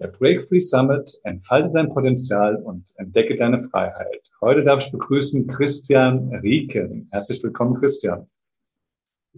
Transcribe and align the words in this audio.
der 0.00 0.08
Break 0.08 0.48
Free 0.48 0.60
Summit, 0.60 1.12
entfalte 1.24 1.70
dein 1.74 1.90
Potenzial 1.90 2.56
und 2.56 2.92
entdecke 2.96 3.36
deine 3.36 3.62
Freiheit. 3.68 4.30
Heute 4.40 4.64
darf 4.64 4.84
ich 4.84 4.90
begrüßen 4.90 5.46
Christian 5.46 6.34
Rieken. 6.36 7.06
Herzlich 7.10 7.42
willkommen, 7.42 7.74
Christian. 7.74 8.26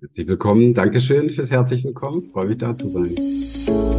Herzlich 0.01 0.27
willkommen. 0.29 0.73
Dankeschön 0.73 1.29
fürs 1.29 1.51
herzlich 1.51 1.85
willkommen. 1.85 2.23
Freue 2.23 2.47
mich 2.47 2.59
da 2.59 2.75
zu 2.75 2.89
sein. 2.89 3.92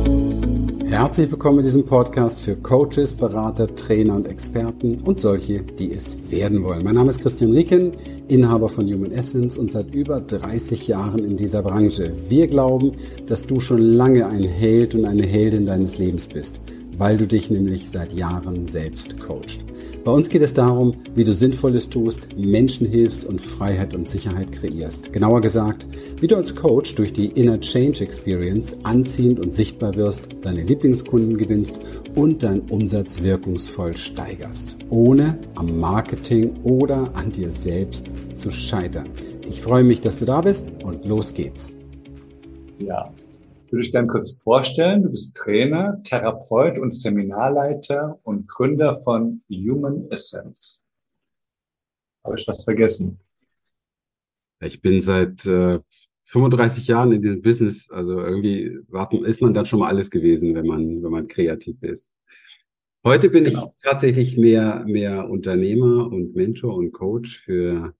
Herzlich 0.93 1.31
willkommen 1.31 1.57
in 1.57 1.65
diesem 1.65 1.85
Podcast 1.85 2.39
für 2.39 2.55
Coaches, 2.55 3.15
Berater, 3.15 3.65
Trainer 3.75 4.15
und 4.15 4.27
Experten 4.27 5.01
und 5.01 5.19
solche, 5.19 5.63
die 5.63 5.91
es 5.91 6.29
werden 6.29 6.63
wollen. 6.63 6.83
Mein 6.83 6.93
Name 6.93 7.09
ist 7.09 7.19
Christian 7.19 7.51
Rieken, 7.51 7.93
Inhaber 8.27 8.69
von 8.69 8.85
Human 8.85 9.11
Essence 9.11 9.57
und 9.57 9.71
seit 9.71 9.91
über 9.91 10.21
30 10.21 10.87
Jahren 10.87 11.25
in 11.25 11.35
dieser 11.35 11.63
Branche. 11.63 12.13
Wir 12.29 12.47
glauben, 12.47 12.91
dass 13.25 13.41
du 13.41 13.59
schon 13.59 13.81
lange 13.81 14.27
ein 14.27 14.43
Held 14.43 14.93
und 14.93 15.05
eine 15.05 15.25
Heldin 15.25 15.65
deines 15.65 15.97
Lebens 15.97 16.27
bist, 16.27 16.59
weil 16.95 17.17
du 17.17 17.25
dich 17.25 17.49
nämlich 17.49 17.89
seit 17.89 18.13
Jahren 18.13 18.67
selbst 18.67 19.19
coachst. 19.19 19.65
Bei 20.03 20.11
uns 20.11 20.27
geht 20.27 20.41
es 20.41 20.53
darum, 20.53 20.95
wie 21.15 21.23
du 21.23 21.31
Sinnvolles 21.31 21.87
tust, 21.87 22.27
Menschen 22.35 22.85
hilfst 22.85 23.23
und 23.23 23.39
Freiheit 23.39 23.93
und 23.95 24.09
Sicherheit 24.09 24.51
kreierst. 24.51 25.13
Genauer 25.13 25.39
gesagt, 25.39 25.87
wie 26.19 26.27
du 26.27 26.35
als 26.35 26.55
Coach 26.55 26.95
durch 26.95 27.13
die 27.13 27.27
Inner 27.27 27.61
Change 27.61 28.03
Experience 28.03 28.75
anziehend 28.83 29.39
und 29.39 29.53
sichtbar 29.53 29.95
wirst, 29.95 30.27
deine 30.41 30.63
Lieblingskunden 30.63 31.37
gewinnst 31.37 31.75
und 32.15 32.43
deinen 32.43 32.69
Umsatz 32.69 33.21
wirkungsvoll 33.21 33.95
steigerst, 33.95 34.75
ohne 34.89 35.37
am 35.55 35.79
Marketing 35.79 36.51
oder 36.63 37.09
an 37.15 37.31
dir 37.31 37.49
selbst 37.49 38.07
zu 38.35 38.51
scheitern. 38.51 39.07
Ich 39.47 39.61
freue 39.61 39.85
mich, 39.85 40.01
dass 40.01 40.17
du 40.17 40.25
da 40.25 40.41
bist 40.41 40.65
und 40.83 41.05
los 41.05 41.33
geht's. 41.33 41.71
Ja, 42.77 43.13
würde 43.73 43.85
ich 43.85 43.91
gerne 43.91 44.07
kurz 44.07 44.39
vorstellen. 44.39 45.01
Du 45.01 45.09
bist 45.09 45.35
Trainer, 45.35 45.99
Therapeut 46.03 46.77
und 46.77 46.91
Seminarleiter 46.91 48.19
und 48.21 48.47
Gründer 48.47 48.97
von 49.03 49.41
Human 49.49 50.09
Essence. 50.11 50.87
Habe 52.23 52.35
ich 52.37 52.47
was 52.47 52.63
vergessen? 52.63 53.19
Ich 54.61 54.79
bin 54.79 55.01
seit 55.01 55.45
äh, 55.47 55.79
35 56.25 56.87
Jahren 56.87 57.11
in 57.13 57.21
diesem 57.23 57.41
Business. 57.41 57.89
Also 57.89 58.21
irgendwie 58.21 58.79
ist 59.23 59.41
man 59.41 59.55
dann 59.55 59.65
schon 59.65 59.79
mal 59.79 59.89
alles 59.89 60.11
gewesen, 60.11 60.53
wenn 60.53 60.67
man, 60.67 61.03
wenn 61.03 61.11
man 61.11 61.27
kreativ 61.27 61.81
ist. 61.81 62.15
Heute 63.03 63.29
bin 63.31 63.45
genau. 63.45 63.73
ich 63.81 63.83
tatsächlich 63.83 64.37
mehr, 64.37 64.85
mehr 64.85 65.29
Unternehmer 65.29 66.11
und 66.11 66.35
Mentor 66.35 66.75
und 66.75 66.91
Coach 66.91 67.39
für, 67.39 67.93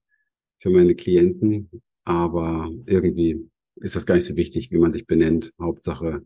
für 0.60 0.70
meine 0.70 0.94
Klienten. 0.94 1.70
Aber 2.06 2.70
irgendwie 2.86 3.50
ist 3.84 3.98
das 3.98 4.06
gar 4.06 4.16
nicht 4.16 4.26
so 4.26 4.36
wichtig, 4.38 4.72
wie 4.72 4.78
man 4.78 4.92
sich 4.92 5.06
benennt. 5.06 5.54
Hauptsache, 5.60 6.24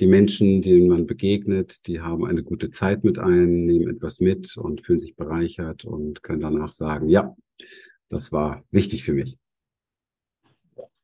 die 0.00 0.06
Menschen, 0.06 0.62
denen 0.62 0.88
man 0.88 1.06
begegnet, 1.06 1.86
die 1.86 2.00
haben 2.00 2.24
eine 2.24 2.42
gute 2.42 2.70
Zeit 2.70 3.04
mit 3.04 3.18
einem, 3.20 3.66
nehmen 3.66 3.88
etwas 3.88 4.18
mit 4.20 4.56
und 4.56 4.84
fühlen 4.84 4.98
sich 4.98 5.14
bereichert 5.14 5.84
und 5.84 6.22
können 6.24 6.40
danach 6.40 6.70
sagen, 6.70 7.08
ja, 7.08 7.36
das 8.08 8.32
war 8.32 8.64
wichtig 8.72 9.04
für 9.04 9.12
mich. 9.12 9.38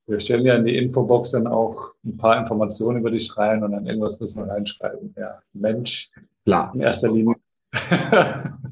Wir 0.06 0.20
stellen 0.20 0.44
ja 0.44 0.56
in 0.56 0.64
die 0.64 0.76
Infobox 0.76 1.30
dann 1.30 1.46
auch 1.46 1.94
ein 2.04 2.16
paar 2.16 2.38
Informationen 2.40 2.98
über 2.98 3.10
dich 3.10 3.36
rein 3.38 3.62
und 3.62 3.72
dann 3.72 3.86
irgendwas 3.86 4.20
müssen 4.20 4.44
wir 4.44 4.52
reinschreiben. 4.52 5.14
Ja, 5.16 5.40
Mensch. 5.52 6.10
Klar. 6.44 6.74
In 6.74 6.80
erster 6.80 7.12
Linie. 7.12 7.36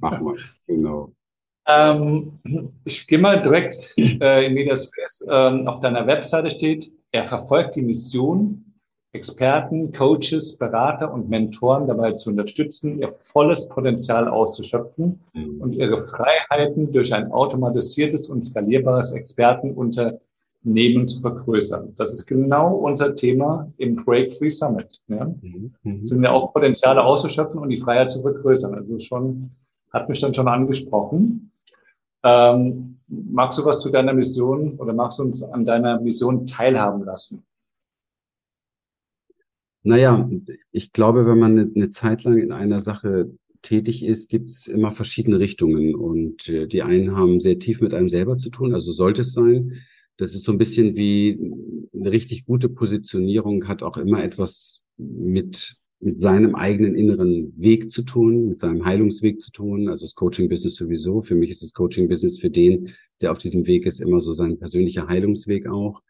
Machen 0.00 0.26
wir, 0.26 0.36
genau. 0.66 1.12
Ähm, 1.66 2.40
ich 2.84 3.06
gehe 3.06 3.18
mal 3.18 3.42
direkt 3.42 3.94
äh, 3.96 4.46
in 4.46 4.54
Medias 4.54 4.90
Res. 4.96 5.26
Ähm, 5.30 5.68
auf 5.68 5.80
deiner 5.80 6.06
Webseite 6.06 6.50
steht, 6.50 6.86
er 7.12 7.24
verfolgt 7.24 7.76
die 7.76 7.82
Mission, 7.82 8.72
Experten, 9.14 9.92
Coaches, 9.92 10.56
Berater 10.56 11.12
und 11.12 11.28
Mentoren 11.28 11.86
dabei 11.86 12.12
zu 12.12 12.30
unterstützen, 12.30 12.98
ihr 12.98 13.12
volles 13.12 13.68
Potenzial 13.68 14.26
auszuschöpfen 14.26 15.20
mhm. 15.34 15.60
und 15.60 15.74
ihre 15.74 15.98
Freiheiten 15.98 16.92
durch 16.92 17.12
ein 17.12 17.30
automatisiertes 17.30 18.30
und 18.30 18.42
skalierbares 18.42 19.12
Expertenunternehmen 19.12 21.06
zu 21.06 21.20
vergrößern. 21.20 21.94
Das 21.96 22.14
ist 22.14 22.26
genau 22.26 22.74
unser 22.74 23.14
Thema 23.14 23.70
im 23.76 23.96
Break 23.96 24.32
Free 24.32 24.48
Summit. 24.48 25.02
Ja? 25.08 25.26
Mhm. 25.26 25.74
mhm. 25.82 26.04
Sind 26.06 26.22
ja 26.22 26.30
auch 26.30 26.54
Potenziale 26.54 27.04
auszuschöpfen 27.04 27.60
und 27.60 27.68
die 27.68 27.80
Freiheit 27.82 28.10
zu 28.10 28.22
vergrößern. 28.22 28.74
Also 28.74 28.98
schon, 28.98 29.50
hat 29.92 30.08
mich 30.08 30.20
dann 30.20 30.32
schon 30.32 30.48
angesprochen. 30.48 31.51
Ähm, 32.24 32.98
magst 33.08 33.58
du 33.58 33.64
was 33.64 33.80
zu 33.80 33.90
deiner 33.90 34.14
Mission 34.14 34.78
oder 34.78 34.92
magst 34.92 35.18
du 35.18 35.24
uns 35.24 35.42
an 35.42 35.64
deiner 35.64 36.00
Mission 36.00 36.46
teilhaben 36.46 37.04
lassen? 37.04 37.44
Naja, 39.84 40.28
ich 40.70 40.92
glaube, 40.92 41.26
wenn 41.26 41.38
man 41.38 41.72
eine, 41.74 41.90
Zeit 41.90 42.22
lang 42.22 42.38
in 42.38 42.52
einer 42.52 42.78
Sache 42.78 43.32
tätig 43.62 44.04
ist, 44.04 44.30
gibt 44.30 44.50
es 44.50 44.68
immer 44.68 44.92
verschiedene 44.92 45.40
Richtungen. 45.40 45.94
Und 45.94 46.48
äh, 46.48 46.66
die 46.68 46.82
einen 46.82 47.16
haben 47.16 47.40
sehr 47.40 47.58
tief 47.58 47.80
mit 47.80 47.92
einem 47.92 48.08
selber 48.08 48.36
zu 48.36 48.50
tun, 48.50 48.74
also 48.74 48.92
sollte 48.92 49.22
es 49.22 49.32
sein. 49.32 49.82
Das 50.18 50.34
ist 50.34 50.44
so 50.44 50.52
ein 50.52 50.58
bisschen 50.58 50.94
wie 50.94 51.52
eine 51.94 52.12
richtig 52.12 52.44
gute 52.44 52.68
Positionierung, 52.68 53.66
hat 53.66 53.82
auch 53.82 53.96
immer 53.96 54.22
etwas 54.22 54.86
mit 54.96 55.81
mit 56.02 56.18
seinem 56.18 56.56
eigenen 56.56 56.96
inneren 56.96 57.52
Weg 57.56 57.90
zu 57.92 58.02
tun, 58.02 58.48
mit 58.48 58.58
seinem 58.58 58.84
Heilungsweg 58.84 59.40
zu 59.40 59.52
tun. 59.52 59.88
Also 59.88 60.04
das 60.04 60.16
Coaching-Business 60.16 60.74
sowieso. 60.74 61.22
Für 61.22 61.36
mich 61.36 61.50
ist 61.50 61.62
das 61.62 61.74
Coaching-Business 61.74 62.40
für 62.40 62.50
den, 62.50 62.90
der 63.20 63.30
auf 63.30 63.38
diesem 63.38 63.66
Weg 63.68 63.86
ist, 63.86 64.00
immer 64.00 64.18
so 64.18 64.32
sein 64.32 64.58
persönlicher 64.58 65.06
Heilungsweg 65.06 65.68
auch. 65.68 66.02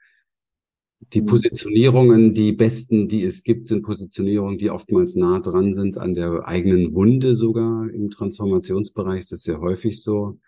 Die 1.13 1.21
mhm. 1.21 1.27
Positionierungen, 1.27 2.33
die 2.33 2.53
besten, 2.53 3.07
die 3.07 3.23
es 3.23 3.43
gibt, 3.43 3.69
sind 3.69 3.83
Positionierungen, 3.83 4.57
die 4.57 4.71
oftmals 4.71 5.15
nah 5.15 5.41
dran 5.41 5.75
sind 5.75 5.99
an 5.99 6.15
der 6.15 6.49
eigenen 6.49 6.95
Wunde 6.95 7.35
sogar 7.35 7.91
im 7.91 8.09
Transformationsbereich. 8.11 9.25
Das 9.25 9.33
ist 9.33 9.43
sehr 9.45 9.61
häufig 9.61 10.03
so. 10.03 10.39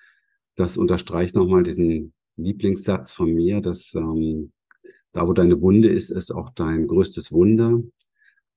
Das 0.55 0.79
unterstreicht 0.79 1.35
nochmal 1.35 1.65
diesen 1.65 2.15
Lieblingssatz 2.37 3.13
von 3.13 3.35
mir, 3.35 3.61
dass 3.61 3.95
ähm, 3.95 4.53
da, 5.13 5.29
wo 5.29 5.35
deine 5.35 5.61
Wunde 5.61 5.89
ist, 5.89 6.09
ist 6.09 6.31
auch 6.31 6.49
dein 6.55 6.87
größtes 6.87 7.31
Wunder. 7.31 7.83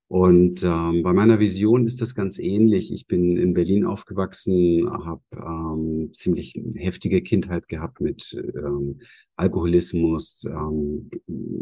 Und 0.09 0.63
ähm, 0.63 1.03
bei 1.03 1.11
meiner 1.11 1.39
Vision 1.39 1.85
ist 1.85 1.99
das 1.99 2.15
ganz 2.15 2.39
ähnlich. 2.39 2.93
Ich 2.93 3.07
bin 3.07 3.35
in 3.35 3.53
Berlin 3.53 3.85
aufgewachsen, 3.85 4.89
habe 4.89 5.21
ähm, 5.33 6.11
ziemlich 6.13 6.57
heftige 6.75 7.21
Kindheit 7.21 7.67
gehabt 7.67 7.99
mit 7.99 8.33
ähm, 8.55 9.01
Alkoholismus, 9.35 10.45
ähm, 10.45 11.09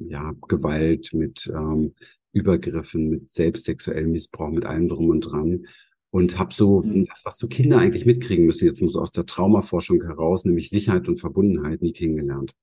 ja, 0.10 0.36
Gewalt, 0.48 1.12
mit 1.14 1.52
ähm, 1.56 1.96
Übergriffen, 2.34 3.10
mit 3.10 3.32
selbstsexuellem 3.32 4.12
Missbrauch, 4.12 4.52
mit 4.52 4.66
allem 4.66 4.90
drum 4.90 5.10
und 5.10 5.22
dran. 5.22 5.66
Und 6.12 6.38
habe 6.38 6.54
so 6.54 6.84
mhm. 6.84 7.06
das, 7.06 7.26
was 7.26 7.40
so 7.40 7.48
Kinder 7.48 7.80
eigentlich 7.80 8.06
mitkriegen 8.06 8.46
müssen, 8.46 8.66
jetzt 8.66 8.82
muss 8.82 8.96
aus 8.96 9.12
der 9.12 9.26
Traumaforschung 9.26 10.04
heraus, 10.04 10.46
nämlich 10.46 10.70
Sicherheit 10.70 11.08
und 11.08 11.20
Verbundenheit, 11.20 11.82
nie 11.82 11.94
kennengelernt 11.94 12.56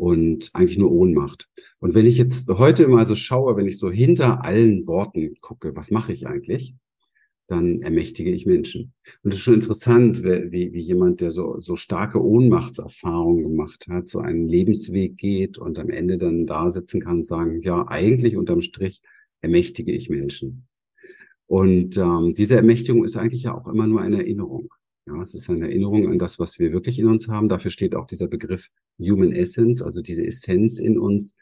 und 0.00 0.48
eigentlich 0.54 0.78
nur 0.78 0.90
Ohnmacht. 0.90 1.50
Und 1.78 1.92
wenn 1.92 2.06
ich 2.06 2.16
jetzt 2.16 2.48
heute 2.48 2.88
mal 2.88 3.06
so 3.06 3.14
schaue, 3.14 3.56
wenn 3.56 3.66
ich 3.66 3.78
so 3.78 3.90
hinter 3.90 4.46
allen 4.46 4.86
Worten 4.86 5.34
gucke, 5.42 5.76
was 5.76 5.90
mache 5.90 6.14
ich 6.14 6.26
eigentlich? 6.26 6.74
Dann 7.46 7.82
ermächtige 7.82 8.30
ich 8.30 8.46
Menschen. 8.46 8.94
Und 9.22 9.32
es 9.32 9.36
ist 9.36 9.42
schon 9.42 9.54
interessant, 9.54 10.22
wie, 10.22 10.72
wie 10.72 10.80
jemand, 10.80 11.20
der 11.20 11.30
so, 11.32 11.60
so 11.60 11.76
starke 11.76 12.24
Ohnmachtserfahrungen 12.24 13.42
gemacht 13.42 13.88
hat, 13.90 14.08
so 14.08 14.20
einen 14.20 14.48
Lebensweg 14.48 15.18
geht 15.18 15.58
und 15.58 15.78
am 15.78 15.90
Ende 15.90 16.16
dann 16.16 16.46
da 16.46 16.70
sitzen 16.70 17.02
kann 17.02 17.18
und 17.18 17.26
sagen, 17.26 17.60
ja, 17.60 17.86
eigentlich 17.86 18.38
unterm 18.38 18.62
Strich 18.62 19.02
ermächtige 19.42 19.92
ich 19.92 20.08
Menschen. 20.08 20.66
Und 21.46 21.98
ähm, 21.98 22.32
diese 22.32 22.56
Ermächtigung 22.56 23.04
ist 23.04 23.16
eigentlich 23.18 23.42
ja 23.42 23.54
auch 23.54 23.66
immer 23.66 23.86
nur 23.86 24.00
eine 24.00 24.16
Erinnerung. 24.16 24.70
Ja, 25.06 25.20
es 25.20 25.34
ist 25.34 25.48
eine 25.50 25.66
Erinnerung 25.66 26.08
an 26.08 26.18
das, 26.18 26.38
was 26.38 26.58
wir 26.58 26.72
wirklich 26.72 26.98
in 26.98 27.06
uns 27.06 27.28
haben. 27.28 27.48
Dafür 27.48 27.70
steht 27.70 27.94
auch 27.94 28.06
dieser 28.06 28.28
Begriff 28.28 28.68
Human 28.98 29.32
Essence, 29.32 29.82
also 29.82 30.02
diese 30.02 30.26
Essenz 30.26 30.78
in 30.78 30.98
uns, 30.98 31.36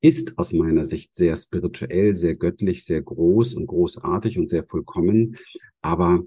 ist 0.00 0.36
aus 0.38 0.52
meiner 0.52 0.84
Sicht 0.84 1.14
sehr 1.14 1.34
spirituell, 1.34 2.14
sehr 2.14 2.34
göttlich, 2.34 2.84
sehr 2.84 3.00
groß 3.00 3.54
und 3.54 3.66
großartig 3.66 4.38
und 4.38 4.50
sehr 4.50 4.64
vollkommen. 4.64 5.36
Aber 5.80 6.24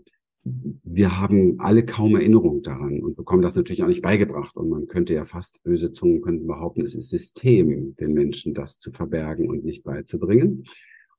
wir 0.84 1.20
haben 1.20 1.60
alle 1.60 1.86
kaum 1.86 2.16
Erinnerung 2.16 2.62
daran 2.62 3.02
und 3.02 3.16
bekommen 3.16 3.42
das 3.42 3.56
natürlich 3.56 3.84
auch 3.84 3.88
nicht 3.88 4.02
beigebracht. 4.02 4.56
Und 4.56 4.70
man 4.70 4.88
könnte 4.88 5.14
ja 5.14 5.26
fast 5.26 5.62
böse 5.64 5.92
Zungen 5.92 6.22
könnten 6.22 6.48
behaupten, 6.48 6.82
es 6.82 6.96
ist 6.96 7.10
System, 7.10 7.96
den 7.98 8.14
Menschen 8.14 8.54
das 8.54 8.80
zu 8.80 8.92
verbergen 8.92 9.50
und 9.50 9.64
nicht 9.64 9.84
beizubringen. 9.84 10.64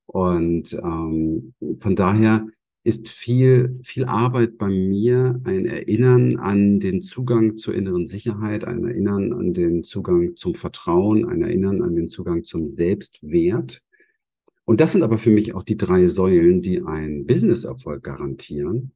Und 0.07 0.73
ähm, 0.73 1.55
von 1.77 1.95
daher 1.95 2.47
ist 2.89 3.11
viel, 3.11 3.79
viel 3.83 4.07
Arbeit 4.07 4.57
bei 4.57 4.69
mir 4.69 5.39
ein 5.45 5.67
Erinnern 5.67 6.39
an 6.39 6.81
den 6.81 7.03
Zugang 7.03 7.59
zur 7.59 7.75
inneren 7.75 8.07
Sicherheit, 8.07 8.65
ein 8.65 8.83
Erinnern 8.83 9.35
an 9.35 9.53
den 9.53 9.85
Zugang 9.85 10.37
zum 10.37 10.55
Vertrauen, 10.55 11.29
ein 11.29 11.43
Erinnern 11.43 11.83
an 11.83 11.95
den 11.95 12.09
Zugang 12.09 12.45
zum 12.45 12.67
Selbstwert. 12.67 13.83
Und 14.65 14.81
das 14.81 14.93
sind 14.93 15.03
aber 15.03 15.19
für 15.19 15.31
mich 15.31 15.55
auch 15.55 15.65
die 15.65 15.77
drei 15.77 16.07
Säulen, 16.07 16.63
die 16.63 16.83
einen 16.83 17.27
Businesserfolg 17.27 18.03
garantieren. 18.03 18.93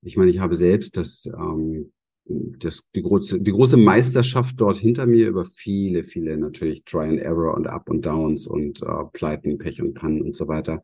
Ich 0.00 0.16
meine, 0.16 0.30
ich 0.30 0.38
habe 0.38 0.54
selbst 0.54 0.96
das, 0.96 1.26
ähm, 1.26 1.92
das, 2.24 2.84
die, 2.94 3.02
große, 3.02 3.42
die 3.42 3.52
große 3.52 3.76
Meisterschaft 3.76 4.58
dort 4.58 4.78
hinter 4.78 5.04
mir 5.04 5.28
über 5.28 5.44
viele, 5.44 6.04
viele 6.04 6.38
natürlich 6.38 6.86
Try 6.86 7.08
and 7.08 7.20
Error 7.20 7.54
und 7.54 7.66
Up 7.66 7.90
und 7.90 8.06
Downs 8.06 8.46
und 8.46 8.82
äh, 8.82 9.04
Pleiten, 9.12 9.58
Pech 9.58 9.82
und 9.82 9.92
Pannen 9.92 10.22
und 10.22 10.34
so 10.34 10.48
weiter 10.48 10.82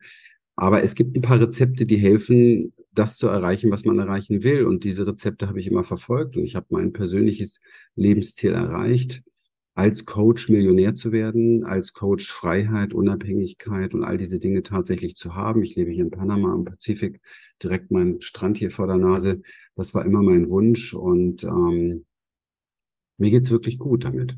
Aber 0.56 0.82
es 0.82 0.94
gibt 0.94 1.16
ein 1.16 1.22
paar 1.22 1.40
Rezepte, 1.40 1.87
die 1.87 1.96
helfen, 1.96 2.72
das 2.93 3.16
zu 3.16 3.28
erreichen, 3.28 3.70
was 3.70 3.84
man 3.84 3.99
erreichen 3.99 4.43
will. 4.43 4.66
Und 4.66 4.84
diese 4.84 5.06
Rezepte 5.06 5.49
habe 5.49 5.60
ich 5.60 5.66
immer 5.66 5.84
verfolgt 5.84 6.37
und 6.37 6.44
ich 6.44 6.56
habe 6.56 6.66
mein 6.70 6.93
persönliches 6.93 7.60
Lebensziel 7.96 8.52
erreicht, 8.52 9.22
als 9.75 10.04
Coach 10.04 10.50
Millionär 10.50 10.94
zu 10.94 11.12
werden, 11.12 11.64
als 11.64 11.94
Coach 11.94 12.31
Freiheit, 12.31 12.93
Unabhängigkeit 12.93 13.94
und 13.94 14.04
all 14.04 14.19
diese 14.19 14.38
Dinge 14.38 14.62
tatsächlich 14.62 15.16
zu 15.16 15.34
haben. 15.34 15.62
Ich 15.62 15.75
lebe 15.76 15.90
hier 15.90 16.04
in 16.04 16.10
Panama 16.10 16.52
am 16.52 16.64
Pazifik, 16.64 17.20
direkt 17.62 17.90
mein 17.90 18.20
Strand 18.20 18.58
hier 18.58 18.70
vor 18.70 18.87
der 18.87 18.99
Nase. 18.99 19.40
Das 19.75 19.94
war 19.94 20.04
immer 20.04 20.22
mein 20.22 20.50
Wunsch 20.50 20.93
und 20.93 21.44
ähm, 21.44 22.04
mir 23.16 23.31
geht's 23.31 23.50
wirklich 23.50 23.78
gut 23.78 24.04
damit. 24.04 24.37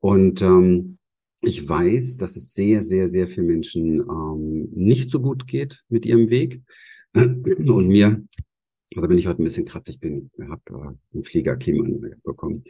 Und 0.00 0.42
ähm, 0.42 0.98
ich 1.42 1.68
weiß, 1.68 2.16
dass 2.16 2.36
es 2.36 2.54
sehr, 2.54 2.80
sehr, 2.80 3.08
sehr 3.08 3.26
vielen 3.26 3.48
Menschen 3.48 4.00
ähm, 4.00 4.68
nicht 4.72 5.10
so 5.10 5.20
gut 5.20 5.46
geht 5.46 5.82
mit 5.88 6.06
ihrem 6.06 6.30
Weg. 6.30 6.62
Und 7.14 7.88
mir, 7.88 8.24
da 8.94 9.06
bin 9.06 9.18
ich 9.18 9.26
heute 9.26 9.42
ein 9.42 9.44
bisschen 9.44 9.66
kratzig, 9.66 9.98
bin, 9.98 10.30
habe 10.48 10.62
äh, 10.68 11.18
ein 11.18 11.22
Fliegerklima 11.24 11.84
bekommen. 12.22 12.62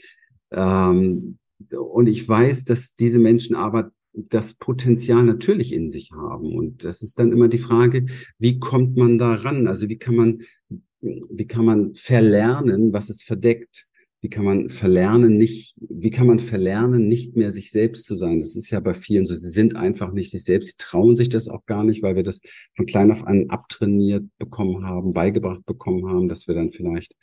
Ähm, 0.51 1.39
und 1.71 2.09
ich 2.09 2.29
weiß, 2.29 2.65
dass 2.65 2.97
diese 2.97 3.21
Menschen 3.21 3.55
aber 3.55 3.93
das 4.15 4.55
Potenzial 4.55 5.23
natürlich 5.25 5.73
in 5.73 5.91
sich 5.91 6.11
haben. 6.11 6.57
Und 6.57 6.85
das 6.85 7.03
ist 7.03 7.19
dann 7.19 7.31
immer 7.31 7.49
die 7.49 7.59
Frage, 7.59 8.07
wie 8.39 8.59
kommt 8.59 8.97
man 8.97 9.17
da 9.17 9.33
ran? 9.33 9.69
Also 9.69 9.89
wie 9.89 9.97
kann 9.97 10.17
man, 10.17 10.43
wie 11.01 11.47
kann 11.47 11.65
man 11.65 11.95
verlernen, 11.95 12.93
was 12.93 13.11
es 13.11 13.23
verdeckt? 13.23 13.87
Wie 14.23 14.31
kann 14.31 14.45
man 14.45 14.69
verlernen, 14.69 15.37
nicht, 15.37 15.75
wie 15.81 16.11
kann 16.11 16.29
man 16.29 16.39
verlernen, 16.39 17.09
nicht 17.09 17.37
mehr 17.37 17.51
sich 17.51 17.73
selbst 17.73 18.07
zu 18.07 18.17
sein? 18.17 18.39
Das 18.39 18.55
ist 18.55 18.71
ja 18.71 18.79
bei 18.79 18.95
vielen 18.95 19.27
so. 19.27 19.35
Sie 19.35 19.51
sind 19.51 19.75
einfach 19.75 20.13
nicht 20.13 20.31
sich 20.31 20.45
selbst. 20.45 20.69
Sie 20.69 20.77
trauen 20.79 21.17
sich 21.17 21.29
das 21.29 21.49
auch 21.49 21.67
gar 21.67 21.83
nicht, 21.83 22.05
weil 22.05 22.15
wir 22.15 22.23
das 22.23 22.41
von 22.77 22.87
klein 22.87 23.11
auf 23.11 23.27
an 23.27 23.47
abtrainiert 23.51 24.25
bekommen 24.39 24.87
haben, 24.87 25.13
beigebracht 25.13 25.67
bekommen 25.67 26.07
haben, 26.07 26.29
dass 26.29 26.47
wir 26.47 26.55
dann 26.55 26.71
vielleicht 26.71 27.17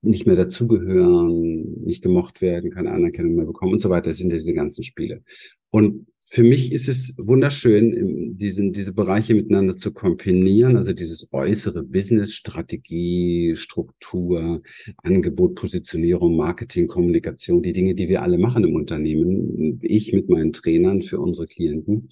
nicht 0.00 0.26
mehr 0.26 0.36
dazugehören, 0.36 1.82
nicht 1.84 2.02
gemocht 2.02 2.40
werden, 2.40 2.70
keine 2.70 2.92
Anerkennung 2.92 3.34
mehr 3.34 3.46
bekommen 3.46 3.74
und 3.74 3.82
so 3.82 3.90
weiter. 3.90 4.06
Das 4.06 4.16
sind 4.16 4.32
diese 4.32 4.54
ganzen 4.54 4.84
Spiele. 4.84 5.22
Und 5.68 6.06
für 6.28 6.42
mich 6.42 6.72
ist 6.72 6.88
es 6.88 7.14
wunderschön, 7.18 8.36
diesen, 8.36 8.72
diese 8.72 8.92
Bereiche 8.92 9.34
miteinander 9.34 9.76
zu 9.76 9.92
kombinieren, 9.92 10.76
also 10.76 10.92
dieses 10.92 11.28
äußere 11.32 11.84
Business, 11.84 12.34
Strategie, 12.34 13.54
Struktur, 13.54 14.62
Angebot, 14.98 15.54
Positionierung, 15.54 16.36
Marketing, 16.36 16.88
Kommunikation, 16.88 17.62
die 17.62 17.72
Dinge, 17.72 17.94
die 17.94 18.08
wir 18.08 18.22
alle 18.22 18.38
machen 18.38 18.64
im 18.64 18.74
Unternehmen, 18.74 19.78
ich 19.82 20.12
mit 20.12 20.28
meinen 20.28 20.52
Trainern 20.52 21.02
für 21.02 21.20
unsere 21.20 21.46
Klienten, 21.46 22.10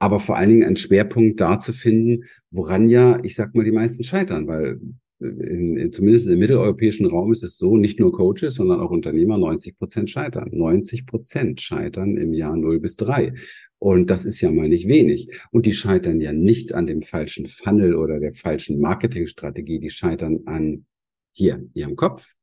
aber 0.00 0.18
vor 0.18 0.36
allen 0.36 0.50
Dingen 0.50 0.64
einen 0.64 0.76
Schwerpunkt 0.76 1.40
da 1.40 1.60
zu 1.60 1.72
finden, 1.72 2.24
woran 2.50 2.88
ja, 2.88 3.22
ich 3.22 3.36
sag 3.36 3.54
mal, 3.54 3.64
die 3.64 3.70
meisten 3.70 4.02
scheitern, 4.02 4.48
weil 4.48 4.80
zumindest 5.92 6.28
im 6.28 6.38
mitteleuropäischen 6.38 7.06
Raum 7.06 7.32
ist 7.32 7.44
es 7.44 7.56
so, 7.56 7.76
nicht 7.76 8.00
nur 8.00 8.12
Coaches, 8.12 8.56
sondern 8.56 8.80
auch 8.80 8.90
Unternehmer 8.90 9.38
90 9.38 9.78
Prozent 9.78 10.10
scheitern. 10.10 10.50
90 10.52 11.06
Prozent 11.06 11.60
scheitern 11.60 12.16
im 12.16 12.32
Jahr 12.32 12.56
0 12.56 12.80
bis 12.80 12.96
3. 12.96 13.34
Und 13.78 14.10
das 14.10 14.24
ist 14.24 14.40
ja 14.40 14.50
mal 14.50 14.68
nicht 14.68 14.88
wenig. 14.88 15.28
Und 15.50 15.66
die 15.66 15.72
scheitern 15.72 16.20
ja 16.20 16.32
nicht 16.32 16.74
an 16.74 16.86
dem 16.86 17.02
falschen 17.02 17.46
Funnel 17.46 17.94
oder 17.94 18.20
der 18.20 18.32
falschen 18.32 18.80
Marketingstrategie. 18.80 19.80
Die 19.80 19.90
scheitern 19.90 20.40
an 20.46 20.86
hier, 21.32 21.64
ihrem 21.74 21.96
Kopf 21.96 22.34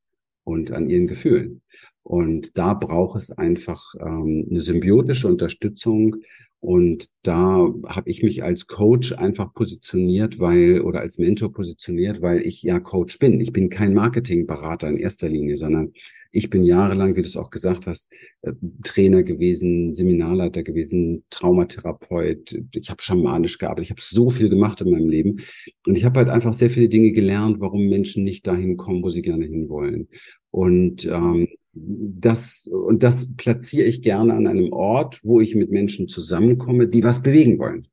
und 0.43 0.71
an 0.71 0.89
ihren 0.89 1.07
Gefühlen. 1.07 1.61
Und 2.03 2.57
da 2.57 2.73
braucht 2.73 3.17
es 3.17 3.31
einfach 3.31 3.93
ähm, 3.99 4.47
eine 4.49 4.61
symbiotische 4.61 5.27
Unterstützung 5.27 6.17
und 6.61 7.09
da 7.23 7.73
habe 7.87 8.09
ich 8.09 8.21
mich 8.21 8.43
als 8.43 8.67
Coach 8.67 9.13
einfach 9.13 9.53
positioniert, 9.53 10.39
weil, 10.39 10.81
oder 10.81 10.99
als 10.99 11.17
Mentor 11.17 11.53
positioniert, 11.53 12.21
weil 12.21 12.45
ich 12.45 12.63
ja 12.63 12.81
Coach 12.81 13.17
bin. 13.17 13.39
Ich 13.39 13.53
bin 13.53 13.69
kein 13.69 13.93
Marketingberater 13.93 14.89
in 14.89 14.97
erster 14.97 15.29
Linie, 15.29 15.55
sondern 15.55 15.93
ich 16.31 16.49
bin 16.49 16.63
jahrelang, 16.65 17.15
wie 17.15 17.21
du 17.21 17.27
es 17.27 17.37
auch 17.37 17.49
gesagt 17.49 17.87
hast, 17.87 18.11
äh, 18.41 18.51
Trainer 18.83 19.23
gewesen, 19.23 19.93
Seminarleiter 19.93 20.63
gewesen, 20.63 21.23
Traumatherapeut. 21.29 22.61
Ich 22.75 22.89
habe 22.89 23.01
schamanisch 23.01 23.57
gearbeitet. 23.57 23.85
Ich 23.85 23.91
habe 23.91 24.01
so 24.01 24.29
viel 24.29 24.49
gemacht 24.49 24.81
in 24.81 24.91
meinem 24.91 25.09
Leben. 25.09 25.37
Und 25.85 25.97
ich 25.97 26.03
habe 26.03 26.19
halt 26.19 26.29
einfach 26.29 26.53
sehr 26.53 26.69
viele 26.69 26.89
Dinge 26.89 27.13
gelernt, 27.13 27.61
warum 27.61 27.87
Menschen 27.87 28.25
nicht 28.25 28.45
dahin 28.45 28.75
kommen, 28.75 29.01
wo 29.01 29.09
sie 29.09 29.21
gerne 29.21 29.45
hinwollen. 29.45 30.09
Und 30.51 31.05
ähm, 31.05 31.47
das, 31.73 32.67
und 32.67 33.03
das 33.03 33.35
platziere 33.35 33.87
ich 33.87 34.01
gerne 34.01 34.33
an 34.33 34.47
einem 34.47 34.71
Ort, 34.73 35.19
wo 35.23 35.39
ich 35.39 35.55
mit 35.55 35.71
Menschen 35.71 36.07
zusammenkomme, 36.07 36.87
die 36.87 37.03
was 37.03 37.21
bewegen 37.21 37.59
wollen. 37.59 37.85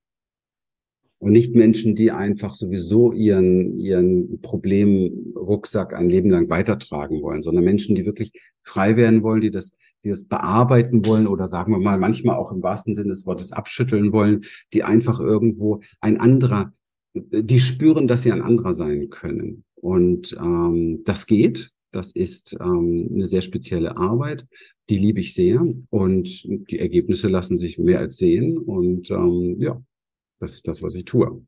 Und 1.18 1.32
nicht 1.32 1.54
Menschen, 1.54 1.94
die 1.94 2.10
einfach 2.10 2.54
sowieso 2.54 3.12
ihren, 3.12 3.78
ihren 3.78 4.40
Problemrucksack 4.42 5.94
ein 5.94 6.10
Leben 6.10 6.30
lang 6.30 6.50
weitertragen 6.50 7.22
wollen, 7.22 7.42
sondern 7.42 7.64
Menschen, 7.64 7.94
die 7.94 8.04
wirklich 8.04 8.32
frei 8.62 8.96
werden 8.96 9.22
wollen, 9.22 9.40
die 9.40 9.50
das, 9.50 9.76
die 10.04 10.10
das 10.10 10.26
bearbeiten 10.26 11.06
wollen 11.06 11.26
oder 11.26 11.46
sagen 11.46 11.72
wir 11.72 11.78
mal, 11.78 11.98
manchmal 11.98 12.36
auch 12.36 12.52
im 12.52 12.62
wahrsten 12.62 12.94
Sinne 12.94 13.08
des 13.08 13.24
Wortes 13.24 13.52
abschütteln 13.52 14.12
wollen, 14.12 14.44
die 14.74 14.84
einfach 14.84 15.18
irgendwo 15.18 15.80
ein 16.00 16.20
anderer, 16.20 16.74
die 17.14 17.60
spüren, 17.60 18.06
dass 18.06 18.22
sie 18.22 18.32
ein 18.32 18.42
anderer 18.42 18.74
sein 18.74 19.08
können. 19.08 19.64
Und 19.74 20.36
ähm, 20.38 21.02
das 21.04 21.26
geht, 21.26 21.72
das 21.96 22.12
ist 22.12 22.58
ähm, 22.60 23.08
eine 23.14 23.24
sehr 23.24 23.40
spezielle 23.40 23.96
Arbeit, 23.96 24.46
die 24.90 24.98
liebe 24.98 25.20
ich 25.20 25.32
sehr 25.32 25.66
und 25.88 26.44
die 26.70 26.78
Ergebnisse 26.78 27.28
lassen 27.28 27.56
sich 27.56 27.78
mehr 27.78 28.00
als 28.00 28.18
sehen 28.18 28.58
und 28.58 29.10
ähm, 29.10 29.56
ja, 29.58 29.82
das 30.38 30.52
ist 30.52 30.68
das, 30.68 30.82
was 30.82 30.94
ich 30.94 31.06
tue. 31.06 31.42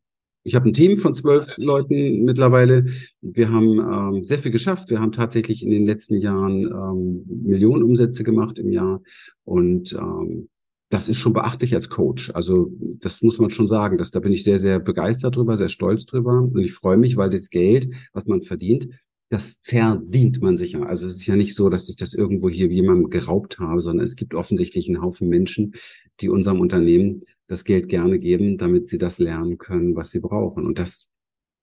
Ich 0.45 0.55
habe 0.55 0.67
ein 0.67 0.73
Team 0.73 0.97
von 0.97 1.12
zwölf 1.12 1.59
Leuten 1.59 2.25
mittlerweile. 2.25 2.87
Wir 3.21 3.50
haben 3.50 3.79
ähm, 4.17 4.25
sehr 4.25 4.39
viel 4.39 4.50
geschafft. 4.50 4.89
Wir 4.89 5.00
haben 5.00 5.12
tatsächlich 5.12 5.62
in 5.62 5.71
den 5.71 5.85
letzten 5.85 6.17
Jahren 6.17 6.65
ähm, 6.65 7.25
Millionen 7.45 7.83
Umsätze 7.83 8.25
gemacht 8.25 8.59
im 8.59 8.73
Jahr 8.73 9.03
und 9.45 9.93
ähm, 9.93 10.49
das 10.91 11.11
ist 11.11 11.19
schon 11.19 11.35
beachtlich 11.35 11.75
als 11.75 11.91
Coach. 11.91 12.31
Also 12.31 12.73
das 13.03 13.21
muss 13.21 13.39
man 13.39 13.50
schon 13.50 13.69
sagen. 13.69 13.99
Das, 13.99 14.11
da 14.11 14.21
bin 14.21 14.33
ich 14.33 14.45
sehr, 14.45 14.59
sehr 14.59 14.81
begeistert 14.81 15.37
drüber, 15.37 15.59
sehr 15.59 15.69
stolz 15.69 16.06
drüber. 16.06 16.39
Und 16.41 16.56
ich 16.56 16.73
freue 16.73 16.97
mich, 16.97 17.19
weil 17.19 17.29
das 17.29 17.50
Geld, 17.50 17.93
was 18.15 18.25
man 18.25 18.41
verdient, 18.41 18.89
das 19.31 19.59
verdient 19.63 20.41
man 20.41 20.57
sich 20.57 20.73
ja. 20.73 20.83
Also 20.83 21.07
es 21.07 21.17
ist 21.17 21.27
ja 21.27 21.37
nicht 21.37 21.55
so, 21.55 21.69
dass 21.69 21.89
ich 21.89 21.97
das 21.97 22.15
irgendwo 22.15 22.49
hier 22.49 22.69
jemandem 22.69 23.11
geraubt 23.11 23.59
habe, 23.59 23.81
sondern 23.81 24.05
es 24.05 24.17
gibt 24.17 24.35
offensichtlich 24.35 24.89
einen 24.89 25.03
Haufen 25.03 25.29
Menschen, 25.29 25.75
die 26.21 26.31
unserem 26.31 26.61
Unternehmen 26.61 27.25
das 27.47 27.65
Geld 27.65 27.89
gerne 27.89 28.19
geben, 28.19 28.57
damit 28.57 28.89
sie 28.89 28.99
das 28.99 29.19
lernen 29.19 29.59
können, 29.59 29.95
was 29.97 30.11
sie 30.11 30.21
brauchen. 30.21 30.67
Und 30.67 30.79
das 30.79 31.09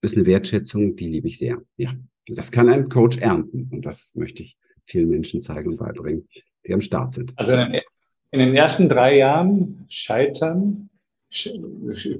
ist 0.02 0.16
eine 0.16 0.26
Wertschätzung, 0.28 0.96
die 0.96 1.10
liebe 1.10 1.28
ich 1.28 1.40
sehr. 1.40 1.62
Ja, 1.78 1.92
das 2.28 2.51
kann 2.51 2.70
ein 2.70 2.89
Coach 2.89 3.18
ernten. 3.18 3.70
Und 3.72 3.86
das 3.86 4.13
möchte 4.16 4.44
ich 4.44 4.58
vielen 4.86 5.10
Menschen 5.10 5.42
zeigen 5.42 5.72
und 5.72 5.78
beibringen, 5.78 6.28
die 6.66 6.74
am 6.74 6.82
Start 6.82 7.13
sind. 7.13 7.34
Also 7.36 7.54
in 7.54 8.39
den 8.39 8.56
ersten 8.56 8.89
drei 8.89 9.18
Jahren 9.18 9.86
scheitern, 9.89 10.89
ich 11.30 11.51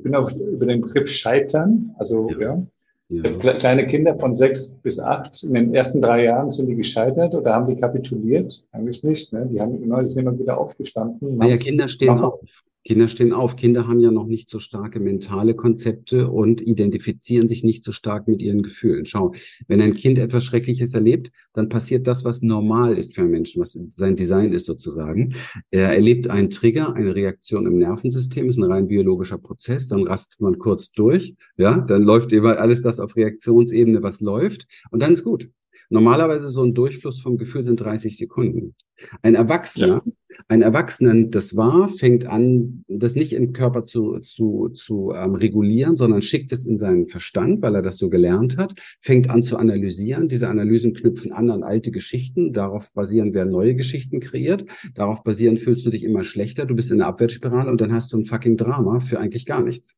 bin 0.02 0.16
auf, 0.16 0.36
über 0.36 0.66
den 0.66 0.82
Begriff 0.82 1.10
scheitern, 1.10 1.94
also 1.98 2.30
ja, 2.32 2.40
ja 2.40 2.68
ja. 3.12 3.54
Kleine 3.54 3.86
Kinder 3.86 4.18
von 4.18 4.36
sechs 4.36 4.80
bis 4.82 5.00
acht, 5.00 5.44
in 5.44 5.54
den 5.54 5.76
ersten 5.76 6.02
drei 6.02 6.24
Jahren 6.24 6.50
sind 6.50 6.68
die 6.68 6.76
gescheitert 6.76 7.36
oder 7.36 7.54
haben 7.54 7.68
die 7.68 7.80
kapituliert? 7.80 8.66
Eigentlich 8.72 9.04
nicht. 9.04 9.32
Ne? 9.32 9.48
Die 9.52 9.62
haben 9.62 9.82
immer, 9.82 10.08
sind 10.08 10.28
immer 10.28 10.38
wieder 10.38 10.58
aufgestanden. 10.58 11.38
Naja, 11.38 11.58
Kinder 11.58 11.88
stehen 11.88 12.20
auf. 12.20 12.40
Kinder 12.86 13.08
stehen 13.08 13.34
auf. 13.34 13.56
Kinder 13.56 13.88
haben 13.88 14.00
ja 14.00 14.12
noch 14.12 14.28
nicht 14.28 14.48
so 14.48 14.60
starke 14.60 15.00
mentale 15.00 15.56
Konzepte 15.56 16.30
und 16.30 16.62
identifizieren 16.62 17.48
sich 17.48 17.64
nicht 17.64 17.84
so 17.84 17.92
stark 17.92 18.28
mit 18.28 18.44
ihren 18.44 18.62
Gefühlen. 18.62 19.08
Schau, 19.08 19.34
wenn 19.68 19.82
ein 19.82 19.96
Kind 19.96 20.20
etwas 20.20 20.46
Schreckliches 20.46 20.94
erlebt, 20.94 21.32
dann 21.54 21.68
passiert 21.68 22.06
das, 22.06 22.24
was 22.24 22.44
normal 22.44 22.96
ist 22.96 23.16
für 23.16 23.22
einen 23.22 23.32
Menschen, 23.32 23.60
was 23.60 23.78
sein 23.90 24.16
Design 24.16 24.54
ist 24.54 24.68
sozusagen. 24.68 25.34
Er 25.72 25.94
erlebt 25.94 26.30
einen 26.30 26.52
Trigger, 26.52 26.94
eine 26.94 27.16
Reaktion 27.16 27.66
im 27.66 27.80
Nervensystem, 27.80 28.48
ist 28.48 28.58
ein 28.58 28.64
rein 28.64 28.88
biologischer 28.88 29.40
Prozess, 29.40 29.88
dann 29.88 30.04
rastet 30.04 30.40
man 30.40 30.60
kurz 30.60 30.92
durch, 30.92 31.36
ja, 31.58 31.80
dann 31.80 32.04
läuft 32.04 32.32
immer 32.34 32.60
alles 32.60 32.84
das 32.84 33.00
auf 33.00 33.16
Reaktionsebene, 33.16 34.04
was 34.04 34.22
läuft 34.22 34.68
und 34.92 35.02
dann 35.02 35.12
ist 35.12 35.24
gut. 35.24 35.50
Normalerweise 35.90 36.50
so 36.50 36.64
ein 36.64 36.74
Durchfluss 36.74 37.20
vom 37.20 37.38
Gefühl 37.38 37.64
sind 37.64 37.80
30 37.80 38.18
Sekunden. 38.18 38.76
Ein 39.22 39.36
Erwachsener, 39.36 40.04
ja. 40.06 40.38
ein 40.48 40.62
Erwachsener, 40.62 41.28
das 41.28 41.58
war, 41.58 41.90
fängt 41.90 42.26
an, 42.26 42.86
das 42.88 43.16
nicht 43.16 43.34
im 43.34 43.52
Körper 43.52 43.84
zu, 43.84 44.20
zu, 44.20 44.70
zu 44.70 45.12
ähm, 45.14 45.36
regulieren, 45.36 45.98
sondern 45.98 46.22
schickt 46.22 46.54
es 46.54 46.66
in 46.66 46.78
seinen 46.78 47.06
Verstand, 47.06 47.62
weil 47.62 47.76
er 47.76 47.82
das 47.82 47.98
so 47.98 48.10
gelernt 48.10 48.58
hat, 48.58 48.74
fängt 49.02 49.30
an 49.30 49.44
zu 49.44 49.58
analysieren. 49.58 50.30
Diese 50.30 50.48
Analysen 50.48 50.94
knüpfen 50.94 51.34
an 51.34 51.50
an 51.50 51.64
alte 51.64 51.92
Geschichten. 51.92 52.54
Darauf 52.54 52.94
basieren 52.94 53.34
werden 53.34 53.52
neue 53.52 53.76
Geschichten 53.76 54.22
kreiert. 54.22 54.66
Darauf 54.94 55.24
basieren 55.24 55.58
fühlst 55.58 55.86
du 55.86 55.90
dich 55.90 56.04
immer 56.04 56.24
schlechter. 56.24 56.66
Du 56.66 56.76
bist 56.76 56.92
in 56.92 57.00
der 57.00 57.08
Abwärtsspirale 57.08 57.70
und 57.70 57.82
dann 57.82 57.94
hast 57.94 58.14
du 58.14 58.18
ein 58.18 58.26
fucking 58.26 58.56
Drama 58.56 59.02
für 59.02 59.20
eigentlich 59.20 59.46
gar 59.46 59.62
nichts. 59.62 59.98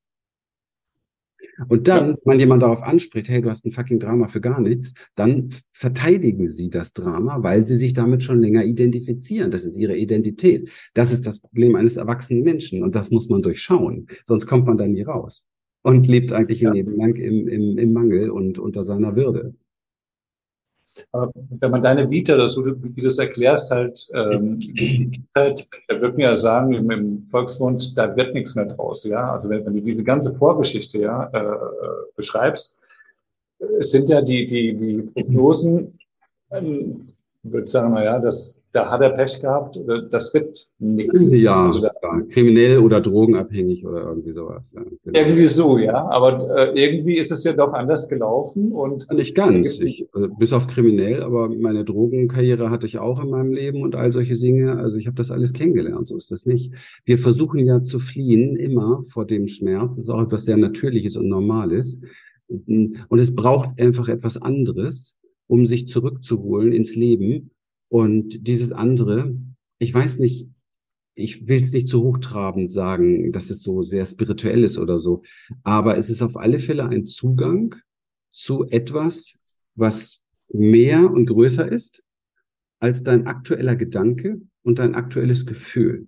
Und 1.67 1.87
dann, 1.87 2.11
ja. 2.11 2.17
man 2.25 2.39
jemand 2.39 2.61
darauf 2.61 2.83
anspricht, 2.83 3.29
hey, 3.29 3.41
du 3.41 3.49
hast 3.49 3.65
ein 3.65 3.71
fucking 3.71 3.99
Drama 3.99 4.27
für 4.27 4.41
gar 4.41 4.61
nichts, 4.61 4.93
dann 5.15 5.49
verteidigen 5.71 6.47
sie 6.47 6.69
das 6.69 6.93
Drama, 6.93 7.41
weil 7.41 7.65
sie 7.65 7.75
sich 7.75 7.93
damit 7.93 8.23
schon 8.23 8.39
länger 8.39 8.63
identifizieren. 8.63 9.51
Das 9.51 9.65
ist 9.65 9.77
ihre 9.77 9.97
Identität. 9.97 10.69
Das 10.93 11.11
ist 11.11 11.25
das 11.25 11.39
Problem 11.39 11.75
eines 11.75 11.97
erwachsenen 11.97 12.43
Menschen 12.43 12.83
und 12.83 12.95
das 12.95 13.11
muss 13.11 13.29
man 13.29 13.41
durchschauen. 13.41 14.07
Sonst 14.25 14.45
kommt 14.45 14.67
man 14.67 14.77
da 14.77 14.87
nie 14.87 15.03
raus. 15.03 15.47
und 15.83 16.05
lebt 16.07 16.33
eigentlich 16.33 16.61
ja. 16.61 16.69
ein 16.69 16.75
Leben 16.75 16.97
lang 16.97 17.15
im, 17.15 17.47
im, 17.47 17.77
im 17.77 17.93
Mangel 17.93 18.29
und 18.29 18.59
unter 18.59 18.83
seiner 18.83 19.15
Würde. 19.15 19.55
Aber 21.11 21.31
wenn 21.35 21.71
man 21.71 21.81
deine 21.81 22.09
Vita 22.09 22.35
oder 22.35 22.47
so, 22.47 22.65
wie 22.65 23.01
du 23.01 23.07
es 23.07 23.17
erklärst, 23.17 23.71
halt, 23.71 24.07
ähm, 24.13 24.59
die 24.59 24.73
Kindheit, 24.73 25.67
da 25.87 26.01
wird 26.01 26.17
mir 26.17 26.23
ja 26.23 26.35
sagen, 26.35 26.73
im, 26.73 26.89
im, 26.91 27.19
Volksmund, 27.19 27.97
da 27.97 28.15
wird 28.15 28.33
nichts 28.33 28.55
mehr 28.55 28.65
draus, 28.65 29.03
ja. 29.03 29.31
Also 29.31 29.49
wenn, 29.49 29.65
wenn 29.65 29.75
du 29.75 29.81
diese 29.81 30.03
ganze 30.03 30.33
Vorgeschichte, 30.33 30.99
ja, 30.99 31.29
äh, 31.33 31.57
beschreibst, 32.15 32.81
es 33.79 33.91
sind 33.91 34.09
ja 34.09 34.21
die, 34.21 34.45
die, 34.45 34.75
die 34.75 35.01
Prognosen, 35.01 35.99
ähm, 36.51 37.13
würde 37.43 37.67
sagen, 37.67 37.93
naja, 37.93 38.19
das, 38.19 38.65
da 38.71 38.89
hat 38.89 39.01
er 39.01 39.11
Pech 39.11 39.41
gehabt, 39.41 39.79
das 40.09 40.33
wird 40.33 40.67
nichts. 40.79 41.33
Ja, 41.35 41.65
also 41.65 41.81
das, 41.81 41.95
kriminell 42.29 42.79
oder 42.79 42.99
drogenabhängig 42.99 43.85
oder 43.85 44.03
irgendwie 44.03 44.33
sowas. 44.33 44.73
Ja, 44.75 44.83
genau. 45.03 45.19
Irgendwie 45.19 45.47
so, 45.47 45.77
ja. 45.77 46.07
Aber 46.09 46.57
äh, 46.57 46.85
irgendwie 46.85 47.17
ist 47.17 47.31
es 47.31 47.43
ja 47.43 47.53
doch 47.53 47.73
anders 47.73 48.09
gelaufen 48.09 48.71
und. 48.71 49.09
Nicht 49.11 49.35
ganz. 49.35 49.79
Ich, 49.81 50.07
also, 50.13 50.29
bis 50.29 50.53
auf 50.53 50.67
kriminell, 50.67 51.23
aber 51.23 51.49
meine 51.49 51.85
Drogenkarriere 51.85 52.69
hatte 52.69 52.85
ich 52.85 52.99
auch 52.99 53.23
in 53.23 53.29
meinem 53.29 53.53
Leben 53.53 53.81
und 53.81 53.95
all 53.95 54.11
solche 54.11 54.35
Dinge. 54.35 54.77
Also 54.77 54.97
ich 54.97 55.07
habe 55.07 55.15
das 55.15 55.31
alles 55.31 55.53
kennengelernt, 55.53 56.07
so 56.07 56.17
ist 56.17 56.31
das 56.31 56.45
nicht. 56.45 56.73
Wir 57.05 57.17
versuchen 57.17 57.59
ja 57.59 57.81
zu 57.81 57.99
fliehen 57.99 58.55
immer 58.55 59.03
vor 59.05 59.25
dem 59.25 59.47
Schmerz. 59.47 59.95
Das 59.95 60.05
ist 60.05 60.09
auch 60.09 60.21
etwas 60.21 60.45
sehr 60.45 60.57
Natürliches 60.57 61.17
und 61.17 61.29
Normales. 61.29 62.01
Und 62.47 63.19
es 63.19 63.35
braucht 63.35 63.81
einfach 63.81 64.07
etwas 64.07 64.41
anderes 64.41 65.17
um 65.47 65.65
sich 65.65 65.87
zurückzuholen 65.87 66.71
ins 66.71 66.95
Leben. 66.95 67.51
Und 67.89 68.47
dieses 68.47 68.71
andere, 68.71 69.35
ich 69.79 69.93
weiß 69.93 70.19
nicht, 70.19 70.49
ich 71.15 71.47
will 71.47 71.61
es 71.61 71.73
nicht 71.73 71.87
zu 71.87 72.03
hochtrabend 72.03 72.71
sagen, 72.71 73.31
dass 73.31 73.49
es 73.49 73.63
so 73.63 73.81
sehr 73.81 74.05
spirituell 74.05 74.63
ist 74.63 74.77
oder 74.77 74.99
so, 74.99 75.23
aber 75.63 75.97
es 75.97 76.11
ist 76.11 76.21
auf 76.21 76.37
alle 76.37 76.59
Fälle 76.59 76.87
ein 76.87 77.07
Zugang 77.07 77.75
zu 78.31 78.65
etwas, 78.67 79.39
was 79.73 80.23
mehr 80.49 81.11
und 81.11 81.25
größer 81.25 81.69
ist 81.71 82.03
als 82.79 83.03
dein 83.03 83.25
aktueller 83.25 83.75
Gedanke 83.75 84.41
und 84.61 84.77
dein 84.77 84.93
aktuelles 84.93 85.47
Gefühl. 85.47 86.07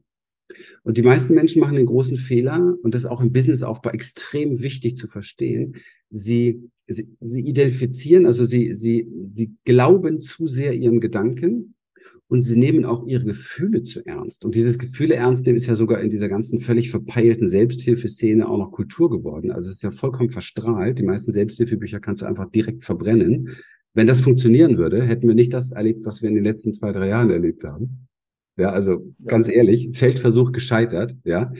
Und 0.83 0.97
die 0.97 1.01
meisten 1.01 1.35
Menschen 1.35 1.59
machen 1.59 1.75
den 1.75 1.85
großen 1.85 2.17
Fehler, 2.17 2.75
und 2.81 2.93
das 2.93 3.03
ist 3.03 3.09
auch 3.09 3.21
im 3.21 3.31
Businessaufbau 3.31 3.91
extrem 3.91 4.61
wichtig 4.61 4.95
zu 4.95 5.07
verstehen. 5.07 5.75
Sie, 6.09 6.69
sie, 6.87 7.15
sie 7.21 7.41
identifizieren, 7.41 8.25
also 8.25 8.43
sie, 8.43 8.73
sie, 8.73 9.07
sie 9.27 9.55
glauben 9.65 10.21
zu 10.21 10.47
sehr 10.47 10.73
ihren 10.73 10.99
Gedanken 10.99 11.75
und 12.27 12.43
sie 12.43 12.57
nehmen 12.57 12.85
auch 12.85 13.05
ihre 13.07 13.25
Gefühle 13.25 13.83
zu 13.83 14.05
ernst. 14.05 14.45
Und 14.45 14.55
dieses 14.55 14.77
Gefühle 14.77 15.15
ernst 15.15 15.45
nehmen 15.45 15.57
ist 15.57 15.65
ja 15.65 15.75
sogar 15.75 15.99
in 16.01 16.09
dieser 16.09 16.29
ganzen 16.29 16.61
völlig 16.61 16.91
verpeilten 16.91 17.47
Selbsthilfeszene 17.47 18.47
auch 18.47 18.57
noch 18.57 18.71
Kultur 18.71 19.09
geworden. 19.09 19.51
Also 19.51 19.69
es 19.69 19.77
ist 19.77 19.83
ja 19.83 19.91
vollkommen 19.91 20.29
verstrahlt. 20.29 20.99
Die 20.99 21.03
meisten 21.03 21.33
Selbsthilfebücher 21.33 21.99
kannst 21.99 22.21
du 22.21 22.27
einfach 22.27 22.49
direkt 22.51 22.83
verbrennen. 22.83 23.49
Wenn 23.93 24.05
das 24.05 24.21
funktionieren 24.21 24.77
würde, 24.77 25.01
hätten 25.01 25.27
wir 25.27 25.35
nicht 25.35 25.53
das 25.53 25.71
erlebt, 25.71 26.05
was 26.05 26.21
wir 26.21 26.29
in 26.29 26.35
den 26.35 26.43
letzten 26.43 26.71
zwei, 26.71 26.91
drei 26.91 27.09
Jahren 27.09 27.31
erlebt 27.31 27.63
haben. 27.63 28.08
Ja, 28.59 28.71
also 28.71 29.13
ganz 29.25 29.47
ehrlich, 29.49 29.89
Feldversuch 29.93 30.51
gescheitert, 30.51 31.15
ja. 31.23 31.53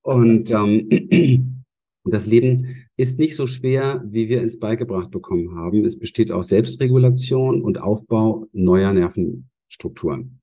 Und 0.00 0.50
ähm, 0.50 0.88
das 2.04 2.26
Leben 2.26 2.86
ist 2.96 3.18
nicht 3.18 3.36
so 3.36 3.46
schwer, 3.46 4.02
wie 4.06 4.28
wir 4.28 4.42
es 4.42 4.58
beigebracht 4.58 5.10
bekommen 5.10 5.54
haben. 5.54 5.84
Es 5.84 5.98
besteht 5.98 6.32
aus 6.32 6.48
Selbstregulation 6.48 7.62
und 7.62 7.78
Aufbau 7.78 8.46
neuer 8.52 8.92
Nervenstrukturen. 8.92 10.40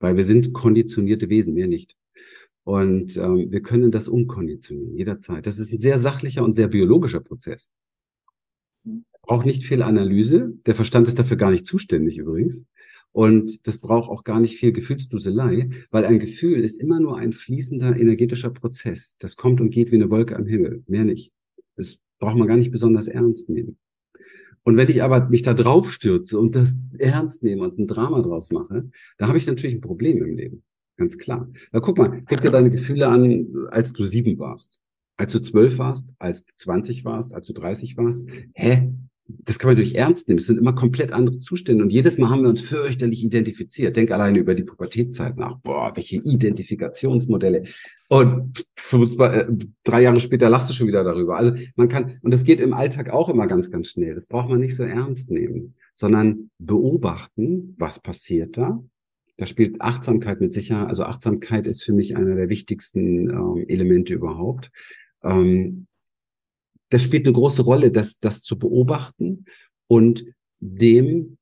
Weil 0.00 0.16
wir 0.16 0.24
sind 0.24 0.52
konditionierte 0.52 1.28
Wesen, 1.28 1.54
mehr 1.54 1.68
nicht. 1.68 1.96
Und 2.64 3.16
ähm, 3.16 3.46
wir 3.50 3.62
können 3.62 3.92
das 3.92 4.08
umkonditionieren, 4.08 4.96
jederzeit. 4.96 5.46
Das 5.46 5.58
ist 5.58 5.72
ein 5.72 5.78
sehr 5.78 5.98
sachlicher 5.98 6.42
und 6.42 6.54
sehr 6.54 6.66
biologischer 6.66 7.20
Prozess. 7.20 7.70
Braucht 9.22 9.46
nicht 9.46 9.64
viel 9.64 9.82
Analyse. 9.82 10.54
Der 10.66 10.74
Verstand 10.74 11.06
ist 11.06 11.20
dafür 11.20 11.36
gar 11.36 11.52
nicht 11.52 11.66
zuständig 11.66 12.18
übrigens. 12.18 12.64
Und 13.12 13.66
das 13.66 13.78
braucht 13.78 14.10
auch 14.10 14.24
gar 14.24 14.40
nicht 14.40 14.56
viel 14.56 14.72
Gefühlsduselei, 14.72 15.70
weil 15.90 16.04
ein 16.04 16.18
Gefühl 16.18 16.62
ist 16.62 16.80
immer 16.80 17.00
nur 17.00 17.16
ein 17.16 17.32
fließender 17.32 17.98
energetischer 17.98 18.50
Prozess. 18.50 19.16
Das 19.18 19.36
kommt 19.36 19.60
und 19.60 19.70
geht 19.70 19.90
wie 19.90 19.96
eine 19.96 20.10
Wolke 20.10 20.36
am 20.36 20.46
Himmel, 20.46 20.84
mehr 20.86 21.04
nicht. 21.04 21.32
Das 21.76 21.98
braucht 22.18 22.36
man 22.36 22.48
gar 22.48 22.56
nicht 22.56 22.70
besonders 22.70 23.08
ernst 23.08 23.48
nehmen. 23.48 23.78
Und 24.64 24.76
wenn 24.76 24.88
ich 24.88 25.02
aber 25.02 25.28
mich 25.28 25.42
da 25.42 25.54
drauf 25.54 25.92
stürze 25.92 26.38
und 26.38 26.56
das 26.56 26.74
ernst 26.98 27.42
nehme 27.42 27.62
und 27.62 27.78
ein 27.78 27.86
Drama 27.86 28.20
draus 28.20 28.50
mache, 28.50 28.90
da 29.16 29.28
habe 29.28 29.38
ich 29.38 29.46
natürlich 29.46 29.76
ein 29.76 29.80
Problem 29.80 30.18
im 30.22 30.34
Leben. 30.34 30.62
Ganz 30.96 31.18
klar. 31.18 31.48
Na 31.72 31.80
guck 31.80 31.98
mal, 31.98 32.22
guck 32.28 32.40
dir 32.40 32.50
deine 32.50 32.70
Gefühle 32.70 33.06
an, 33.06 33.46
als 33.70 33.92
du 33.92 34.04
sieben 34.04 34.38
warst. 34.38 34.80
Als 35.18 35.32
du 35.32 35.40
zwölf 35.40 35.78
warst, 35.78 36.12
als 36.18 36.44
du 36.44 36.52
zwanzig 36.56 37.04
warst, 37.04 37.32
als 37.32 37.46
du 37.46 37.52
dreißig 37.52 37.96
warst. 37.96 38.28
Hä? 38.54 38.92
Das 39.28 39.58
kann 39.58 39.68
man 39.68 39.76
durch 39.76 39.94
ernst 39.94 40.28
nehmen. 40.28 40.38
Es 40.38 40.46
sind 40.46 40.58
immer 40.58 40.74
komplett 40.74 41.12
andere 41.12 41.38
Zustände. 41.38 41.82
Und 41.82 41.92
jedes 41.92 42.18
Mal 42.18 42.30
haben 42.30 42.42
wir 42.42 42.48
uns 42.48 42.60
fürchterlich 42.60 43.24
identifiziert. 43.24 43.96
Denk 43.96 44.10
alleine 44.10 44.38
über 44.38 44.54
die 44.54 44.62
Pubertätzeit 44.62 45.36
nach. 45.36 45.58
Boah, 45.58 45.92
welche 45.96 46.16
Identifikationsmodelle. 46.16 47.64
Und 48.08 48.64
25, 48.76 49.40
äh, 49.40 49.66
drei 49.82 50.02
Jahre 50.02 50.20
später 50.20 50.48
lachst 50.48 50.70
du 50.70 50.74
schon 50.74 50.86
wieder 50.86 51.02
darüber. 51.02 51.36
Also 51.36 51.52
man 51.74 51.88
kann, 51.88 52.18
und 52.22 52.32
das 52.32 52.44
geht 52.44 52.60
im 52.60 52.72
Alltag 52.72 53.10
auch 53.10 53.28
immer 53.28 53.46
ganz, 53.46 53.70
ganz 53.70 53.88
schnell. 53.88 54.14
Das 54.14 54.26
braucht 54.26 54.48
man 54.48 54.60
nicht 54.60 54.76
so 54.76 54.84
ernst 54.84 55.30
nehmen, 55.30 55.74
sondern 55.92 56.50
beobachten, 56.58 57.74
was 57.78 58.00
passiert 58.00 58.56
da. 58.56 58.82
Da 59.38 59.46
spielt 59.46 59.80
Achtsamkeit 59.82 60.40
mit 60.40 60.52
Sicherheit. 60.52 60.88
Also 60.88 61.02
Achtsamkeit 61.02 61.66
ist 61.66 61.82
für 61.82 61.92
mich 61.92 62.16
einer 62.16 62.36
der 62.36 62.48
wichtigsten 62.48 63.28
ähm, 63.28 63.64
Elemente 63.68 64.14
überhaupt. 64.14 64.70
Ähm, 65.22 65.86
das 66.90 67.02
spielt 67.02 67.26
eine 67.26 67.34
große 67.34 67.62
Rolle, 67.62 67.90
das, 67.90 68.20
das 68.20 68.42
zu 68.42 68.58
beobachten 68.58 69.46
und 69.86 70.24
dem 70.60 71.38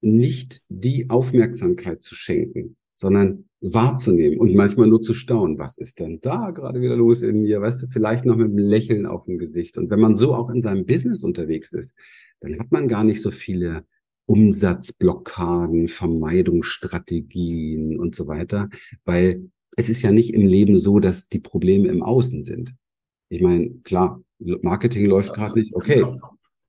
nicht 0.00 0.62
die 0.68 1.10
Aufmerksamkeit 1.10 2.02
zu 2.02 2.14
schenken, 2.14 2.76
sondern 2.94 3.44
wahrzunehmen 3.60 4.38
und 4.38 4.54
manchmal 4.54 4.86
nur 4.86 5.02
zu 5.02 5.14
staunen, 5.14 5.58
was 5.58 5.78
ist 5.78 5.98
denn 5.98 6.20
da 6.20 6.50
gerade 6.50 6.80
wieder 6.80 6.96
los 6.96 7.22
in 7.22 7.42
mir, 7.42 7.60
weißt 7.60 7.82
du, 7.82 7.86
vielleicht 7.86 8.24
noch 8.24 8.36
mit 8.36 8.46
einem 8.46 8.58
Lächeln 8.58 9.06
auf 9.06 9.24
dem 9.24 9.38
Gesicht. 9.38 9.76
Und 9.76 9.90
wenn 9.90 10.00
man 10.00 10.14
so 10.14 10.34
auch 10.34 10.50
in 10.50 10.62
seinem 10.62 10.86
Business 10.86 11.24
unterwegs 11.24 11.72
ist, 11.72 11.94
dann 12.40 12.58
hat 12.58 12.70
man 12.70 12.88
gar 12.88 13.04
nicht 13.04 13.22
so 13.22 13.30
viele 13.30 13.84
Umsatzblockaden, 14.26 15.88
Vermeidungsstrategien 15.88 17.98
und 17.98 18.14
so 18.14 18.26
weiter, 18.26 18.68
weil 19.04 19.50
es 19.76 19.88
ist 19.88 20.02
ja 20.02 20.10
nicht 20.10 20.34
im 20.34 20.46
Leben 20.46 20.76
so, 20.76 20.98
dass 20.98 21.28
die 21.28 21.40
Probleme 21.40 21.88
im 21.88 22.02
Außen 22.02 22.44
sind. 22.44 22.74
Ich 23.28 23.40
meine, 23.40 23.70
klar, 23.82 24.22
Marketing 24.38 25.06
läuft 25.06 25.34
gerade 25.34 25.58
nicht, 25.58 25.74
okay. 25.74 26.04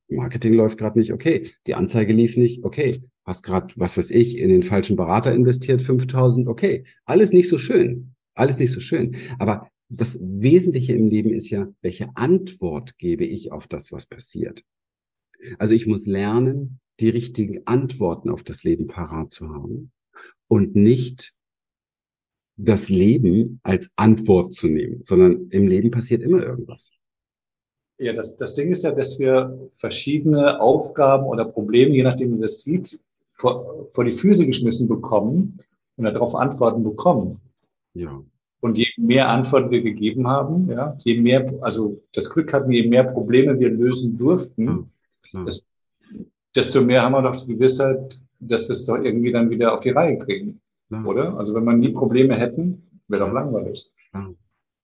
Marketing 0.10 0.54
läuft 0.54 0.78
gerade 0.78 0.98
nicht, 0.98 1.12
okay. 1.14 1.50
Die 1.68 1.76
Anzeige 1.76 2.14
lief 2.14 2.38
nicht, 2.38 2.64
okay. 2.64 3.02
Hast 3.26 3.44
gerade, 3.44 3.74
was 3.76 3.98
weiß 3.98 4.12
ich, 4.12 4.38
in 4.38 4.50
den 4.50 4.64
falschen 4.64 4.96
Berater 4.96 5.34
investiert, 5.34 5.82
5000, 5.82 6.48
okay. 6.48 6.86
Alles 7.06 7.34
nicht 7.34 7.50
so 7.50 7.58
schön. 7.58 8.14
Alles 8.34 8.60
nicht 8.60 8.72
so 8.72 8.80
schön. 8.80 9.18
Aber 9.38 9.70
das 9.90 10.18
Wesentliche 10.22 10.94
im 10.94 11.08
Leben 11.08 11.34
ist 11.34 11.50
ja, 11.50 11.68
welche 11.82 12.10
Antwort 12.16 12.98
gebe 12.98 13.26
ich 13.26 13.52
auf 13.52 13.68
das, 13.68 13.92
was 13.92 14.06
passiert. 14.06 14.64
Also 15.60 15.76
ich 15.76 15.88
muss 15.88 16.06
lernen, 16.06 16.80
die 17.00 17.10
richtigen 17.10 17.66
Antworten 17.66 18.30
auf 18.30 18.44
das 18.44 18.64
Leben 18.64 18.88
parat 18.88 19.32
zu 19.32 19.50
haben 19.50 19.92
und 20.48 20.76
nicht 20.76 21.34
das 22.58 22.90
Leben 22.90 23.60
als 23.64 23.92
Antwort 23.96 24.54
zu 24.54 24.68
nehmen, 24.68 25.04
sondern 25.04 25.48
im 25.52 25.68
Leben 25.68 25.92
passiert 25.92 26.24
immer 26.24 26.44
irgendwas. 26.44 26.92
Ja, 28.00 28.14
das, 28.14 28.38
das 28.38 28.56
Ding 28.56 28.72
ist 28.72 28.84
ja, 28.84 28.94
dass 28.94 29.20
wir 29.20 29.70
verschiedene 29.78 30.60
Aufgaben 30.60 31.26
oder 31.26 31.46
Probleme, 31.46 31.96
je 31.96 32.04
nachdem, 32.04 32.30
wie 32.30 32.34
man 32.34 32.42
das 32.42 32.62
sieht, 32.62 33.00
vor, 33.34 33.88
vor 33.92 34.04
die 34.04 34.14
Füße 34.14 34.46
geschmissen 34.46 34.88
bekommen 34.88 35.60
und 35.96 36.04
darauf 36.06 36.36
Antworten 36.36 36.84
bekommen. 36.84 37.40
Ja. 37.94 38.22
Und 38.60 38.78
je 38.78 38.88
mehr 38.98 39.30
Antworten 39.30 39.72
wir 39.72 39.82
gegeben 39.82 40.28
haben, 40.28 40.70
ja, 40.70 40.96
je 41.00 41.22
mehr, 41.22 41.54
also 41.62 42.02
das 42.14 42.30
Glück 42.30 42.54
hatten, 42.54 42.72
je 42.72 42.88
mehr 42.88 43.04
Probleme 43.04 43.60
wir 43.60 43.70
lösen 43.70 44.18
durften, 44.18 44.92
ja, 45.32 45.44
das, 45.46 45.68
desto 46.56 46.82
mehr 46.82 47.04
haben 47.04 47.14
wir 47.14 47.22
doch 47.22 47.36
die 47.36 47.54
Gewissheit, 47.54 48.20
dass 48.40 48.68
wir 48.68 48.74
es 48.74 48.86
doch 48.86 48.98
irgendwie 48.98 49.32
dann 49.32 49.50
wieder 49.50 49.74
auf 49.74 49.82
die 49.82 49.92
Reihe 49.92 50.18
kriegen. 50.18 50.60
Ja. 50.90 51.04
Oder? 51.04 51.38
Also 51.38 51.54
wenn 51.56 51.66
wir 51.66 51.74
nie 51.74 51.92
Probleme 51.92 52.36
hätten, 52.36 53.02
wäre 53.08 53.26
doch 53.26 53.34
langweilig. 53.34 53.92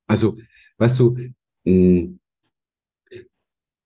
Also, 0.07 0.38
weißt 0.77 1.00
du, 1.00 1.17
mh, 1.65 2.17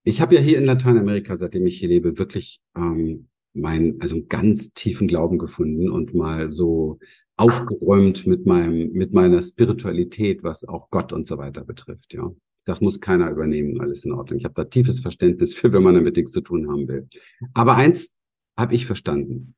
ich 0.04 0.20
habe 0.20 0.34
ja 0.34 0.40
hier 0.40 0.58
in 0.58 0.64
Lateinamerika, 0.64 1.36
seitdem 1.36 1.66
ich 1.66 1.78
hier 1.78 1.88
lebe, 1.88 2.18
wirklich 2.18 2.60
ähm, 2.76 3.28
mein, 3.52 4.00
also 4.00 4.16
einen 4.16 4.28
ganz 4.28 4.72
tiefen 4.72 5.06
Glauben 5.06 5.38
gefunden 5.38 5.90
und 5.90 6.14
mal 6.14 6.50
so 6.50 6.98
aufgeräumt 7.36 8.26
mit 8.26 8.46
meinem, 8.46 8.92
mit 8.92 9.12
meiner 9.12 9.40
Spiritualität, 9.42 10.42
was 10.42 10.66
auch 10.66 10.90
Gott 10.90 11.12
und 11.12 11.26
so 11.26 11.38
weiter 11.38 11.64
betrifft, 11.64 12.14
ja. 12.14 12.30
Das 12.64 12.82
muss 12.82 13.00
keiner 13.00 13.30
übernehmen, 13.30 13.80
alles 13.80 14.04
in 14.04 14.12
Ordnung. 14.12 14.38
Ich 14.38 14.44
habe 14.44 14.54
da 14.54 14.64
tiefes 14.64 15.00
Verständnis 15.00 15.54
für, 15.54 15.72
wenn 15.72 15.82
man 15.82 15.94
damit 15.94 16.16
nichts 16.16 16.32
zu 16.32 16.42
tun 16.42 16.70
haben 16.70 16.86
will. 16.86 17.08
Aber 17.54 17.76
eins 17.76 18.20
habe 18.58 18.74
ich 18.74 18.84
verstanden. 18.84 19.54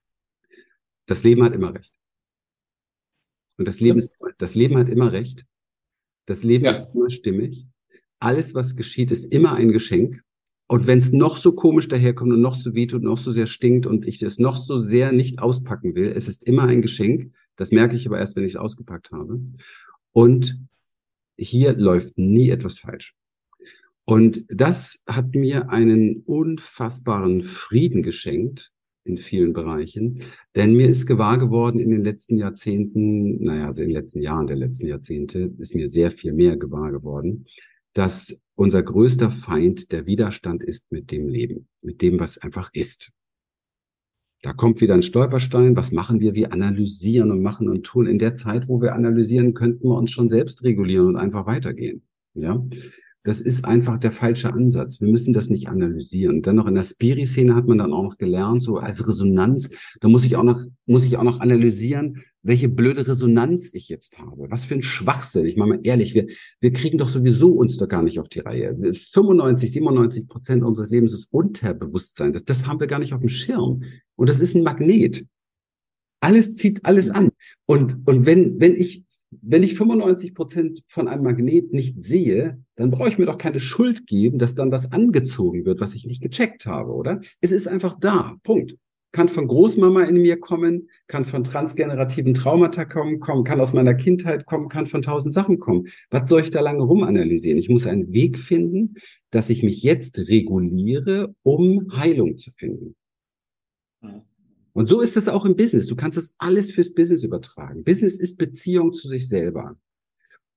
Das 1.07 1.25
Leben 1.25 1.43
hat 1.43 1.53
immer 1.53 1.75
recht. 1.75 1.93
Und 3.61 3.69
das 3.69 3.79
Leben, 3.79 3.99
ist, 3.99 4.15
das 4.39 4.55
Leben 4.55 4.79
hat 4.79 4.89
immer 4.89 5.13
recht. 5.13 5.45
Das 6.25 6.43
Leben 6.43 6.65
ja. 6.65 6.71
ist 6.71 6.89
immer 6.95 7.11
stimmig. 7.11 7.67
alles, 8.19 8.55
was 8.55 8.75
geschieht, 8.75 9.11
ist 9.11 9.31
immer 9.35 9.53
ein 9.53 9.71
Geschenk. 9.71 10.23
Und 10.67 10.87
wenn 10.87 10.99
es 10.99 11.13
noch 11.13 11.37
so 11.37 11.53
komisch 11.53 11.87
daherkommt 11.87 12.33
und 12.33 12.41
noch 12.41 12.55
so 12.55 12.73
wehtut 12.73 13.03
und 13.03 13.09
noch 13.09 13.19
so 13.19 13.33
sehr 13.33 13.47
stinkt 13.47 13.85
und 13.85 14.09
ich 14.09 14.23
es 14.23 14.39
noch 14.39 14.57
so 14.57 14.79
sehr 14.79 15.13
nicht 15.13 15.41
auspacken 15.41 15.95
will, 15.95 16.11
es 16.17 16.27
ist 16.27 16.45
immer 16.45 16.63
ein 16.63 16.81
Geschenk. 16.81 17.35
Das 17.57 17.71
merke 17.71 17.97
ich 17.97 18.07
aber 18.07 18.19
erst, 18.19 18.35
wenn 18.35 18.47
ich 18.47 18.53
es 18.53 18.57
ausgepackt 18.57 19.13
habe. 19.13 19.43
Und 20.13 20.59
hier 21.37 21.75
läuft 21.75 22.17
nie 22.17 22.49
etwas 22.49 22.79
falsch. 22.79 23.15
Und 24.07 24.43
das 24.49 25.03
hat 25.07 25.35
mir 25.35 25.69
einen 25.69 26.23
unfassbaren 26.23 27.43
Frieden 27.43 28.03
geschenkt 28.03 28.73
in 29.05 29.17
vielen 29.17 29.53
Bereichen, 29.53 30.23
denn 30.55 30.75
mir 30.75 30.89
ist 30.89 31.07
gewahr 31.07 31.39
geworden 31.39 31.81
in 31.81 31.91
den 31.91 32.05
letzten 32.05 32.37
Jahrzehnten, 32.39 33.43
naja, 33.43 33.67
also 33.67 33.83
in 33.83 33.89
den 33.89 33.97
letzten 33.97 34.23
Jahren 34.23 34.47
der 34.47 34.57
letzten 34.57 34.87
Jahrzehnte 34.87 35.53
ist 35.59 35.75
mir 35.75 35.89
sehr 35.89 36.11
viel 36.11 36.33
mehr 36.33 36.57
gewahr 36.57 36.91
geworden, 36.91 37.47
dass 37.95 38.41
unser 38.55 38.83
größter 38.83 39.31
Feind 39.31 39.91
der 39.93 40.07
Widerstand 40.07 40.63
ist 40.63 40.93
mit 40.93 41.11
dem 41.11 41.29
Leben, 41.29 41.67
mit 41.83 42.03
dem, 42.03 42.21
was 42.21 42.39
einfach 42.39 42.71
ist. 42.73 43.13
Da 44.43 44.53
kommt 44.55 44.81
wieder 44.81 44.95
ein 44.95 45.03
Stolperstein. 45.03 45.77
Was 45.77 45.93
machen 45.93 46.21
wir? 46.21 46.35
Wir 46.35 46.53
analysieren 46.53 47.31
und 47.31 47.43
machen 47.43 47.69
und 47.69 47.85
tun. 47.85 48.07
In 48.07 48.19
der 48.19 48.35
Zeit, 48.35 48.69
wo 48.69 48.81
wir 48.81 48.95
analysieren, 48.95 49.53
könnten 49.53 49.89
wir 49.89 49.97
uns 49.97 50.11
schon 50.11 50.29
selbst 50.29 50.65
regulieren 50.65 51.09
und 51.09 51.17
einfach 51.17 51.47
weitergehen. 51.47 52.03
Ja. 52.35 52.65
Das 53.23 53.43
ist 53.43 53.67
einfach 53.67 53.99
der 53.99 54.13
falsche 54.13 54.53
Ansatz. 54.53 55.01
Wir 55.01 55.09
müssen 55.09 55.35
das 55.35 55.51
nicht 55.51 55.69
analysieren. 55.69 56.41
Dann 56.41 56.57
noch 56.57 56.67
in 56.67 56.75
der 56.75 56.83
Spiri-Szene 56.83 57.55
hat 57.55 57.67
man 57.67 57.79
dann 57.79 57.93
auch 57.93 58.03
noch 58.03 58.17
gelernt, 58.17 58.63
so 58.63 58.79
als 58.79 59.07
Resonanz. 59.07 59.71
Da 60.01 60.09
muss 60.09 60.25
ich 60.25 60.37
auch 60.37 60.43
noch, 60.43 60.61
muss 60.87 61.05
ich 61.05 61.19
auch 61.19 61.23
noch 61.23 61.41
analysieren, 61.41 62.23
welche 62.43 62.71
blöde 62.71 63.07
Resonanz 63.07 63.75
ich 63.75 63.91
jetzt 63.91 64.19
habe. 64.21 64.47
Was 64.51 64.65
für 64.65 64.75
ein 64.75 64.83
Schwachsinn. 64.83 65.45
Ich 65.45 65.57
meine 65.57 65.75
mal 65.75 65.81
ehrlich, 65.83 66.15
wir, 66.15 66.29
wir 66.61 66.73
kriegen 66.73 66.97
doch 66.97 67.11
sowieso 67.11 67.53
uns 67.53 67.77
doch 67.77 67.89
gar 67.89 68.03
nicht 68.03 68.19
auf 68.19 68.31
die 68.31 68.41
Reihe. 68.41 68.75
95, 68.95 69.71
97 69.71 70.27
Prozent 70.27 70.65
unseres 70.65 70.89
Lebens 70.89 71.13
ist 71.13 71.33
Unterbewusstsein. 71.33 72.33
Das, 72.33 72.45
das 72.45 72.67
haben 72.67 72.81
wir 72.81 72.87
gar 72.87 73.01
nicht 73.01 73.13
auf 73.13 73.21
dem 73.21 73.29
Schirm. 73.29 73.83
Und 74.17 74.31
das 74.31 74.41
ist 74.41 74.55
ein 74.55 74.63
Magnet. 74.63 75.27
Alles 76.21 76.55
zieht 76.55 76.87
alles 76.87 77.11
an. 77.11 77.31
Und, 77.67 77.99
und 78.07 78.25
wenn, 78.25 78.61
wenn 78.61 78.77
ich 78.77 79.05
wenn 79.43 79.63
ich 79.63 79.75
95 79.75 80.35
Prozent 80.35 80.83
von 80.89 81.09
einem 81.09 81.25
Magnet 81.25 81.73
nicht 81.73 82.03
sehe, 82.03 82.63
dann 82.77 82.91
brauche 82.91 83.09
ich 83.09 83.19
mir 83.19 83.27
doch 83.27 83.39
keine 83.39 83.61
Schuld 83.61 84.07
geben, 84.07 84.39
dass 84.39 84.55
dann 84.55 84.73
was 84.73 84.93
angezogen 84.93 85.65
wird, 85.65 85.81
was 85.81 85.95
ich 85.95 86.07
nicht 86.07 86.23
gecheckt 86.23 86.67
habe, 86.67 86.93
oder? 86.93 87.21
Es 87.41 87.53
ist 87.53 87.69
einfach 87.69 87.95
da. 87.99 88.37
Punkt. 88.43 88.77
Kann 89.13 89.29
von 89.29 89.49
Großmama 89.49 90.05
in 90.05 90.23
mir 90.23 90.39
kommen, 90.39 90.89
kann 91.09 91.25
von 91.25 91.43
transgenerativen 91.43 92.33
Traumata 92.33 92.85
kommen, 92.85 93.19
kommen, 93.19 93.43
kann 93.43 93.61
aus 93.61 93.73
meiner 93.73 93.95
Kindheit 93.95 94.47
kommen, 94.47 94.69
kann 94.69 94.87
von 94.87 95.03
tausend 95.03 95.35
Sachen 95.35 95.59
kommen. 95.59 95.89
Was 96.11 96.29
soll 96.29 96.43
ich 96.43 96.53
da 96.53 96.61
lange 96.61 96.85
rumanalysieren? 96.85 97.59
Ich 97.59 97.69
muss 97.69 97.89
einen 97.89 98.13
Weg 98.13 98.39
finden, 98.39 98.95
dass 99.31 99.51
ich 99.51 99.65
mich 99.65 99.83
jetzt 99.83 100.29
reguliere, 100.29 101.35
um 101.43 101.89
Heilung 101.93 102.37
zu 102.37 102.53
finden. 102.53 102.95
Und 104.81 104.87
so 104.87 105.03
ist 105.03 105.19
es 105.19 105.29
auch 105.29 105.45
im 105.45 105.57
Business. 105.57 105.89
Du 105.89 105.95
kannst 105.95 106.17
das 106.17 106.35
alles 106.39 106.71
fürs 106.71 106.95
Business 106.95 107.23
übertragen. 107.23 107.85
Business 107.85 108.19
ist 108.19 108.39
Beziehung 108.39 108.95
zu 108.95 109.09
sich 109.09 109.29
selber. 109.29 109.79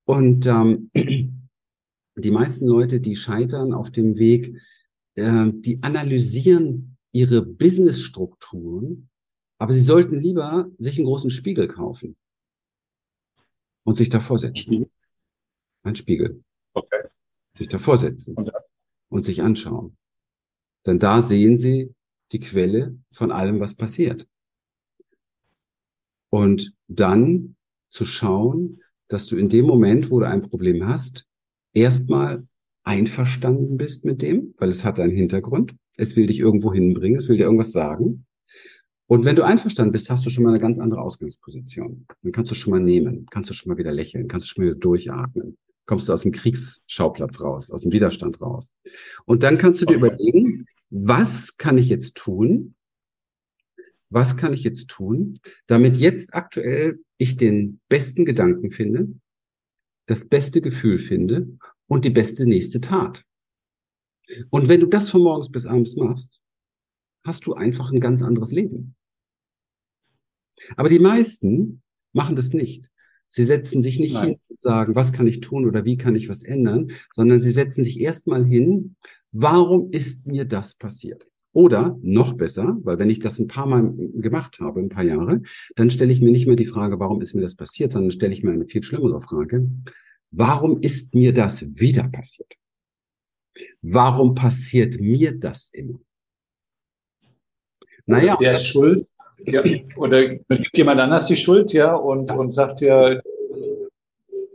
Und 0.05 0.45
ähm, 0.45 0.89
die 0.95 2.31
meisten 2.31 2.65
Leute, 2.65 3.01
die 3.01 3.17
scheitern 3.17 3.73
auf 3.73 3.91
dem 3.91 4.15
Weg, 4.15 4.61
äh, 5.15 5.51
die 5.51 5.83
analysieren 5.83 6.95
ihre 7.11 7.41
Businessstrukturen, 7.45 9.09
aber 9.57 9.73
sie 9.73 9.81
sollten 9.81 10.15
lieber 10.15 10.71
sich 10.77 10.97
einen 10.97 11.07
großen 11.07 11.29
Spiegel 11.29 11.67
kaufen 11.67 12.15
und 13.83 13.97
sich 13.97 14.07
davor 14.07 14.37
setzen. 14.37 14.89
Ein 15.81 15.95
Spiegel. 15.95 16.41
Okay. 16.71 17.09
Sich 17.51 17.67
davor 17.67 17.97
setzen 17.97 18.37
und 19.09 19.25
sich 19.25 19.41
anschauen. 19.41 19.97
Denn 20.85 20.97
da 20.97 21.21
sehen 21.21 21.57
sie 21.57 21.93
die 22.31 22.39
Quelle 22.39 22.97
von 23.11 23.31
allem, 23.31 23.59
was 23.59 23.75
passiert. 23.75 24.27
Und 26.29 26.73
dann 26.87 27.55
zu 27.89 28.05
schauen, 28.05 28.81
dass 29.07 29.27
du 29.27 29.35
in 29.35 29.49
dem 29.49 29.65
Moment, 29.65 30.09
wo 30.09 30.19
du 30.19 30.27
ein 30.27 30.41
Problem 30.41 30.87
hast, 30.87 31.27
erstmal 31.73 32.47
einverstanden 32.83 33.77
bist 33.77 34.05
mit 34.05 34.21
dem, 34.21 34.53
weil 34.57 34.69
es 34.69 34.83
hat 34.83 34.99
einen 34.99 35.11
Hintergrund. 35.11 35.75
Es 35.95 36.15
will 36.15 36.25
dich 36.25 36.39
irgendwo 36.39 36.73
hinbringen, 36.73 37.17
es 37.17 37.27
will 37.27 37.37
dir 37.37 37.43
irgendwas 37.43 37.71
sagen. 37.71 38.25
Und 39.05 39.25
wenn 39.25 39.35
du 39.35 39.43
einverstanden 39.43 39.91
bist, 39.91 40.09
hast 40.09 40.25
du 40.25 40.29
schon 40.29 40.43
mal 40.43 40.49
eine 40.49 40.59
ganz 40.59 40.79
andere 40.79 41.01
Ausgangsposition. 41.01 42.07
Dann 42.23 42.31
kannst 42.31 42.49
du 42.49 42.55
schon 42.55 42.71
mal 42.71 42.79
nehmen, 42.79 43.27
kannst 43.29 43.49
du 43.49 43.53
schon 43.53 43.71
mal 43.71 43.77
wieder 43.77 43.91
lächeln, 43.91 44.27
kannst 44.27 44.47
du 44.47 44.49
schon 44.49 44.63
mal 44.63 44.71
wieder 44.71 44.79
durchatmen. 44.79 45.57
Kommst 45.85 46.07
du 46.07 46.13
aus 46.13 46.21
dem 46.21 46.31
Kriegsschauplatz 46.31 47.41
raus, 47.41 47.69
aus 47.69 47.81
dem 47.81 47.91
Widerstand 47.91 48.41
raus. 48.41 48.73
Und 49.25 49.43
dann 49.43 49.57
kannst 49.57 49.81
du 49.81 49.85
dir 49.85 49.97
überlegen, 49.97 50.65
was 50.95 51.57
kann 51.57 51.79
ich 51.79 51.89
jetzt 51.89 52.15
tun? 52.15 52.75
Was 54.09 54.37
kann 54.37 54.53
ich 54.53 54.63
jetzt 54.63 54.89
tun, 54.89 55.39
damit 55.65 55.97
jetzt 55.97 56.35
aktuell 56.35 56.99
ich 57.17 57.35
den 57.35 57.81
besten 57.89 58.25
Gedanken 58.25 58.69
finde, 58.69 59.19
das 60.05 60.29
beste 60.29 60.61
Gefühl 60.61 60.99
finde 60.99 61.57
und 61.87 62.05
die 62.05 62.11
beste 62.11 62.45
nächste 62.45 62.79
Tat? 62.79 63.25
Und 64.51 64.69
wenn 64.69 64.81
du 64.81 64.85
das 64.85 65.09
von 65.09 65.23
morgens 65.23 65.49
bis 65.49 65.65
abends 65.65 65.95
machst, 65.95 66.41
hast 67.25 67.47
du 67.47 67.55
einfach 67.55 67.91
ein 67.91 67.99
ganz 67.99 68.21
anderes 68.21 68.51
Leben. 68.51 68.95
Aber 70.77 70.89
die 70.89 70.99
meisten 70.99 71.81
machen 72.13 72.35
das 72.35 72.53
nicht. 72.53 72.91
Sie 73.27 73.43
setzen 73.43 73.81
sich 73.81 73.99
nicht 73.99 74.13
Nein. 74.13 74.27
hin 74.27 74.39
und 74.47 74.61
sagen, 74.61 74.93
was 74.93 75.11
kann 75.11 75.25
ich 75.25 75.39
tun 75.39 75.65
oder 75.65 75.85
wie 75.85 75.97
kann 75.97 76.13
ich 76.13 76.29
was 76.29 76.43
ändern, 76.43 76.91
sondern 77.15 77.39
sie 77.39 77.49
setzen 77.49 77.83
sich 77.83 77.99
erstmal 77.99 78.45
hin 78.45 78.95
Warum 79.33 79.89
ist 79.91 80.27
mir 80.27 80.45
das 80.45 80.75
passiert? 80.75 81.27
Oder 81.53 81.97
noch 82.01 82.33
besser, 82.33 82.77
weil 82.83 82.99
wenn 82.99 83.09
ich 83.09 83.19
das 83.19 83.39
ein 83.39 83.47
paar 83.47 83.65
Mal 83.65 83.93
gemacht 83.95 84.59
habe, 84.59 84.79
ein 84.79 84.89
paar 84.89 85.03
Jahre, 85.03 85.41
dann 85.75 85.89
stelle 85.89 86.11
ich 86.11 86.21
mir 86.21 86.31
nicht 86.31 86.47
mehr 86.47 86.55
die 86.55 86.65
Frage, 86.65 86.99
warum 86.99 87.19
ist 87.21 87.33
mir 87.33 87.41
das 87.41 87.55
passiert, 87.55 87.91
sondern 87.91 88.11
stelle 88.11 88.33
ich 88.33 88.43
mir 88.43 88.51
eine 88.51 88.65
viel 88.65 88.83
schlimmere 88.83 89.21
Frage. 89.21 89.67
Warum 90.31 90.81
ist 90.81 91.13
mir 91.13 91.33
das 91.33 91.79
wieder 91.79 92.07
passiert? 92.07 92.53
Warum 93.81 94.33
passiert 94.35 94.99
mir 94.99 95.37
das 95.37 95.69
immer? 95.73 95.99
Naja. 98.05 98.35
Der 98.37 98.53
ist 98.53 98.67
schuld. 98.67 99.07
Ja, 99.45 99.63
oder 99.97 100.35
gibt 100.35 100.77
jemand 100.77 101.01
anders 101.01 101.25
die 101.25 101.35
Schuld, 101.35 101.73
ja, 101.73 101.93
und, 101.95 102.31
und 102.31 102.51
sagt 102.51 102.81
ja, 102.81 103.19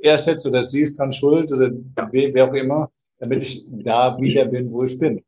er 0.00 0.14
ist 0.14 0.26
jetzt 0.26 0.46
oder 0.46 0.62
sie 0.62 0.82
ist 0.82 0.98
dann 0.98 1.12
schuld 1.12 1.52
oder 1.52 1.70
wer 2.12 2.48
auch 2.48 2.54
immer 2.54 2.90
damit 3.18 3.42
ich 3.42 3.66
da 3.70 4.18
wieder 4.20 4.46
bin, 4.46 4.70
wo 4.70 4.85
ich 4.85 4.98
bin. 4.98 5.22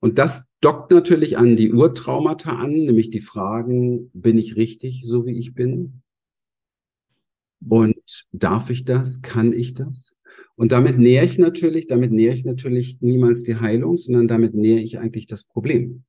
Und 0.00 0.18
das 0.18 0.52
dockt 0.60 0.90
natürlich 0.90 1.38
an 1.38 1.56
die 1.56 1.72
Urtraumata 1.72 2.50
an, 2.50 2.72
nämlich 2.72 3.10
die 3.10 3.20
Fragen, 3.20 4.10
bin 4.12 4.36
ich 4.36 4.56
richtig, 4.56 5.02
so 5.06 5.24
wie 5.24 5.38
ich 5.38 5.54
bin? 5.54 6.02
Und 7.66 8.26
darf 8.32 8.68
ich 8.68 8.84
das? 8.84 9.22
Kann 9.22 9.52
ich 9.52 9.72
das? 9.74 10.14
Und 10.56 10.72
damit 10.72 10.98
nähere 10.98 11.24
ich 11.24 11.38
natürlich, 11.38 11.86
damit 11.86 12.12
nähere 12.12 12.34
ich 12.34 12.44
natürlich 12.44 12.98
niemals 13.00 13.44
die 13.44 13.56
Heilung, 13.56 13.96
sondern 13.96 14.28
damit 14.28 14.54
nähere 14.54 14.80
ich 14.80 14.98
eigentlich 14.98 15.26
das 15.26 15.44
Problem. 15.44 16.04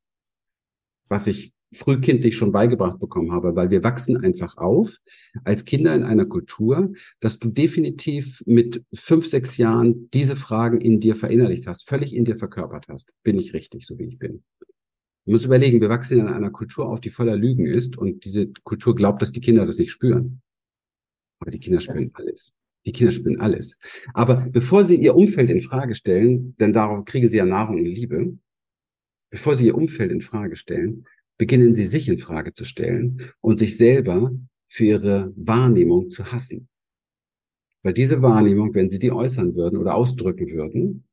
Was 1.08 1.28
ich 1.28 1.55
frühkindlich 1.76 2.36
schon 2.36 2.52
beigebracht 2.52 3.00
bekommen 3.00 3.32
habe, 3.32 3.56
weil 3.56 3.70
wir 3.70 3.84
wachsen 3.84 4.18
einfach 4.18 4.58
auf 4.58 4.98
als 5.44 5.66
Kinder 5.66 5.94
in 5.96 6.04
einer 6.04 6.26
Kultur, 6.26 6.94
dass 7.20 7.40
du 7.40 7.50
definitiv 7.50 8.42
mit 8.46 8.84
fünf, 8.94 9.28
sechs 9.28 9.58
Jahren 9.58 10.10
diese 10.12 10.36
Fragen 10.36 10.82
in 10.82 11.00
dir 11.00 11.16
verinnerlicht 11.16 11.68
hast, 11.68 11.88
völlig 11.88 12.16
in 12.16 12.26
dir 12.26 12.36
verkörpert 12.36 12.88
hast. 12.88 13.14
Bin 13.24 13.38
ich 13.38 13.54
richtig, 13.54 13.86
so 13.86 13.98
wie 14.00 14.06
ich 14.06 14.20
bin? 14.20 14.44
Du 15.26 15.32
musst 15.32 15.46
überlegen, 15.46 15.82
wir 15.82 15.90
wachsen 15.90 16.20
in 16.20 16.28
einer 16.28 16.52
Kultur 16.52 16.88
auf, 16.88 17.02
die 17.02 17.10
voller 17.10 17.36
Lügen 17.36 17.66
ist 17.66 17.98
und 17.98 18.26
diese 18.26 18.48
Kultur 18.64 18.96
glaubt, 18.96 19.22
dass 19.22 19.32
die 19.32 19.42
Kinder 19.42 19.66
das 19.66 19.80
nicht 19.80 19.92
spüren. 19.92 20.42
Aber 21.40 21.50
die 21.50 21.60
Kinder 21.60 21.80
spüren 21.82 22.12
alles. 22.14 22.54
Die 22.86 22.92
Kinder 22.92 23.12
spüren 23.12 23.40
alles. 23.40 23.78
Aber 24.14 24.48
bevor 24.52 24.84
sie 24.84 24.96
ihr 24.96 25.16
Umfeld 25.16 25.50
in 25.50 25.62
Frage 25.62 25.96
stellen, 25.96 26.56
denn 26.58 26.74
darauf 26.74 27.06
kriegen 27.06 27.28
sie 27.28 27.38
ja 27.38 27.46
Nahrung 27.46 27.78
und 27.78 27.86
Liebe, 27.86 28.38
bevor 29.32 29.56
sie 29.56 29.66
ihr 29.66 29.76
Umfeld 29.76 30.12
in 30.12 30.22
Frage 30.22 30.56
stellen, 30.56 31.08
beginnen 31.38 31.74
sie 31.74 31.86
sich 31.86 32.08
in 32.08 32.18
Frage 32.18 32.54
zu 32.54 32.66
stellen 32.66 33.32
und 33.42 33.60
sich 33.60 33.78
selber 33.78 34.32
für 34.70 34.86
ihre 34.86 35.34
Wahrnehmung 35.36 36.10
zu 36.10 36.32
hassen. 36.32 36.68
Weil 37.84 37.94
diese 37.94 38.22
Wahrnehmung, 38.22 38.74
wenn 38.74 38.90
sie 38.90 39.00
die 39.00 39.12
äußern 39.12 39.56
würden 39.56 39.78
oder 39.78 39.96
ausdrücken 39.96 40.50
würden, 40.50 41.08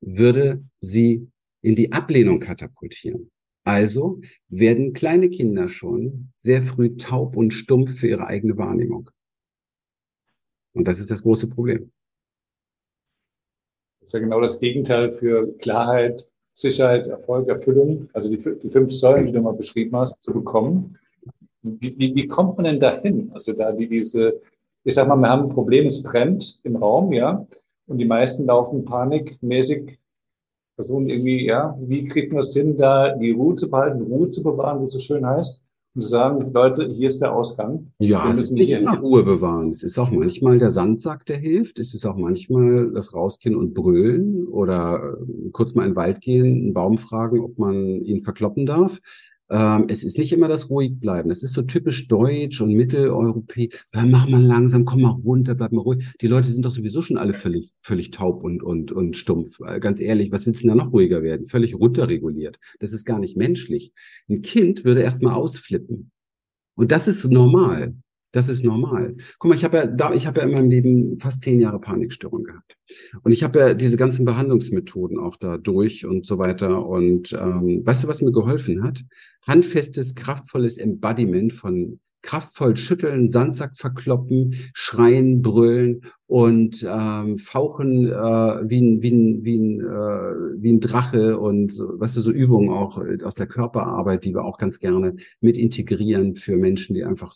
würde 0.00 0.64
sie 0.80 1.28
in 1.60 1.74
die 1.74 1.92
Ablehnung 1.92 2.40
katapultieren. 2.40 3.30
Also 3.64 4.20
werden 4.48 4.92
kleine 4.92 5.30
Kinder 5.30 5.68
schon 5.68 6.30
sehr 6.34 6.62
früh 6.62 6.96
taub 6.96 7.36
und 7.36 7.52
stumpf 7.52 7.98
für 7.98 8.08
ihre 8.08 8.26
eigene 8.26 8.56
Wahrnehmung. 8.58 9.10
Und 10.74 10.86
das 10.86 11.00
ist 11.00 11.10
das 11.10 11.22
große 11.22 11.48
Problem. 11.48 11.90
Das 14.00 14.08
ist 14.08 14.12
ja 14.12 14.20
genau 14.20 14.40
das 14.40 14.60
Gegenteil 14.60 15.12
für 15.12 15.56
Klarheit, 15.58 16.30
Sicherheit, 16.54 17.08
Erfolg, 17.08 17.48
Erfüllung, 17.48 18.08
also 18.12 18.30
die, 18.30 18.38
die 18.38 18.70
fünf 18.70 18.92
Säulen, 18.92 19.26
die 19.26 19.32
du 19.32 19.40
mal 19.40 19.54
beschrieben 19.54 19.96
hast, 19.96 20.22
zu 20.22 20.32
bekommen. 20.32 20.96
Wie, 21.62 21.98
wie, 21.98 22.14
wie 22.14 22.28
kommt 22.28 22.56
man 22.56 22.64
denn 22.64 22.80
dahin? 22.80 23.30
Also 23.34 23.54
da 23.54 23.72
die 23.72 23.88
diese, 23.88 24.40
ich 24.84 24.94
sag 24.94 25.08
mal, 25.08 25.16
wir 25.16 25.28
haben 25.28 25.44
ein 25.44 25.54
Problem, 25.54 25.86
es 25.86 26.02
brennt 26.02 26.60
im 26.62 26.76
Raum, 26.76 27.12
ja, 27.12 27.44
und 27.86 27.98
die 27.98 28.04
meisten 28.04 28.46
laufen 28.46 28.84
panikmäßig, 28.84 29.98
versuchen 30.76 31.08
irgendwie, 31.08 31.44
ja, 31.44 31.76
wie 31.80 32.04
kriegt 32.04 32.32
man 32.32 32.40
es 32.40 32.54
hin, 32.54 32.76
da 32.76 33.16
die 33.16 33.32
Ruhe 33.32 33.56
zu 33.56 33.68
behalten, 33.68 34.02
Ruhe 34.02 34.28
zu 34.30 34.42
bewahren, 34.42 34.80
wie 34.80 34.84
es 34.84 34.92
so 34.92 35.00
schön 35.00 35.26
heißt, 35.26 35.63
und 35.94 36.02
zu 36.02 36.08
sagen, 36.08 36.52
Leute, 36.52 36.88
hier 36.88 37.08
ist 37.08 37.20
der 37.20 37.34
Ausgang. 37.34 37.92
Ja, 37.98 38.28
es 38.28 38.40
ist 38.40 38.52
nicht 38.52 38.70
immer 38.70 38.98
Ruhe 38.98 39.22
bewahren. 39.22 39.70
Es 39.70 39.82
ist 39.82 39.98
auch 39.98 40.10
manchmal 40.10 40.58
der 40.58 40.70
Sandsack, 40.70 41.24
der 41.26 41.36
hilft. 41.36 41.78
Es 41.78 41.94
ist 41.94 42.04
auch 42.04 42.16
manchmal 42.16 42.90
das 42.92 43.14
Rausgehen 43.14 43.54
und 43.54 43.74
Brüllen 43.74 44.48
oder 44.48 45.16
äh, 45.20 45.50
kurz 45.52 45.74
mal 45.74 45.84
in 45.84 45.90
den 45.90 45.96
Wald 45.96 46.20
gehen, 46.20 46.46
einen 46.46 46.74
Baum 46.74 46.98
fragen, 46.98 47.40
ob 47.40 47.58
man 47.58 48.02
ihn 48.02 48.22
verkloppen 48.22 48.66
darf. 48.66 49.00
Ähm, 49.50 49.86
es 49.88 50.02
ist 50.04 50.18
nicht 50.18 50.32
immer 50.32 50.48
das 50.48 50.70
ruhig 50.70 50.98
bleiben. 50.98 51.28
Das 51.28 51.42
ist 51.42 51.52
so 51.52 51.62
typisch 51.62 52.08
deutsch 52.08 52.60
und 52.60 52.72
mitteleuropäisch. 52.72 53.86
Ja, 53.94 54.06
mach 54.06 54.28
mal 54.28 54.42
langsam, 54.42 54.84
komm 54.84 55.02
mal 55.02 55.10
runter, 55.10 55.54
bleib 55.54 55.72
mal 55.72 55.82
ruhig. 55.82 56.04
Die 56.20 56.26
Leute 56.26 56.48
sind 56.48 56.64
doch 56.64 56.70
sowieso 56.70 57.02
schon 57.02 57.18
alle 57.18 57.34
völlig, 57.34 57.72
völlig 57.82 58.10
taub 58.10 58.42
und, 58.42 58.62
und, 58.62 58.92
und 58.92 59.16
stumpf. 59.16 59.60
Äh, 59.60 59.80
ganz 59.80 60.00
ehrlich, 60.00 60.32
was 60.32 60.46
willst 60.46 60.62
du 60.62 60.68
denn 60.68 60.78
da 60.78 60.84
noch 60.84 60.92
ruhiger 60.92 61.22
werden? 61.22 61.46
Völlig 61.46 61.74
runterreguliert. 61.74 62.58
Das 62.80 62.92
ist 62.92 63.04
gar 63.04 63.18
nicht 63.18 63.36
menschlich. 63.36 63.92
Ein 64.28 64.42
Kind 64.42 64.84
würde 64.84 65.02
erst 65.02 65.22
mal 65.22 65.34
ausflippen. 65.34 66.10
Und 66.76 66.90
das 66.90 67.06
ist 67.06 67.24
normal. 67.30 67.94
Das 68.34 68.48
ist 68.48 68.64
normal. 68.64 69.14
Guck 69.38 69.50
mal, 69.50 69.54
ich 69.54 69.62
habe 69.64 69.76
ja 69.76 69.86
da, 69.86 70.12
ich 70.12 70.26
habe 70.26 70.40
ja 70.40 70.46
in 70.46 70.52
meinem 70.52 70.68
Leben 70.68 71.18
fast 71.20 71.42
zehn 71.42 71.60
Jahre 71.60 71.78
Panikstörung 71.78 72.42
gehabt. 72.42 72.76
Und 73.22 73.30
ich 73.30 73.44
habe 73.44 73.60
ja 73.60 73.74
diese 73.74 73.96
ganzen 73.96 74.24
Behandlungsmethoden 74.24 75.20
auch 75.20 75.36
da 75.36 75.56
durch 75.56 76.04
und 76.04 76.26
so 76.26 76.36
weiter. 76.36 76.84
Und 76.84 77.32
ähm, 77.32 77.86
weißt 77.86 78.02
du, 78.02 78.08
was 78.08 78.22
mir 78.22 78.32
geholfen 78.32 78.82
hat? 78.82 79.04
Handfestes, 79.46 80.16
kraftvolles 80.16 80.78
Embodiment 80.78 81.52
von 81.52 82.00
kraftvoll 82.22 82.76
schütteln, 82.76 83.28
Sandsack 83.28 83.76
verkloppen, 83.76 84.56
schreien, 84.72 85.40
brüllen 85.40 86.00
und 86.26 86.84
ähm, 86.88 87.38
fauchen 87.38 88.06
äh, 88.06 88.10
wie, 88.68 88.80
ein, 88.80 89.02
wie, 89.02 89.10
ein, 89.12 89.44
wie, 89.44 89.58
ein, 89.60 89.80
äh, 89.80 90.60
wie 90.60 90.72
ein 90.72 90.80
Drache 90.80 91.38
und 91.38 91.78
was 91.78 92.00
weißt 92.00 92.16
du, 92.16 92.20
so 92.22 92.30
Übungen 92.32 92.70
auch 92.70 93.00
aus 93.22 93.36
der 93.36 93.46
Körperarbeit, 93.46 94.24
die 94.24 94.34
wir 94.34 94.44
auch 94.44 94.58
ganz 94.58 94.80
gerne 94.80 95.14
mit 95.40 95.56
integrieren 95.56 96.34
für 96.34 96.56
Menschen, 96.56 96.94
die 96.94 97.04
einfach 97.04 97.32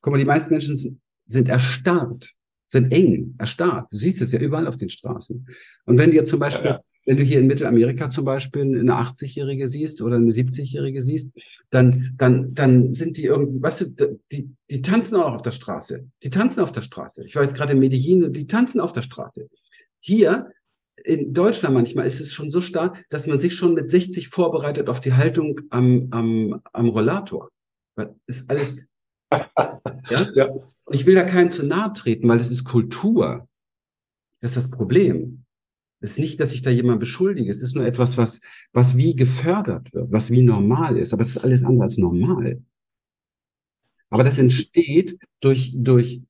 guck 0.00 0.12
mal, 0.12 0.18
die 0.18 0.24
meisten 0.24 0.52
Menschen 0.52 0.76
sind, 0.76 1.00
sind 1.26 1.48
erstarrt, 1.48 2.32
sind 2.66 2.92
eng, 2.92 3.34
erstarrt. 3.38 3.90
Du 3.92 3.96
siehst 3.96 4.20
es 4.22 4.32
ja 4.32 4.40
überall 4.40 4.66
auf 4.66 4.76
den 4.76 4.88
Straßen. 4.88 5.46
Und 5.86 5.98
wenn 5.98 6.10
dir 6.10 6.24
zum 6.24 6.40
Beispiel, 6.40 6.66
ja, 6.66 6.76
ja. 6.76 6.82
wenn 7.06 7.16
du 7.16 7.22
hier 7.22 7.40
in 7.40 7.46
Mittelamerika 7.46 8.10
zum 8.10 8.24
Beispiel 8.24 8.62
eine 8.62 8.92
80-Jährige 8.92 9.68
siehst 9.68 10.02
oder 10.02 10.16
eine 10.16 10.30
70-Jährige 10.30 11.02
siehst, 11.02 11.36
dann, 11.70 12.14
dann, 12.16 12.54
dann 12.54 12.92
sind 12.92 13.16
die 13.16 13.24
irgendwie, 13.24 13.62
weißt 13.62 13.80
du, 13.98 14.18
die, 14.30 14.50
die 14.70 14.82
tanzen 14.82 15.16
auch 15.16 15.34
auf 15.34 15.42
der 15.42 15.52
Straße. 15.52 16.06
Die 16.22 16.30
tanzen 16.30 16.60
auf 16.60 16.72
der 16.72 16.82
Straße. 16.82 17.24
Ich 17.24 17.34
war 17.34 17.42
jetzt 17.42 17.54
gerade 17.54 17.72
in 17.72 17.78
Medellin, 17.78 18.32
die 18.32 18.46
tanzen 18.46 18.80
auf 18.80 18.92
der 18.92 19.02
Straße. 19.02 19.48
Hier 20.00 20.50
in 21.04 21.32
Deutschland 21.32 21.74
manchmal 21.74 22.06
ist 22.06 22.20
es 22.20 22.32
schon 22.32 22.50
so 22.50 22.60
stark, 22.60 23.04
dass 23.08 23.26
man 23.26 23.40
sich 23.40 23.54
schon 23.54 23.74
mit 23.74 23.90
60 23.90 24.28
vorbereitet 24.28 24.88
auf 24.88 25.00
die 25.00 25.14
Haltung 25.14 25.60
am, 25.70 26.08
am, 26.10 26.60
am 26.72 26.88
Rollator. 26.88 27.50
Weil 27.96 28.14
ist 28.26 28.48
alles 28.50 28.88
ja? 29.32 30.26
ja? 30.34 30.46
Und 30.48 30.94
ich 30.94 31.06
will 31.06 31.14
da 31.14 31.24
keinem 31.24 31.50
zu 31.50 31.64
nahe 31.64 31.92
treten, 31.92 32.28
weil 32.28 32.38
das 32.38 32.50
ist 32.50 32.64
Kultur. 32.64 33.48
Das 34.40 34.56
ist 34.56 34.56
das 34.56 34.70
Problem. 34.70 35.44
Es 36.00 36.12
ist 36.12 36.18
nicht, 36.18 36.40
dass 36.40 36.52
ich 36.52 36.62
da 36.62 36.70
jemanden 36.70 36.98
beschuldige. 36.98 37.50
Es 37.50 37.62
ist 37.62 37.76
nur 37.76 37.86
etwas, 37.86 38.18
was, 38.18 38.40
was 38.72 38.96
wie 38.96 39.14
gefördert 39.14 39.92
wird, 39.94 40.10
was 40.10 40.30
wie 40.30 40.42
normal 40.42 40.96
ist. 40.96 41.12
Aber 41.12 41.22
es 41.22 41.36
ist 41.36 41.44
alles 41.44 41.64
andere 41.64 41.84
als 41.84 41.96
normal. 41.96 42.60
Aber 44.10 44.24
das 44.24 44.38
entsteht 44.38 45.18
durch, 45.40 45.72
durch 45.76 46.22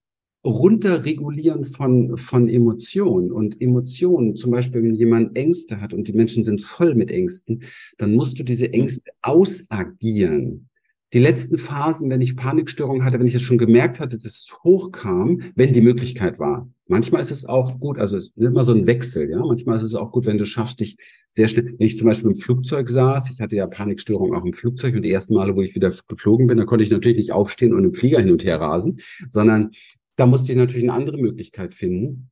Runterregulieren 0.45 1.67
von, 1.67 2.19
von 2.19 2.49
Emotionen. 2.49 3.33
Und 3.33 3.61
Emotionen, 3.62 4.37
zum 4.37 4.51
Beispiel, 4.51 4.83
wenn 4.83 4.95
jemand 4.95 5.37
Ängste 5.37 5.81
hat 5.81 5.95
und 5.95 6.07
die 6.07 6.12
Menschen 6.12 6.45
sind 6.45 6.61
voll 6.61 6.95
mit 6.95 7.11
Ängsten, 7.11 7.62
dann 7.97 8.15
musst 8.15 8.38
du 8.38 8.43
diese 8.43 8.73
Ängste 8.73 9.11
ausagieren 9.23 10.69
die 11.12 11.18
letzten 11.18 11.59
Phasen, 11.59 12.11
wenn 12.11 12.20
ich 12.20 12.37
Panikstörungen 12.37 13.05
hatte, 13.05 13.18
wenn 13.18 13.27
ich 13.27 13.35
es 13.35 13.42
schon 13.42 13.59
gemerkt 13.59 14.01
hatte, 14.01 14.16
dass 14.16 14.25
es 14.25 14.55
hochkam, 14.64 15.40
wenn 15.55 15.72
die 15.72 15.83
Möglichkeit 15.83 16.38
war. 16.38 16.70
Manchmal 16.87 17.20
ist 17.20 17.31
es 17.31 17.44
auch 17.44 17.79
gut, 17.79 17.98
also 17.98 18.16
es 18.16 18.27
ist 18.27 18.37
immer 18.37 18.64
so 18.64 18.72
ein 18.72 18.87
Wechsel, 18.87 19.31
ja. 19.31 19.38
Manchmal 19.38 19.77
ist 19.77 19.83
es 19.83 19.94
auch 19.94 20.11
gut, 20.11 20.27
wenn 20.27 20.38
du 20.38 20.44
schaffst, 20.44 20.81
dich 20.81 20.96
sehr 21.29 21.48
schnell, 21.48 21.66
wenn 21.66 21.87
ich 21.87 21.98
zum 21.98 22.07
Beispiel 22.07 22.31
im 22.31 22.37
Flugzeug 22.37 22.88
saß, 22.88 23.31
ich 23.31 23.40
hatte 23.40 23.57
ja 23.57 23.66
Panikstörungen 23.66 24.38
auch 24.38 24.44
im 24.44 24.53
Flugzeug 24.53 24.94
und 24.94 25.03
die 25.03 25.11
ersten 25.11 25.35
Male, 25.35 25.55
wo 25.55 25.62
ich 25.62 25.75
wieder 25.75 25.92
geflogen 26.09 26.46
bin, 26.46 26.59
da 26.59 26.64
konnte 26.64 26.85
ich 26.85 26.90
natürlich 26.90 27.18
nicht 27.18 27.33
aufstehen 27.33 27.75
und 27.75 27.85
im 27.85 27.94
Flieger 27.94 28.20
hin 28.20 28.31
und 28.31 28.44
her 28.44 28.61
rasen, 28.61 29.01
sondern 29.29 29.70
da 30.16 30.27
musste 30.27 30.53
ich 30.53 30.59
natürlich 30.59 30.88
eine 30.88 30.98
andere 30.98 31.18
Möglichkeit 31.18 31.75
finden. 31.75 32.31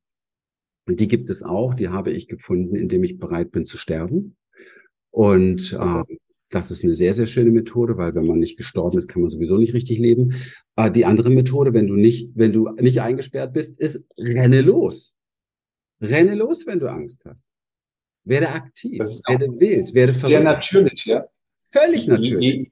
Und 0.87 1.01
die 1.01 1.09
gibt 1.09 1.31
es 1.31 1.43
auch, 1.43 1.75
die 1.75 1.89
habe 1.89 2.11
ich 2.11 2.29
gefunden, 2.29 2.75
indem 2.77 3.05
ich 3.05 3.19
bereit 3.19 3.53
bin 3.53 3.65
zu 3.65 3.77
sterben. 3.77 4.37
Und 5.11 5.73
äh, 5.73 6.03
das 6.51 6.71
ist 6.71 6.85
eine 6.85 6.95
sehr, 6.95 7.15
sehr 7.15 7.27
schöne 7.27 7.51
Methode, 7.51 7.97
weil 7.97 8.15
wenn 8.15 8.27
man 8.27 8.39
nicht 8.39 8.57
gestorben 8.57 8.99
ist, 8.99 9.09
kann 9.09 9.23
man 9.23 9.31
sowieso 9.31 9.57
nicht 9.57 9.73
richtig 9.73 9.99
leben. 9.99 10.35
Aber 10.75 10.91
die 10.91 11.05
andere 11.05 11.31
Methode, 11.31 11.73
wenn 11.73 11.87
du 11.87 11.95
nicht, 11.95 12.31
wenn 12.35 12.53
du 12.53 12.69
nicht 12.81 13.01
eingesperrt 13.01 13.53
bist, 13.53 13.79
ist 13.81 14.05
renne 14.19 14.61
los. 14.61 15.17
Renne 16.01 16.35
los, 16.35 16.67
wenn 16.67 16.81
du 16.81 16.91
Angst 16.91 17.25
hast. 17.25 17.47
Werde 18.25 18.51
aktiv, 18.51 18.99
werde 18.99 19.47
wild, 19.59 19.95
werde 19.95 20.13
verrückt. 20.13 20.37
Sehr 20.37 20.43
natürlich, 20.43 21.05
ja. 21.07 21.25
Völlig 21.73 22.07
natürlich. 22.09 22.71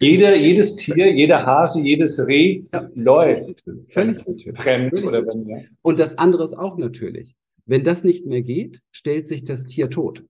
Jeder, 0.00 0.34
jedes 0.34 0.76
Tier, 0.76 1.12
jeder 1.12 1.44
Hase, 1.44 1.80
jedes 1.80 2.26
Reh 2.26 2.64
ja. 2.72 2.88
läuft. 2.94 3.64
Völlig 3.88 4.18
natürlich. 4.26 4.62
Völlig 4.62 5.04
oder 5.04 5.26
wenn, 5.26 5.48
ja. 5.48 5.58
Und 5.82 5.98
das 5.98 6.16
andere 6.16 6.44
ist 6.44 6.56
auch 6.56 6.78
natürlich. 6.78 7.34
Wenn 7.66 7.84
das 7.84 8.04
nicht 8.04 8.24
mehr 8.24 8.42
geht, 8.42 8.80
stellt 8.90 9.28
sich 9.28 9.44
das 9.44 9.66
Tier 9.66 9.90
tot, 9.90 10.24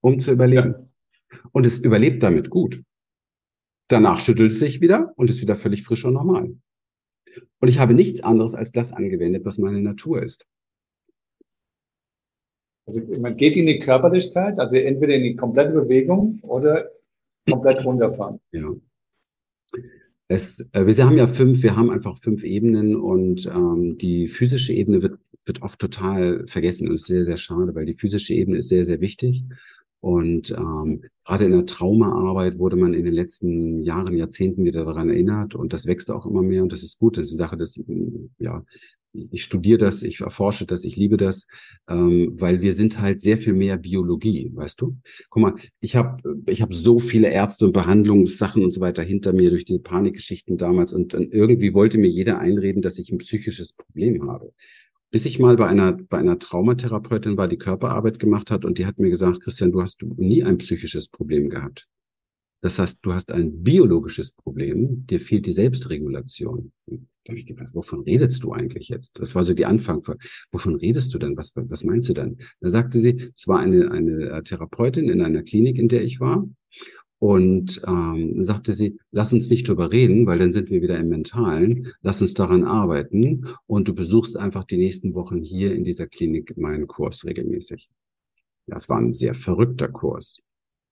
um 0.00 0.20
zu 0.20 0.32
überleben. 0.32 0.74
Ja. 0.78 0.88
Und 1.52 1.66
es 1.66 1.78
überlebt 1.78 2.22
damit 2.22 2.50
gut. 2.50 2.82
Danach 3.88 4.20
schüttelt 4.20 4.52
es 4.52 4.58
sich 4.58 4.80
wieder 4.80 5.12
und 5.16 5.30
ist 5.30 5.40
wieder 5.40 5.54
völlig 5.54 5.82
frisch 5.82 6.04
und 6.04 6.14
normal. 6.14 6.54
Und 7.60 7.68
ich 7.68 7.78
habe 7.78 7.94
nichts 7.94 8.22
anderes 8.22 8.54
als 8.54 8.72
das 8.72 8.92
angewendet, 8.92 9.44
was 9.44 9.58
meine 9.58 9.80
Natur 9.80 10.22
ist. 10.22 10.46
Also 12.86 13.02
man 13.18 13.36
geht 13.36 13.56
in 13.56 13.66
die 13.66 13.80
Körperlichkeit, 13.80 14.58
also 14.58 14.76
entweder 14.76 15.14
in 15.14 15.22
die 15.22 15.36
komplette 15.36 15.72
Bewegung 15.72 16.38
oder 16.42 16.90
komplett 17.48 17.84
runterfahren. 17.84 18.40
Ja. 18.52 18.74
Es, 20.28 20.60
äh, 20.72 20.86
wir 20.86 21.04
haben 21.04 21.16
ja 21.16 21.26
fünf, 21.26 21.62
wir 21.62 21.76
haben 21.76 21.90
einfach 21.90 22.16
fünf 22.16 22.44
Ebenen 22.44 22.96
und 22.96 23.46
ähm, 23.46 23.96
die 23.98 24.28
physische 24.28 24.72
Ebene 24.72 25.02
wird, 25.02 25.18
wird 25.44 25.62
oft 25.62 25.78
total 25.78 26.46
vergessen 26.46 26.88
und 26.88 26.94
ist 26.94 27.06
sehr, 27.06 27.24
sehr 27.24 27.38
schade, 27.38 27.74
weil 27.74 27.86
die 27.86 27.94
physische 27.94 28.34
Ebene 28.34 28.58
ist 28.58 28.68
sehr, 28.68 28.84
sehr 28.84 29.00
wichtig. 29.00 29.44
Und 30.00 30.50
ähm, 30.52 31.02
gerade 31.24 31.44
in 31.44 31.50
der 31.50 31.66
Traumaarbeit 31.66 32.58
wurde 32.58 32.76
man 32.76 32.94
in 32.94 33.04
den 33.04 33.14
letzten 33.14 33.82
Jahren, 33.82 34.16
Jahrzehnten 34.16 34.64
wieder 34.64 34.84
daran 34.84 35.10
erinnert 35.10 35.54
und 35.54 35.72
das 35.72 35.86
wächst 35.86 36.10
auch 36.10 36.24
immer 36.24 36.42
mehr 36.42 36.62
und 36.62 36.72
das 36.72 36.84
ist 36.84 36.98
gut. 36.98 37.18
Das 37.18 37.26
ist 37.26 37.32
eine 37.32 37.48
Sache, 37.48 37.56
das, 37.56 37.80
ja, 38.38 38.64
ich 39.12 39.42
studiere 39.42 39.78
das, 39.78 40.02
ich 40.02 40.20
erforsche 40.20 40.66
das, 40.66 40.84
ich 40.84 40.96
liebe 40.96 41.16
das, 41.16 41.46
ähm, 41.88 42.32
weil 42.34 42.60
wir 42.60 42.72
sind 42.72 43.00
halt 43.00 43.20
sehr 43.20 43.38
viel 43.38 43.54
mehr 43.54 43.76
Biologie, 43.76 44.52
weißt 44.54 44.80
du? 44.80 44.96
Guck 45.30 45.42
mal, 45.42 45.54
ich 45.80 45.96
habe 45.96 46.22
ich 46.46 46.62
hab 46.62 46.72
so 46.72 46.98
viele 46.98 47.28
Ärzte 47.28 47.66
und 47.66 47.72
Behandlungssachen 47.72 48.62
und 48.62 48.70
so 48.72 48.80
weiter 48.80 49.02
hinter 49.02 49.32
mir 49.32 49.50
durch 49.50 49.64
diese 49.64 49.80
Panikgeschichten 49.80 50.58
damals 50.58 50.92
und, 50.92 51.14
und 51.14 51.32
irgendwie 51.32 51.74
wollte 51.74 51.98
mir 51.98 52.08
jeder 52.08 52.38
einreden, 52.38 52.82
dass 52.82 52.98
ich 52.98 53.10
ein 53.10 53.18
psychisches 53.18 53.72
Problem 53.72 54.28
habe 54.28 54.52
bis 55.10 55.24
ich 55.24 55.38
mal 55.38 55.56
bei 55.56 55.66
einer, 55.66 55.92
bei 55.92 56.18
einer 56.18 56.38
Traumatherapeutin 56.38 57.36
war, 57.36 57.48
die 57.48 57.58
Körperarbeit 57.58 58.18
gemacht 58.18 58.50
hat 58.50 58.64
und 58.64 58.78
die 58.78 58.86
hat 58.86 58.98
mir 58.98 59.10
gesagt, 59.10 59.40
Christian, 59.40 59.72
du 59.72 59.80
hast 59.80 60.02
nie 60.02 60.42
ein 60.44 60.58
psychisches 60.58 61.08
Problem 61.08 61.48
gehabt. 61.48 61.88
Das 62.60 62.78
heißt, 62.78 62.98
du 63.02 63.12
hast 63.12 63.30
ein 63.30 63.62
biologisches 63.62 64.32
Problem, 64.32 65.06
dir 65.06 65.20
fehlt 65.20 65.46
die 65.46 65.52
Selbstregulation. 65.52 66.72
Da 66.86 67.32
habe 67.32 67.38
ich 67.38 67.46
gedacht, 67.46 67.72
wovon 67.72 68.00
redest 68.00 68.42
du 68.42 68.52
eigentlich 68.52 68.88
jetzt? 68.88 69.18
Das 69.20 69.34
war 69.34 69.44
so 69.44 69.54
die 69.54 69.66
Anfang. 69.66 70.02
Wovon 70.50 70.74
redest 70.74 71.14
du 71.14 71.18
denn? 71.18 71.36
Was, 71.36 71.52
was 71.54 71.84
meinst 71.84 72.08
du 72.08 72.14
denn? 72.14 72.38
Da 72.60 72.68
sagte 72.68 72.98
sie, 72.98 73.30
es 73.34 73.46
war 73.46 73.60
eine, 73.60 73.90
eine 73.92 74.42
Therapeutin 74.42 75.08
in 75.08 75.20
einer 75.20 75.42
Klinik, 75.42 75.78
in 75.78 75.88
der 75.88 76.02
ich 76.02 76.20
war. 76.20 76.48
Und 77.20 77.82
ähm, 77.86 78.40
sagte 78.42 78.72
sie, 78.72 78.98
lass 79.10 79.32
uns 79.32 79.50
nicht 79.50 79.66
drüber 79.66 79.90
reden, 79.90 80.26
weil 80.26 80.38
dann 80.38 80.52
sind 80.52 80.70
wir 80.70 80.82
wieder 80.82 80.98
im 80.98 81.08
Mentalen. 81.08 81.88
Lass 82.00 82.20
uns 82.20 82.34
daran 82.34 82.62
arbeiten 82.62 83.46
und 83.66 83.88
du 83.88 83.94
besuchst 83.94 84.36
einfach 84.36 84.64
die 84.64 84.76
nächsten 84.76 85.14
Wochen 85.14 85.42
hier 85.42 85.74
in 85.74 85.82
dieser 85.82 86.06
Klinik 86.06 86.56
meinen 86.56 86.86
Kurs 86.86 87.24
regelmäßig. 87.24 87.90
Das 88.68 88.88
war 88.88 88.98
ein 88.98 89.12
sehr 89.12 89.34
verrückter 89.34 89.88
Kurs. 89.88 90.40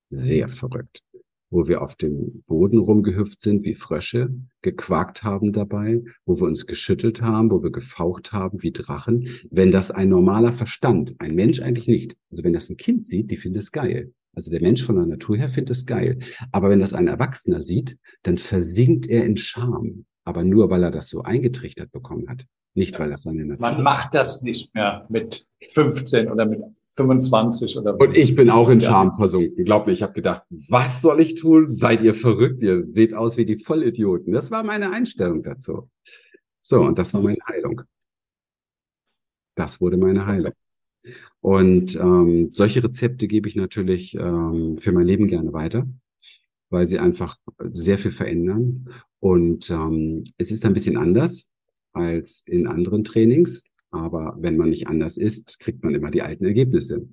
Sehr 0.09 0.49
verrückt. 0.49 1.01
Wo 1.49 1.65
wir 1.67 1.81
auf 1.81 1.95
dem 1.95 2.43
Boden 2.45 2.77
rumgehüpft 2.77 3.39
sind 3.39 3.63
wie 3.63 3.75
Frösche, 3.75 4.35
gequakt 4.61 5.23
haben 5.23 5.53
dabei, 5.53 6.03
wo 6.25 6.37
wir 6.37 6.43
uns 6.43 6.65
geschüttelt 6.65 7.21
haben, 7.21 7.51
wo 7.51 7.63
wir 7.63 7.71
gefaucht 7.71 8.33
haben 8.33 8.61
wie 8.63 8.71
Drachen. 8.71 9.29
Wenn 9.49 9.71
das 9.71 9.91
ein 9.91 10.09
normaler 10.09 10.51
Verstand, 10.51 11.15
ein 11.19 11.35
Mensch 11.35 11.61
eigentlich 11.61 11.87
nicht. 11.87 12.17
Also 12.31 12.43
wenn 12.43 12.51
das 12.51 12.69
ein 12.69 12.75
Kind 12.75 13.05
sieht, 13.05 13.31
die 13.31 13.37
findet 13.37 13.63
es 13.63 13.71
geil. 13.71 14.11
Also 14.37 14.51
der 14.51 14.61
Mensch 14.61 14.83
von 14.83 14.97
der 14.97 15.07
Natur 15.07 15.35
her 15.35 15.49
findet 15.49 15.71
es 15.71 15.87
geil. 15.87 16.19
Aber 16.51 16.69
wenn 16.69 16.79
das 16.79 16.93
ein 16.93 17.07
Erwachsener 17.07 17.63
sieht, 17.63 17.97
dann 18.21 18.37
versinkt 18.37 19.07
er 19.07 19.25
in 19.25 19.35
Scham. 19.35 20.05
Aber 20.25 20.43
nur, 20.43 20.69
weil 20.69 20.83
er 20.83 20.91
das 20.91 21.09
so 21.09 21.23
eingetrichtert 21.23 21.91
bekommen 21.91 22.29
hat. 22.29 22.45
Nicht, 22.75 22.99
weil 22.99 23.09
das 23.09 23.23
seine 23.23 23.45
Natur 23.45 23.61
Man 23.67 23.81
macht 23.81 24.13
das 24.13 24.43
nicht 24.43 24.75
mehr 24.75 25.07
mit 25.09 25.43
15 25.73 26.31
oder 26.31 26.45
mit 26.45 26.61
25 26.95 27.79
oder 27.79 27.99
Und 27.99 28.15
ich 28.15 28.35
bin 28.35 28.51
auch 28.51 28.69
in 28.69 28.79
Scham 28.79 29.11
versunken. 29.11 29.65
Glaub 29.65 29.87
mir, 29.87 29.93
ich 29.93 30.03
habe 30.03 30.13
gedacht, 30.13 30.43
was 30.69 31.01
soll 31.01 31.19
ich 31.19 31.33
tun? 31.33 31.67
Seid 31.67 32.03
ihr 32.03 32.13
verrückt? 32.13 32.61
Ihr 32.61 32.83
seht 32.83 33.15
aus 33.15 33.37
wie 33.37 33.45
die 33.45 33.57
Vollidioten. 33.57 34.33
Das 34.33 34.51
war 34.51 34.61
meine 34.61 34.91
Einstellung 34.91 35.41
dazu. 35.41 35.89
So, 36.61 36.81
und 36.81 36.99
das 36.99 37.11
war 37.15 37.21
meine 37.21 37.41
Heilung. 37.49 37.81
Das 39.55 39.81
wurde 39.81 39.97
meine 39.97 40.27
Heilung. 40.27 40.53
Und 41.41 41.95
ähm, 41.95 42.49
solche 42.53 42.83
Rezepte 42.83 43.27
gebe 43.27 43.47
ich 43.47 43.55
natürlich 43.55 44.15
ähm, 44.15 44.77
für 44.77 44.91
mein 44.91 45.05
Leben 45.05 45.27
gerne 45.27 45.53
weiter, 45.53 45.87
weil 46.69 46.87
sie 46.87 46.99
einfach 46.99 47.37
sehr 47.71 47.97
viel 47.97 48.11
verändern. 48.11 48.89
Und 49.19 49.69
ähm, 49.69 50.23
es 50.37 50.51
ist 50.51 50.65
ein 50.65 50.73
bisschen 50.73 50.97
anders 50.97 51.55
als 51.93 52.43
in 52.45 52.67
anderen 52.67 53.03
Trainings. 53.03 53.65
Aber 53.91 54.35
wenn 54.39 54.57
man 54.57 54.69
nicht 54.69 54.87
anders 54.87 55.17
ist, 55.17 55.59
kriegt 55.59 55.83
man 55.83 55.95
immer 55.95 56.11
die 56.11 56.21
alten 56.21 56.45
Ergebnisse. 56.45 57.07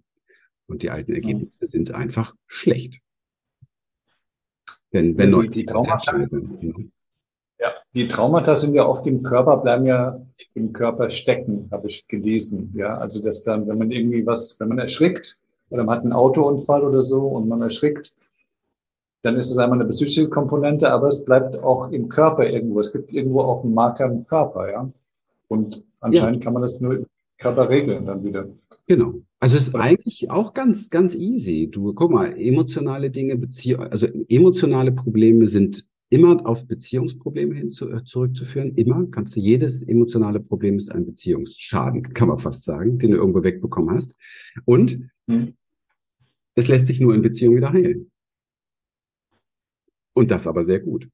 Und 0.66 0.83
die 0.83 0.90
alten 0.90 1.12
Ergebnisse 1.12 1.59
ja. 1.61 1.66
sind 1.66 1.90
einfach 1.92 2.35
schlecht. 2.46 3.00
Denn 4.92 5.16
wenn 5.18 5.33
ja, 5.33 5.42
die, 5.42 5.66
Traumata, 5.66 6.16
mhm. 6.16 6.92
Ja, 7.58 7.72
die 7.94 8.08
Traumata 8.08 8.56
sind 8.56 8.74
ja 8.74 8.86
oft 8.86 9.06
im 9.06 9.22
Körper, 9.22 9.58
bleiben 9.58 9.86
ja 9.86 10.20
im 10.54 10.72
Körper 10.72 11.08
stecken, 11.08 11.68
habe 11.70 11.88
ich 11.88 12.06
gelesen. 12.08 12.72
Ja, 12.76 12.98
also 12.98 13.22
dass 13.22 13.44
dann, 13.44 13.66
wenn 13.68 13.78
man 13.78 13.90
irgendwie 13.90 14.26
was, 14.26 14.58
wenn 14.60 14.68
man 14.68 14.78
erschrickt 14.78 15.42
oder 15.70 15.84
man 15.84 15.96
hat 15.96 16.04
einen 16.04 16.12
Autounfall 16.12 16.82
oder 16.82 17.02
so 17.02 17.26
und 17.26 17.48
man 17.48 17.62
erschrickt, 17.62 18.14
dann 19.22 19.36
ist 19.36 19.50
es 19.50 19.58
einmal 19.58 19.80
eine 19.80 19.88
psychische 19.88 20.28
Komponente, 20.28 20.90
aber 20.90 21.08
es 21.08 21.24
bleibt 21.24 21.56
auch 21.56 21.90
im 21.90 22.08
Körper 22.08 22.46
irgendwo. 22.46 22.80
Es 22.80 22.92
gibt 22.92 23.10
irgendwo 23.12 23.40
auch 23.40 23.64
einen 23.64 23.72
Marker 23.72 24.06
im 24.06 24.26
Körper, 24.26 24.70
ja. 24.70 24.90
Und 25.48 25.82
Anscheinend 26.04 26.36
ja. 26.36 26.44
kann 26.44 26.52
man 26.52 26.62
das 26.62 26.82
nur 26.82 26.96
im 26.96 27.06
Körper 27.38 27.70
regeln 27.70 28.04
dann 28.04 28.22
wieder. 28.22 28.46
Genau. 28.86 29.14
Also 29.40 29.56
es 29.56 29.68
ist 29.68 29.74
eigentlich 29.74 30.30
auch 30.30 30.52
ganz, 30.52 30.90
ganz 30.90 31.14
easy. 31.14 31.70
Du, 31.70 31.94
guck 31.94 32.10
mal, 32.10 32.38
emotionale 32.38 33.10
Dinge, 33.10 33.36
Beziehung, 33.36 33.84
also 33.84 34.06
emotionale 34.28 34.92
Probleme 34.92 35.46
sind 35.46 35.86
immer 36.14 36.46
auf 36.46 36.68
Beziehungsprobleme 36.68 37.57
hin 37.57 37.72
zu, 37.72 37.90
äh, 37.90 38.05
zurückzuführen. 38.05 38.77
Immer 38.77 39.05
kannst 39.11 39.35
du 39.35 39.40
jedes 39.40 39.83
emotionale 39.83 40.38
Problem 40.38 40.77
ist 40.77 40.92
ein 40.92 41.07
Beziehungsschaden, 41.07 42.03
kann 42.14 42.29
man 42.29 42.38
fast 42.38 42.62
sagen, 42.62 43.00
den 43.00 43.11
du 43.11 43.16
irgendwo 43.16 43.42
wegbekommen 43.42 43.92
hast. 43.92 44.16
Und 44.64 45.11
hm. 45.27 45.57
es 46.55 46.68
lässt 46.68 46.87
sich 46.87 47.00
nur 47.00 47.16
in 47.16 47.22
Beziehung 47.22 47.57
wieder 47.57 47.72
heilen. 47.72 48.12
Und 50.12 50.31
das 50.31 50.46
aber 50.46 50.62
sehr 50.62 50.79
gut. 50.79 51.11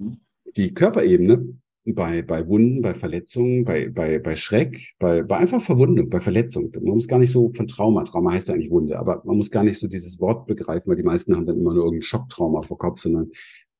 Hm. 0.00 0.18
Die 0.56 0.74
Körperebene 0.74 1.56
bei, 1.94 2.22
bei 2.22 2.48
Wunden, 2.48 2.82
bei 2.82 2.94
Verletzungen, 2.94 3.64
bei, 3.64 3.88
bei, 3.88 4.18
bei 4.18 4.34
Schreck, 4.34 4.94
bei, 4.98 5.22
bei 5.22 5.36
einfach 5.36 5.60
Verwundung, 5.60 6.10
bei 6.10 6.20
Verletzung. 6.20 6.72
Man 6.74 6.94
muss 6.94 7.06
gar 7.06 7.18
nicht 7.18 7.30
so 7.30 7.52
von 7.52 7.66
Trauma, 7.66 8.02
Trauma 8.04 8.32
heißt 8.32 8.48
ja 8.48 8.54
eigentlich 8.54 8.70
Wunde, 8.70 8.98
aber 8.98 9.22
man 9.24 9.36
muss 9.36 9.50
gar 9.50 9.62
nicht 9.62 9.78
so 9.78 9.86
dieses 9.86 10.20
Wort 10.20 10.46
begreifen, 10.46 10.88
weil 10.88 10.96
die 10.96 11.04
meisten 11.04 11.36
haben 11.36 11.46
dann 11.46 11.58
immer 11.58 11.72
nur 11.72 11.84
irgendein 11.84 12.02
Schocktrauma 12.02 12.62
vor 12.62 12.78
Kopf, 12.78 13.00
sondern 13.00 13.30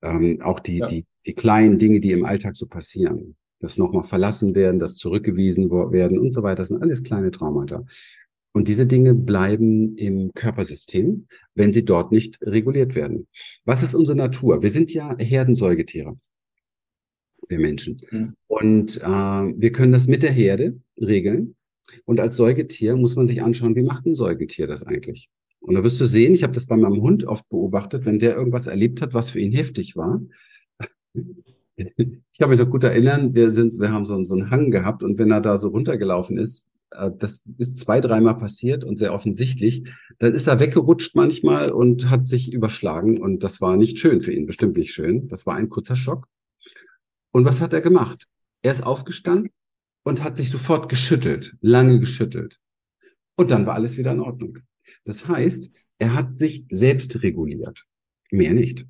ähm, 0.02 0.40
auch 0.40 0.60
die, 0.60 0.78
ja. 0.78 0.86
die, 0.86 1.04
die 1.26 1.34
kleinen 1.34 1.78
Dinge, 1.78 2.00
die 2.00 2.12
im 2.12 2.24
Alltag 2.24 2.56
so 2.56 2.66
passieren. 2.66 3.36
Das 3.58 3.78
nochmal 3.78 4.04
verlassen 4.04 4.54
werden, 4.54 4.78
das 4.78 4.94
zurückgewiesen 4.96 5.70
werden 5.70 6.18
und 6.18 6.30
so 6.30 6.42
weiter, 6.42 6.56
das 6.56 6.68
sind 6.68 6.82
alles 6.82 7.02
kleine 7.02 7.30
Traumata. 7.30 7.84
Und 8.52 8.68
diese 8.68 8.86
Dinge 8.86 9.14
bleiben 9.14 9.96
im 9.96 10.30
Körpersystem, 10.32 11.26
wenn 11.54 11.72
sie 11.72 11.84
dort 11.84 12.12
nicht 12.12 12.38
reguliert 12.42 12.94
werden. 12.94 13.26
Was 13.64 13.82
ist 13.82 13.94
unsere 13.94 14.16
Natur? 14.16 14.62
Wir 14.62 14.70
sind 14.70 14.92
ja 14.92 15.16
Herdensäugetiere 15.18 16.16
wir 17.48 17.58
Menschen. 17.58 17.98
Mhm. 18.10 18.34
Und 18.46 18.96
äh, 18.98 19.04
wir 19.04 19.72
können 19.72 19.92
das 19.92 20.06
mit 20.06 20.22
der 20.22 20.32
Herde 20.32 20.80
regeln. 21.00 21.56
Und 22.04 22.20
als 22.20 22.36
Säugetier 22.36 22.96
muss 22.96 23.16
man 23.16 23.26
sich 23.26 23.42
anschauen, 23.42 23.76
wie 23.76 23.82
macht 23.82 24.06
ein 24.06 24.14
Säugetier 24.14 24.66
das 24.66 24.82
eigentlich? 24.82 25.30
Und 25.60 25.74
da 25.74 25.84
wirst 25.84 26.00
du 26.00 26.04
sehen, 26.04 26.34
ich 26.34 26.42
habe 26.42 26.52
das 26.52 26.66
bei 26.66 26.76
meinem 26.76 27.02
Hund 27.02 27.24
oft 27.24 27.48
beobachtet, 27.48 28.04
wenn 28.04 28.18
der 28.18 28.36
irgendwas 28.36 28.66
erlebt 28.66 29.02
hat, 29.02 29.14
was 29.14 29.30
für 29.30 29.40
ihn 29.40 29.52
heftig 29.52 29.96
war. 29.96 30.20
ich 31.76 32.38
kann 32.38 32.50
mich 32.50 32.58
noch 32.58 32.70
gut 32.70 32.84
erinnern, 32.84 33.34
wir, 33.34 33.50
sind, 33.50 33.78
wir 33.80 33.92
haben 33.92 34.04
so, 34.04 34.22
so 34.24 34.34
einen 34.34 34.50
Hang 34.50 34.70
gehabt 34.70 35.02
und 35.02 35.18
wenn 35.18 35.30
er 35.30 35.40
da 35.40 35.58
so 35.58 35.68
runtergelaufen 35.68 36.38
ist, 36.38 36.70
äh, 36.92 37.10
das 37.18 37.42
ist 37.58 37.78
zwei, 37.78 38.00
dreimal 38.00 38.38
passiert 38.38 38.84
und 38.84 38.98
sehr 38.98 39.12
offensichtlich, 39.12 39.84
dann 40.18 40.34
ist 40.34 40.46
er 40.46 40.60
weggerutscht 40.60 41.14
manchmal 41.14 41.70
und 41.70 42.10
hat 42.10 42.26
sich 42.26 42.52
überschlagen 42.52 43.20
und 43.20 43.42
das 43.42 43.60
war 43.60 43.76
nicht 43.76 43.98
schön 43.98 44.20
für 44.20 44.32
ihn, 44.32 44.46
bestimmt 44.46 44.76
nicht 44.76 44.92
schön. 44.92 45.28
Das 45.28 45.46
war 45.46 45.56
ein 45.56 45.68
kurzer 45.68 45.96
Schock. 45.96 46.28
Und 47.36 47.44
was 47.44 47.60
hat 47.60 47.74
er 47.74 47.82
gemacht? 47.82 48.24
Er 48.62 48.72
ist 48.72 48.82
aufgestanden 48.82 49.52
und 50.04 50.24
hat 50.24 50.38
sich 50.38 50.48
sofort 50.48 50.88
geschüttelt, 50.88 51.54
lange 51.60 52.00
geschüttelt. 52.00 52.58
Und 53.36 53.50
dann 53.50 53.66
war 53.66 53.74
alles 53.74 53.98
wieder 53.98 54.12
in 54.12 54.20
Ordnung. 54.20 54.60
Das 55.04 55.28
heißt, 55.28 55.70
er 55.98 56.14
hat 56.14 56.38
sich 56.38 56.64
selbst 56.70 57.22
reguliert. 57.22 57.84
Mehr 58.30 58.54
nicht. 58.54 58.86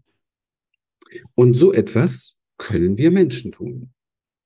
Und 1.34 1.54
so 1.54 1.72
etwas 1.72 2.40
können 2.56 2.96
wir 2.96 3.10
Menschen 3.10 3.50
tun. 3.50 3.90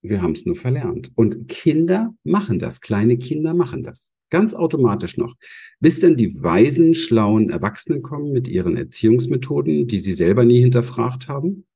Wir 0.00 0.22
haben 0.22 0.32
es 0.32 0.46
nur 0.46 0.56
verlernt. 0.56 1.12
Und 1.14 1.48
Kinder 1.48 2.14
machen 2.24 2.58
das. 2.58 2.80
Kleine 2.80 3.18
Kinder 3.18 3.52
machen 3.52 3.82
das. 3.82 4.14
Ganz 4.30 4.54
automatisch 4.54 5.18
noch. 5.18 5.36
Bis 5.78 6.00
dann 6.00 6.16
die 6.16 6.42
weisen, 6.42 6.94
schlauen 6.94 7.50
Erwachsenen 7.50 8.00
kommen 8.00 8.32
mit 8.32 8.48
ihren 8.48 8.78
Erziehungsmethoden, 8.78 9.88
die 9.88 9.98
sie 9.98 10.14
selber 10.14 10.46
nie 10.46 10.60
hinterfragt 10.60 11.28
haben 11.28 11.66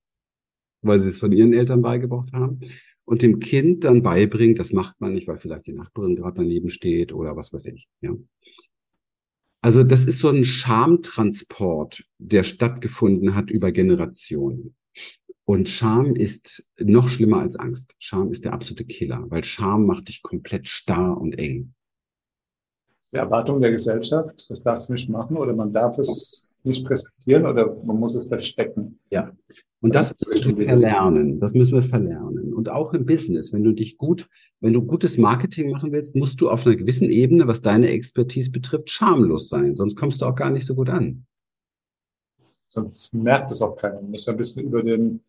weil 0.85 0.99
sie 0.99 1.09
es 1.09 1.19
von 1.19 1.33
ihren 1.33 1.53
Eltern 1.53 1.83
beigebracht 1.83 2.33
haben. 2.33 2.61
Und 3.05 3.23
dem 3.23 3.39
Kind 3.39 3.85
dann 3.85 4.03
beibringen, 4.03 4.55
das 4.55 4.73
macht 4.73 5.01
man 5.01 5.13
nicht, 5.13 5.29
weil 5.29 5.39
vielleicht 5.39 5.67
die 5.67 5.73
Nachbarin 5.73 6.17
gerade 6.17 6.37
daneben 6.39 6.71
steht 6.71 7.13
oder 7.13 7.37
was 7.37 7.53
weiß 7.53 7.67
ich. 7.67 7.87
Ja. 8.01 8.15
Also 9.61 9.83
das 9.83 10.05
ist 10.05 10.19
so 10.19 10.29
ein 10.29 10.45
Schamtransport, 10.45 12.05
der 12.19 12.45
stattgefunden 12.45 13.35
hat 13.35 13.51
über 13.51 13.73
Generationen. 13.73 14.75
Und 15.47 15.69
Scham 15.69 16.17
ist 16.17 16.73
noch 16.79 17.09
schlimmer 17.09 17.41
als 17.41 17.57
Angst. 17.57 17.95
Scham 17.99 18.31
ist 18.31 18.45
der 18.45 18.55
absolute 18.55 18.87
Killer, 18.87 19.25
weil 19.29 19.45
Scham 19.45 19.87
macht 19.87 20.09
dich 20.09 20.23
komplett 20.23 20.69
starr 20.69 21.19
und 21.19 21.39
eng. 21.39 21.75
Die 23.13 23.17
Erwartung 23.17 23.61
der 23.61 23.71
Gesellschaft, 23.71 24.47
das 24.49 24.63
darf 24.63 24.79
es 24.79 24.89
nicht 24.89 25.09
machen 25.09 25.37
oder 25.37 25.55
man 25.55 25.73
darf 25.73 25.99
es 25.99 26.55
nicht 26.63 26.85
präsentieren 26.85 27.47
oder 27.47 27.75
man 27.85 28.01
muss 28.01 28.15
es 28.15 28.27
verstecken. 28.27 28.99
Ja, 29.11 29.33
und 29.85 29.95
das 29.95 30.15
müssen 30.19 30.57
wir 30.57 30.67
verlernen. 30.67 31.41
Das 31.41 31.53
müssen 31.53 31.75
wir 31.75 31.83
verlernen. 31.83 32.55
Und 32.55 32.71
auch 32.71 32.95
im 32.95 33.05
Business, 33.05 33.53
wenn 33.53 33.65
du 33.65 33.73
dich 33.73 33.99
gut, 33.99 34.31
wenn 34.61 34.73
du 34.73 34.81
gutes 34.81 35.19
Marketing 35.19 35.71
machen 35.73 35.93
willst, 35.93 36.17
musst 36.17 36.41
du 36.41 36.49
auf 36.49 36.67
einer 36.67 36.75
gewissen 36.75 37.11
Ebene, 37.11 37.47
was 37.47 37.61
deine 37.61 37.91
Expertise 37.91 38.51
betrifft, 38.51 38.89
schamlos 38.89 39.51
sein. 39.51 39.77
Sonst 39.77 39.95
kommst 39.95 40.23
du 40.23 40.25
auch 40.25 40.37
gar 40.37 40.49
nicht 40.49 40.65
so 40.65 40.75
gut 40.75 40.89
an. 40.89 41.27
Sonst 42.67 43.13
merkt 43.13 43.51
es 43.51 43.61
auch 43.61 43.77
keiner. 43.77 44.01
Du 44.01 44.07
musst 44.07 44.27
ein 44.27 44.39
bisschen 44.39 44.65
über 44.65 44.83
den 44.83 45.21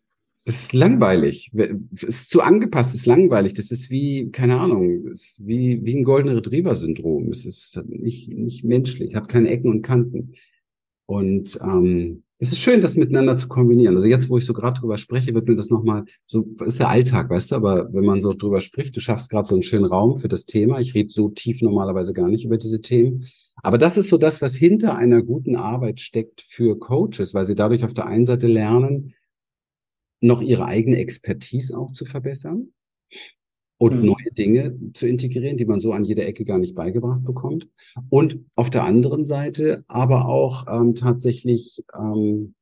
das 0.46 0.62
ist 0.62 0.72
langweilig. 0.72 1.52
Es 1.52 2.04
ist 2.04 2.30
zu 2.30 2.40
angepasst, 2.40 2.94
es 2.94 3.00
ist 3.00 3.06
langweilig. 3.06 3.52
Das 3.54 3.70
ist 3.72 3.90
wie, 3.90 4.30
keine 4.30 4.58
Ahnung, 4.58 5.08
es 5.08 5.32
ist 5.32 5.46
wie, 5.46 5.84
wie 5.84 5.96
ein 5.96 6.04
goldener 6.04 6.36
Retriever-Syndrom. 6.36 7.28
Es 7.28 7.44
ist 7.44 7.82
nicht, 7.88 8.32
nicht 8.32 8.64
menschlich, 8.64 9.16
hat 9.16 9.28
keine 9.28 9.50
Ecken 9.50 9.68
und 9.68 9.82
Kanten. 9.82 10.32
Und 11.04 11.58
ähm, 11.62 12.22
es 12.38 12.52
ist 12.52 12.58
schön, 12.60 12.82
das 12.82 12.96
miteinander 12.96 13.36
zu 13.36 13.48
kombinieren. 13.48 13.94
Also 13.94 14.06
jetzt, 14.06 14.28
wo 14.28 14.36
ich 14.36 14.44
so 14.44 14.52
gerade 14.52 14.78
drüber 14.78 14.98
spreche, 14.98 15.34
wird 15.34 15.48
mir 15.48 15.56
das 15.56 15.70
nochmal, 15.70 16.04
so 16.26 16.46
ist 16.64 16.78
der 16.78 16.90
Alltag, 16.90 17.30
weißt 17.30 17.50
du, 17.50 17.56
aber 17.56 17.92
wenn 17.94 18.04
man 18.04 18.20
so 18.20 18.32
drüber 18.32 18.60
spricht, 18.60 18.94
du 18.96 19.00
schaffst 19.00 19.30
gerade 19.30 19.48
so 19.48 19.54
einen 19.54 19.62
schönen 19.62 19.86
Raum 19.86 20.18
für 20.18 20.28
das 20.28 20.44
Thema. 20.44 20.78
Ich 20.80 20.94
rede 20.94 21.08
so 21.08 21.30
tief 21.30 21.62
normalerweise 21.62 22.12
gar 22.12 22.28
nicht 22.28 22.44
über 22.44 22.58
diese 22.58 22.82
Themen. 22.82 23.26
Aber 23.62 23.78
das 23.78 23.96
ist 23.96 24.08
so 24.08 24.18
das, 24.18 24.42
was 24.42 24.54
hinter 24.54 24.96
einer 24.96 25.22
guten 25.22 25.56
Arbeit 25.56 26.00
steckt 26.00 26.42
für 26.42 26.78
Coaches, 26.78 27.32
weil 27.32 27.46
sie 27.46 27.54
dadurch 27.54 27.84
auf 27.84 27.94
der 27.94 28.06
einen 28.06 28.26
Seite 28.26 28.46
lernen, 28.46 29.14
noch 30.20 30.42
ihre 30.42 30.66
eigene 30.66 30.98
Expertise 30.98 31.76
auch 31.76 31.92
zu 31.92 32.04
verbessern 32.04 32.68
und 33.78 33.98
mhm. 33.98 34.06
neue 34.06 34.32
Dinge 34.32 34.78
zu 34.94 35.06
integrieren, 35.06 35.56
die 35.56 35.66
man 35.66 35.80
so 35.80 35.92
an 35.92 36.04
jeder 36.04 36.26
Ecke 36.26 36.44
gar 36.44 36.58
nicht 36.58 36.74
beigebracht 36.74 37.24
bekommt. 37.24 37.68
Und 38.08 38.40
auf 38.54 38.70
der 38.70 38.84
anderen 38.84 39.24
Seite 39.24 39.84
aber 39.86 40.26
auch 40.26 40.66
ähm, 40.68 40.94
tatsächlich 40.94 41.82
ähm, 41.98 42.54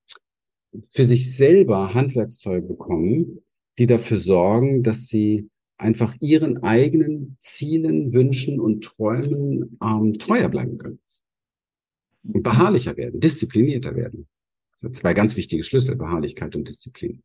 für 0.90 1.04
sich 1.04 1.36
selber 1.36 1.94
Handwerkszeuge 1.94 2.66
bekommen, 2.66 3.40
die 3.78 3.86
dafür 3.86 4.16
sorgen, 4.16 4.82
dass 4.82 5.06
sie 5.06 5.48
einfach 5.76 6.14
ihren 6.20 6.62
eigenen 6.62 7.36
Zielen, 7.38 8.12
Wünschen 8.12 8.60
und 8.60 8.84
Träumen 8.84 9.78
ähm, 9.82 10.14
treuer 10.14 10.48
bleiben 10.48 10.78
können. 10.78 11.00
Und 12.24 12.42
beharrlicher 12.42 12.96
werden, 12.96 13.20
disziplinierter 13.20 13.94
werden. 13.94 14.26
Das 14.72 14.80
sind 14.80 14.96
zwei 14.96 15.14
ganz 15.14 15.36
wichtige 15.36 15.62
Schlüssel, 15.62 15.94
Beharrlichkeit 15.94 16.56
und 16.56 16.68
Disziplin. 16.68 17.22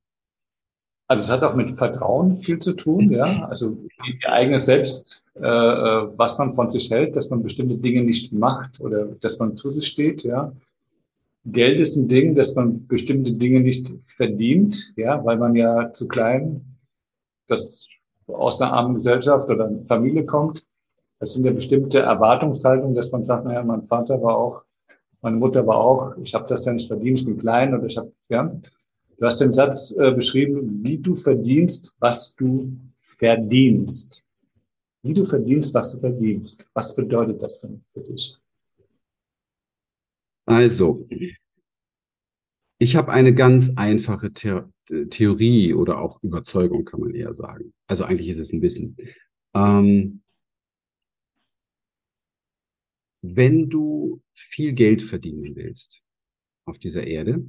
Also 1.10 1.24
es 1.24 1.32
hat 1.32 1.42
auch 1.42 1.56
mit 1.56 1.72
Vertrauen 1.72 2.38
viel 2.38 2.60
zu 2.60 2.74
tun, 2.74 3.10
ja. 3.12 3.48
Also 3.48 3.72
die 4.06 4.28
eigene 4.28 4.60
Selbst, 4.60 5.28
äh, 5.36 5.42
äh, 5.42 6.08
was 6.16 6.38
man 6.38 6.54
von 6.54 6.70
sich 6.70 6.92
hält, 6.92 7.16
dass 7.16 7.32
man 7.32 7.42
bestimmte 7.42 7.78
Dinge 7.78 8.04
nicht 8.04 8.32
macht 8.32 8.80
oder 8.80 9.06
dass 9.20 9.40
man 9.40 9.58
zu 9.58 9.72
sich 9.72 9.88
steht, 9.88 10.24
ja. 10.24 10.54
Geld 11.46 11.80
ist 11.80 11.96
ein 11.96 12.10
Ding, 12.10 12.36
dass 12.36 12.54
man 12.54 12.86
bestimmte 12.86 13.34
Dinge 13.34 13.62
nicht 13.62 13.92
verdient, 14.18 14.94
ja, 14.98 15.26
weil 15.26 15.38
man 15.38 15.56
ja 15.56 15.92
zu 15.94 16.08
klein, 16.08 16.78
das 17.48 17.88
aus 18.28 18.62
einer 18.62 18.74
armen 18.74 18.94
Gesellschaft 18.94 19.50
oder 19.50 19.72
Familie 19.88 20.28
kommt, 20.28 20.68
das 21.20 21.34
sind 21.34 21.44
ja 21.44 21.52
bestimmte 21.52 22.00
Erwartungshaltungen, 22.02 22.94
dass 22.94 23.12
man 23.12 23.24
sagt, 23.24 23.46
naja, 23.46 23.64
mein 23.64 23.82
Vater 23.82 24.22
war 24.22 24.38
auch, 24.38 24.62
meine 25.22 25.38
Mutter 25.38 25.66
war 25.66 25.78
auch, 25.78 26.18
ich 26.18 26.36
habe 26.36 26.46
das 26.48 26.66
ja 26.66 26.74
nicht 26.74 26.88
verdient, 26.88 27.22
ich 27.22 27.26
bin 27.26 27.40
klein 27.40 27.74
oder 27.74 27.88
ich 27.88 27.98
habe, 27.98 28.12
ja. 28.30 28.52
Du 29.20 29.26
hast 29.26 29.42
den 29.42 29.52
Satz 29.52 29.98
äh, 29.98 30.12
beschrieben, 30.12 30.82
wie 30.82 30.98
du 30.98 31.14
verdienst, 31.14 31.98
was 32.00 32.36
du 32.38 32.72
verdienst. 33.18 34.34
Wie 35.04 35.14
du 35.14 35.26
verdienst, 35.26 35.74
was 35.74 35.92
du 35.92 36.00
verdienst. 36.00 36.72
Was 36.74 36.96
bedeutet 36.96 37.42
das 37.42 37.60
denn 37.60 37.84
für 37.92 38.02
dich? 38.02 38.38
Also, 40.46 41.06
ich 42.78 42.96
habe 42.96 43.12
eine 43.12 43.34
ganz 43.36 43.74
einfache 43.76 44.32
The 44.34 45.06
Theorie 45.10 45.74
oder 45.74 46.00
auch 46.00 46.24
Überzeugung, 46.24 46.86
kann 46.86 47.02
man 47.02 47.14
eher 47.14 47.34
sagen. 47.34 47.74
Also 47.88 48.06
eigentlich 48.06 48.30
ist 48.30 48.40
es 48.40 48.54
ein 48.54 48.62
Wissen. 48.62 48.96
Ähm, 49.54 50.22
wenn 53.22 53.70
du 53.70 54.22
viel 54.34 54.72
Geld 54.72 55.02
verdienen 55.02 55.58
willst 55.58 56.04
auf 56.66 56.80
dieser 56.80 57.06
Erde, 57.06 57.46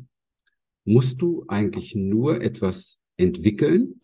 musst 0.90 1.22
du 1.22 1.44
eigentlich 1.46 1.94
nur 1.94 2.40
etwas 2.40 3.00
entwickeln, 3.16 4.00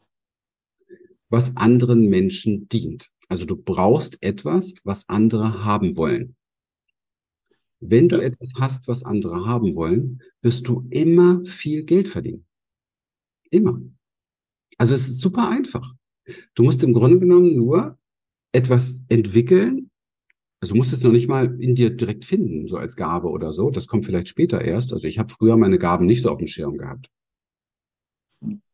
was 1.28 1.56
anderen 1.56 2.08
Menschen 2.08 2.68
dient. 2.68 3.10
Also 3.28 3.44
du 3.44 3.56
brauchst 3.56 4.22
etwas, 4.22 4.74
was 4.84 5.08
andere 5.08 5.64
haben 5.64 5.96
wollen. 5.96 6.36
Wenn 7.80 8.08
du 8.08 8.22
etwas 8.22 8.54
hast, 8.58 8.86
was 8.86 9.02
andere 9.02 9.46
haben 9.46 9.74
wollen, 9.74 10.22
wirst 10.42 10.68
du 10.68 10.86
immer 10.90 11.44
viel 11.44 11.82
Geld 11.82 12.06
verdienen. 12.06 12.46
Immer. 13.50 13.80
Also 14.78 14.94
es 14.94 15.08
ist 15.08 15.20
super 15.20 15.48
einfach. 15.48 15.92
Du 16.54 16.62
musst 16.62 16.84
im 16.84 16.92
Grunde 16.94 17.18
genommen 17.18 17.54
nur 17.56 17.98
etwas 18.52 19.04
entwickeln. 19.08 19.90
Also 20.60 20.72
du 20.72 20.78
musst 20.78 20.92
es 20.92 21.02
noch 21.02 21.12
nicht 21.12 21.28
mal 21.28 21.60
in 21.60 21.74
dir 21.74 21.90
direkt 21.90 22.24
finden, 22.24 22.66
so 22.66 22.76
als 22.76 22.96
Gabe 22.96 23.28
oder 23.28 23.52
so. 23.52 23.70
Das 23.70 23.86
kommt 23.86 24.06
vielleicht 24.06 24.28
später 24.28 24.60
erst. 24.62 24.92
Also 24.92 25.06
ich 25.06 25.18
habe 25.18 25.32
früher 25.32 25.56
meine 25.56 25.78
Gaben 25.78 26.06
nicht 26.06 26.22
so 26.22 26.30
auf 26.30 26.38
dem 26.38 26.46
Schirm 26.46 26.78
gehabt. 26.78 27.10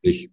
Ich, 0.00 0.30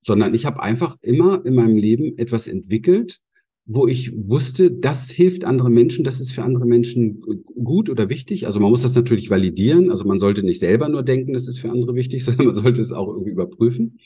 sondern 0.00 0.34
ich 0.34 0.46
habe 0.46 0.62
einfach 0.62 0.96
immer 1.02 1.44
in 1.44 1.54
meinem 1.54 1.76
Leben 1.76 2.16
etwas 2.16 2.48
entwickelt, 2.48 3.20
wo 3.64 3.86
ich 3.86 4.12
wusste, 4.28 4.72
das 4.72 5.10
hilft 5.10 5.44
anderen 5.44 5.72
Menschen, 5.72 6.04
das 6.04 6.20
ist 6.20 6.32
für 6.32 6.42
andere 6.42 6.66
Menschen 6.66 7.22
gut 7.46 7.88
oder 7.90 8.08
wichtig. 8.08 8.46
Also 8.46 8.58
man 8.58 8.70
muss 8.70 8.82
das 8.82 8.94
natürlich 8.94 9.30
validieren. 9.30 9.90
Also 9.90 10.04
man 10.04 10.18
sollte 10.18 10.42
nicht 10.42 10.58
selber 10.58 10.88
nur 10.88 11.02
denken, 11.02 11.32
das 11.32 11.48
ist 11.48 11.58
für 11.58 11.70
andere 11.70 11.94
wichtig, 11.94 12.24
sondern 12.24 12.46
man 12.46 12.54
sollte 12.56 12.80
es 12.80 12.92
auch 12.92 13.08
irgendwie 13.08 13.30
überprüfen. 13.30 13.98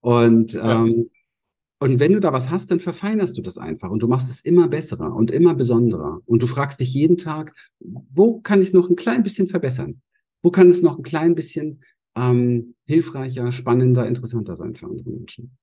Und, 0.00 0.58
ähm, 0.60 1.10
und 1.80 2.00
wenn 2.00 2.12
du 2.12 2.20
da 2.20 2.32
was 2.32 2.50
hast, 2.50 2.70
dann 2.70 2.80
verfeinerst 2.80 3.38
du 3.38 3.42
das 3.42 3.56
einfach 3.56 3.90
und 3.90 4.02
du 4.02 4.08
machst 4.08 4.30
es 4.30 4.40
immer 4.40 4.68
besserer 4.68 5.14
und 5.14 5.30
immer 5.30 5.54
besonderer. 5.54 6.20
Und 6.26 6.42
du 6.42 6.46
fragst 6.48 6.80
dich 6.80 6.92
jeden 6.92 7.16
Tag, 7.16 7.54
wo 7.78 8.40
kann 8.40 8.60
ich 8.60 8.68
es 8.68 8.74
noch 8.74 8.90
ein 8.90 8.96
klein 8.96 9.22
bisschen 9.22 9.46
verbessern? 9.46 10.00
Wo 10.42 10.50
kann 10.50 10.68
es 10.68 10.82
noch 10.82 10.98
ein 10.98 11.04
klein 11.04 11.36
bisschen 11.36 11.82
ähm, 12.16 12.74
hilfreicher, 12.84 13.52
spannender, 13.52 14.06
interessanter 14.06 14.56
sein 14.56 14.74
für 14.74 14.86
andere 14.86 15.10
Menschen? 15.10 15.56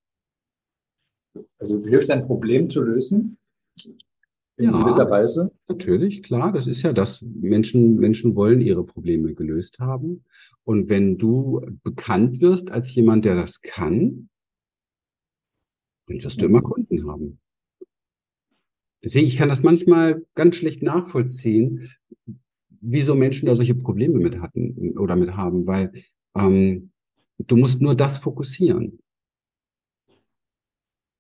Also 1.60 1.80
du 1.80 1.89
hilfst 1.89 2.10
ein 2.12 2.25
Problem 2.25 2.69
zu 2.69 2.82
lösen, 2.82 3.38
in 4.58 4.65
ja, 4.65 4.71
gewisser 4.71 5.10
Weise. 5.10 5.51
Natürlich, 5.67 6.23
klar. 6.23 6.54
Das 6.54 6.65
ist 6.65 6.82
ja 6.82 6.93
das. 6.93 7.21
Menschen, 7.21 7.97
Menschen 7.97 8.38
wollen 8.38 8.62
ihre 8.62 8.86
Probleme 8.86 9.34
gelöst 9.34 9.80
haben. 9.80 10.23
Und 10.63 10.88
wenn 10.88 11.17
du 11.17 11.62
bekannt 11.84 12.39
wirst 12.39 12.71
als 12.71 12.95
jemand, 12.95 13.25
der 13.25 13.36
das 13.36 13.62
kann, 13.62 14.30
dann 16.08 16.24
wirst 16.24 16.41
du 16.41 16.46
immer 16.46 16.62
Kunden 16.62 17.08
haben. 17.10 17.39
Deswegen, 19.04 19.28
ich 19.28 19.38
kann 19.38 19.50
das 19.50 19.63
manchmal 19.63 20.26
ganz 20.34 20.56
schlecht 20.56 20.82
nachvollziehen, 20.82 21.91
wieso 22.82 23.15
Menschen 23.15 23.46
da 23.46 23.56
solche 23.56 23.76
Probleme 23.76 24.20
mit 24.20 24.41
hatten 24.41 24.98
oder 24.98 25.15
mit 25.15 25.36
haben, 25.36 25.68
weil 25.68 25.91
ähm, 26.36 26.91
du 27.38 27.58
musst 27.58 27.82
nur 27.82 27.96
das 27.96 28.18
fokussieren. 28.18 29.00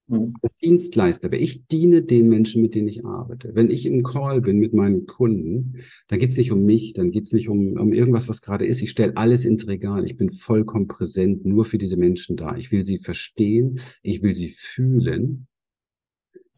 Mhm. 0.07 0.35
Dienstleister, 0.61 1.33
ich 1.33 1.65
diene 1.67 2.03
den 2.03 2.29
Menschen, 2.29 2.61
mit 2.61 2.75
denen 2.75 2.87
ich 2.87 3.05
arbeite. 3.05 3.55
Wenn 3.55 3.71
ich 3.71 3.85
im 3.85 4.03
Call 4.03 4.41
bin 4.41 4.59
mit 4.59 4.73
meinen 4.73 5.07
Kunden, 5.07 5.77
dann 6.07 6.19
geht 6.19 6.29
es 6.29 6.37
nicht 6.37 6.51
um 6.51 6.63
mich, 6.63 6.93
dann 6.93 7.11
geht 7.11 7.23
es 7.23 7.33
nicht 7.33 7.49
um, 7.49 7.73
um 7.77 7.91
irgendwas, 7.91 8.29
was 8.29 8.41
gerade 8.41 8.65
ist. 8.65 8.81
Ich 8.81 8.91
stelle 8.91 9.17
alles 9.17 9.45
ins 9.45 9.67
Regal. 9.67 10.05
Ich 10.05 10.15
bin 10.15 10.31
vollkommen 10.31 10.87
präsent, 10.87 11.45
nur 11.45 11.65
für 11.65 11.79
diese 11.79 11.97
Menschen 11.97 12.37
da. 12.37 12.55
Ich 12.55 12.71
will 12.71 12.85
sie 12.85 12.99
verstehen, 12.99 13.79
ich 14.03 14.21
will 14.21 14.35
sie 14.35 14.49
fühlen. 14.49 15.47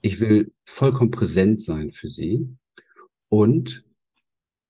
Ich 0.02 0.20
will 0.20 0.52
vollkommen 0.66 1.12
präsent 1.12 1.62
sein 1.62 1.92
für 1.92 2.10
sie. 2.10 2.48
Und 3.30 3.87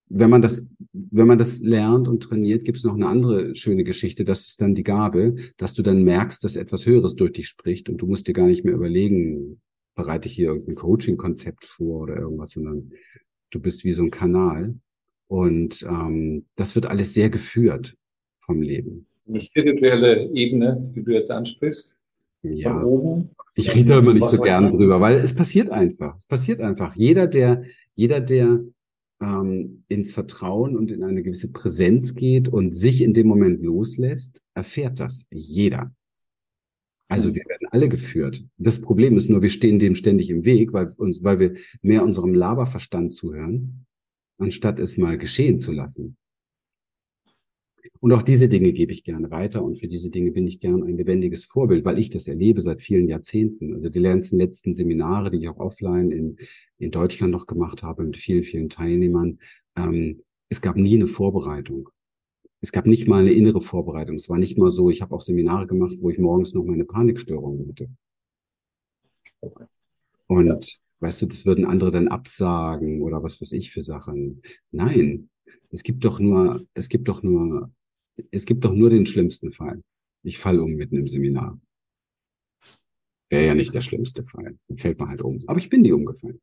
wenn 0.10 0.30
man 0.30 0.42
das, 0.42 0.68
wenn 0.94 1.28
man 1.28 1.38
das 1.38 1.60
lernt 1.60 2.08
und 2.08 2.24
trainiert, 2.24 2.66
gibt 2.66 2.78
es 2.78 2.84
noch 2.84 2.96
eine 2.96 3.08
andere 3.08 3.56
schöne 3.56 3.84
Geschichte. 3.84 4.24
Das 4.24 4.48
ist 4.48 4.62
dann 4.62 4.76
die 4.76 4.84
Gabe, 4.84 5.36
dass 5.58 5.74
du 5.74 5.82
dann 5.82 6.04
merkst, 6.04 6.44
dass 6.44 6.56
etwas 6.56 6.86
Höheres 6.86 7.16
durch 7.16 7.34
dich 7.34 7.48
spricht 7.48 7.90
und 7.90 7.98
du 7.98 8.08
musst 8.08 8.28
dir 8.28 8.34
gar 8.34 8.48
nicht 8.48 8.64
mehr 8.64 8.74
überlegen, 8.74 9.62
bereite 9.96 10.28
ich 10.28 10.36
hier 10.36 10.48
irgendein 10.48 10.76
Coaching-Konzept 10.76 11.66
vor 11.66 12.04
oder 12.04 12.18
irgendwas, 12.18 12.52
sondern 12.52 12.92
du 13.50 13.60
bist 13.60 13.84
wie 13.84 13.92
so 13.92 14.04
ein 14.04 14.12
Kanal 14.12 14.76
und 15.28 15.84
ähm, 15.84 16.46
das 16.56 16.76
wird 16.76 16.86
alles 16.86 17.14
sehr 17.14 17.30
geführt 17.30 17.96
vom 18.46 18.62
Leben. 18.62 19.08
Eine 19.28 19.44
spirituelle 19.44 20.32
Ebene, 20.32 20.92
die 20.96 21.04
du 21.04 21.12
jetzt 21.12 21.32
ansprichst. 21.32 22.00
Ja. 22.44 22.80
Von 22.80 22.84
oben. 22.84 23.30
Ich 23.56 23.76
rede 23.76 23.90
da 23.90 24.00
immer 24.00 24.14
nicht 24.14 24.30
so 24.30 24.40
gern 24.40 24.72
drüber, 24.72 25.02
weil 25.02 25.18
es 25.18 25.36
passiert 25.36 25.70
einfach. 25.70 26.16
Es 26.16 26.28
passiert 26.28 26.62
einfach. 26.62 26.96
Jeder, 26.96 27.28
der, 27.28 27.64
jeder, 27.96 28.22
der 28.22 28.64
ähm, 29.22 29.84
ins 29.88 30.12
Vertrauen 30.12 30.76
und 30.76 30.92
in 30.92 31.04
eine 31.04 31.24
gewisse 31.24 31.52
Präsenz 31.52 32.16
geht 32.16 32.48
und 32.48 32.74
sich 32.74 33.02
in 33.02 33.14
dem 33.14 33.28
Moment 33.28 33.62
loslässt, 33.62 34.42
erfährt 34.54 35.00
das 35.00 35.26
jeder. 35.32 35.94
Also 37.10 37.34
wir 37.34 37.46
werden 37.46 37.68
alle 37.72 37.88
geführt. 37.88 38.44
Das 38.58 38.82
Problem 38.82 39.18
ist 39.18 39.30
nur, 39.30 39.42
wir 39.42 39.50
stehen 39.50 39.80
dem 39.80 39.96
ständig 39.96 40.30
im 40.30 40.44
Weg, 40.44 40.74
weil, 40.74 40.94
uns, 40.98 41.24
weil 41.24 41.40
wir 41.40 41.56
mehr 41.82 42.04
unserem 42.04 42.34
Laberverstand 42.34 43.14
zuhören, 43.14 43.86
anstatt 44.38 44.80
es 44.80 44.98
mal 44.98 45.18
geschehen 45.18 45.58
zu 45.58 45.72
lassen. 45.72 46.18
Und 48.00 48.12
auch 48.14 48.22
diese 48.22 48.50
Dinge 48.50 48.74
gebe 48.74 48.92
ich 48.92 49.04
gerne 49.04 49.32
weiter 49.32 49.64
und 49.64 49.80
für 49.80 49.88
diese 49.88 50.10
Dinge 50.10 50.32
bin 50.32 50.48
ich 50.48 50.60
gern 50.60 50.84
ein 50.84 50.98
lebendiges 50.98 51.46
Vorbild, 51.46 51.86
weil 51.86 52.00
ich 52.00 52.10
das 52.10 52.28
erlebe 52.28 52.62
seit 52.62 52.82
vielen 52.82 53.08
Jahrzehnten. 53.08 53.74
Also 53.74 53.90
die 53.90 54.02
ganzen 54.02 54.40
letzten 54.40 54.74
Seminare, 54.74 55.32
die 55.32 55.38
ich 55.38 55.50
auch 55.50 55.60
offline 55.60 56.12
in, 56.12 56.38
in 56.78 56.92
Deutschland 56.92 57.32
noch 57.32 57.48
gemacht 57.48 57.84
habe 57.84 58.04
mit 58.04 58.18
vielen, 58.18 58.44
vielen 58.44 58.70
Teilnehmern, 58.70 59.40
ähm, 59.76 60.22
es 60.50 60.62
gab 60.62 60.78
nie 60.78 60.96
eine 60.96 61.08
Vorbereitung. 61.08 61.90
Es 62.62 62.72
gab 62.72 62.88
nicht 62.88 63.08
mal 63.08 63.22
eine 63.22 63.32
innere 63.32 63.62
Vorbereitung. 63.62 64.16
Es 64.16 64.30
war 64.30 64.38
nicht 64.38 64.58
mal 64.58 64.70
so, 64.70 64.90
ich 64.90 65.02
habe 65.02 65.14
auch 65.14 65.22
Seminare 65.22 65.68
gemacht, 65.68 65.96
wo 66.00 66.10
ich 66.10 66.18
morgens 66.18 66.54
noch 66.54 66.64
meine 66.64 66.86
Panikstörungen 66.86 67.68
hatte. 67.68 67.90
Und 70.28 70.80
weißt 71.00 71.22
du, 71.22 71.26
das 71.28 71.46
würden 71.46 71.66
andere 71.66 71.92
dann 71.92 72.08
absagen 72.08 73.02
oder 73.02 73.22
was 73.22 73.40
weiß 73.40 73.52
ich 73.52 73.72
für 73.72 73.82
Sachen. 73.82 74.42
Nein, 74.72 75.30
es 75.70 75.84
gibt 75.84 76.04
doch 76.06 76.20
nur, 76.20 76.66
es 76.74 76.90
gibt 76.90 77.08
doch 77.08 77.24
nur 77.24 77.72
es 78.32 78.46
gibt 78.46 78.66
doch 78.66 78.74
nur 78.74 78.90
den 78.90 79.06
schlimmsten 79.06 79.52
Fall. 79.52 79.82
Ich 80.24 80.38
falle 80.38 80.62
um 80.62 80.74
mitten 80.74 80.98
im 80.98 81.08
Seminar. 81.08 81.60
Wäre 83.30 83.48
ja 83.48 83.56
nicht 83.56 83.74
der 83.74 83.82
schlimmste 83.82 84.24
Fall. 84.24 84.58
Dann 84.68 84.78
fällt 84.78 85.00
man 85.00 85.10
halt 85.10 85.22
um. 85.22 85.44
Aber 85.48 85.60
ich 85.60 85.70
bin 85.70 85.82
nie 85.82 85.92
umgefallen. 85.92 86.40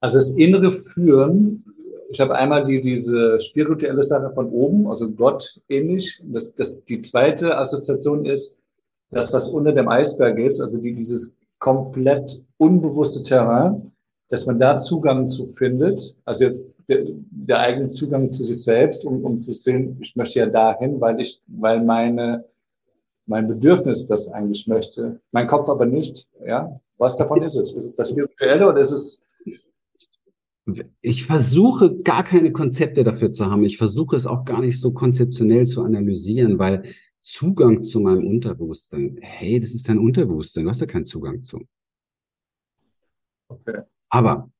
Also 0.00 0.18
das 0.18 0.36
innere 0.36 0.72
Führen, 0.72 1.64
ich 2.10 2.20
habe 2.20 2.34
einmal 2.34 2.64
die, 2.64 2.80
diese 2.80 3.38
spirituelle 3.40 4.02
Sache 4.02 4.32
von 4.32 4.50
oben, 4.50 4.88
also 4.88 5.10
Gott 5.12 5.62
ähnlich. 5.68 6.20
Das, 6.24 6.54
das, 6.54 6.84
die 6.84 7.02
zweite 7.02 7.56
Assoziation 7.56 8.26
ist 8.26 8.64
das, 9.10 9.32
was 9.32 9.48
unter 9.48 9.72
dem 9.72 9.88
Eisberg 9.88 10.38
ist, 10.38 10.60
also 10.60 10.80
die, 10.80 10.94
dieses 10.94 11.38
komplett 11.58 12.48
unbewusste 12.56 13.22
Terrain 13.22 13.92
dass 14.32 14.46
man 14.46 14.58
da 14.58 14.80
Zugang 14.80 15.28
zu 15.28 15.46
findet, 15.46 16.22
also 16.24 16.44
jetzt 16.44 16.88
der, 16.88 17.04
der 17.06 17.60
eigene 17.60 17.90
Zugang 17.90 18.32
zu 18.32 18.42
sich 18.44 18.64
selbst, 18.64 19.04
um, 19.04 19.22
um 19.26 19.42
zu 19.42 19.52
sehen, 19.52 19.98
ich 20.00 20.16
möchte 20.16 20.38
ja 20.38 20.46
dahin, 20.46 21.02
weil 21.02 21.20
ich, 21.20 21.42
weil 21.48 21.84
meine, 21.84 22.46
mein 23.26 23.46
Bedürfnis 23.46 24.06
das 24.06 24.28
eigentlich 24.28 24.66
möchte, 24.66 25.20
mein 25.32 25.46
Kopf 25.46 25.68
aber 25.68 25.84
nicht, 25.84 26.30
ja. 26.46 26.80
Was 26.96 27.18
davon 27.18 27.42
ist 27.42 27.56
es? 27.56 27.76
Ist 27.76 27.84
es 27.84 27.96
das 27.96 28.08
Spirituelle 28.08 28.66
oder 28.68 28.80
ist 28.80 28.92
es 28.92 29.28
ich 31.02 31.26
versuche 31.26 31.98
gar 32.02 32.24
keine 32.24 32.52
Konzepte 32.52 33.04
dafür 33.04 33.32
zu 33.32 33.50
haben. 33.50 33.64
Ich 33.64 33.76
versuche 33.76 34.16
es 34.16 34.26
auch 34.26 34.44
gar 34.44 34.62
nicht 34.62 34.80
so 34.80 34.92
konzeptionell 34.92 35.66
zu 35.66 35.82
analysieren, 35.82 36.58
weil 36.58 36.82
Zugang 37.20 37.84
zu 37.84 38.00
meinem 38.00 38.24
Unterbewusstsein, 38.24 39.18
hey, 39.20 39.58
das 39.60 39.74
ist 39.74 39.88
dein 39.88 39.98
Unterbewusstsein, 39.98 40.64
du 40.64 40.70
hast 40.70 40.80
ja 40.80 40.86
keinen 40.86 41.04
Zugang 41.04 41.42
zu. 41.42 41.60
Okay. 43.48 43.82
Aber 44.12 44.50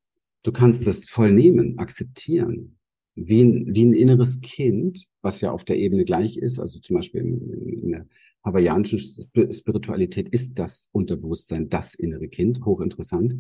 du 0.43 0.51
kannst 0.51 0.87
das 0.87 1.09
voll 1.09 1.33
nehmen, 1.33 1.79
akzeptieren. 1.79 2.79
wie 3.15 3.43
ein, 3.43 3.75
wie 3.75 3.85
ein 3.85 3.93
inneres 3.93 4.41
Kind, 4.41 5.07
was 5.21 5.43
ja 5.43 5.53
auf 5.53 5.65
der 5.65 5.79
Ebene 5.79 6.05
gleich 6.07 6.39
ist, 6.39 6.59
also 6.59 6.81
zum 6.81 6.97
Beispiel 6.97 7.21
in, 7.21 7.83
in 7.83 7.89
der 7.91 8.07
hawaiianischen 8.43 8.99
Spiritualität 9.53 10.31
ist 10.31 10.59
das 10.59 10.89
Unterbewusstsein 10.93 11.69
das 11.69 11.95
innere 11.95 12.29
Kind, 12.29 12.65
hochinteressant. 12.65 13.35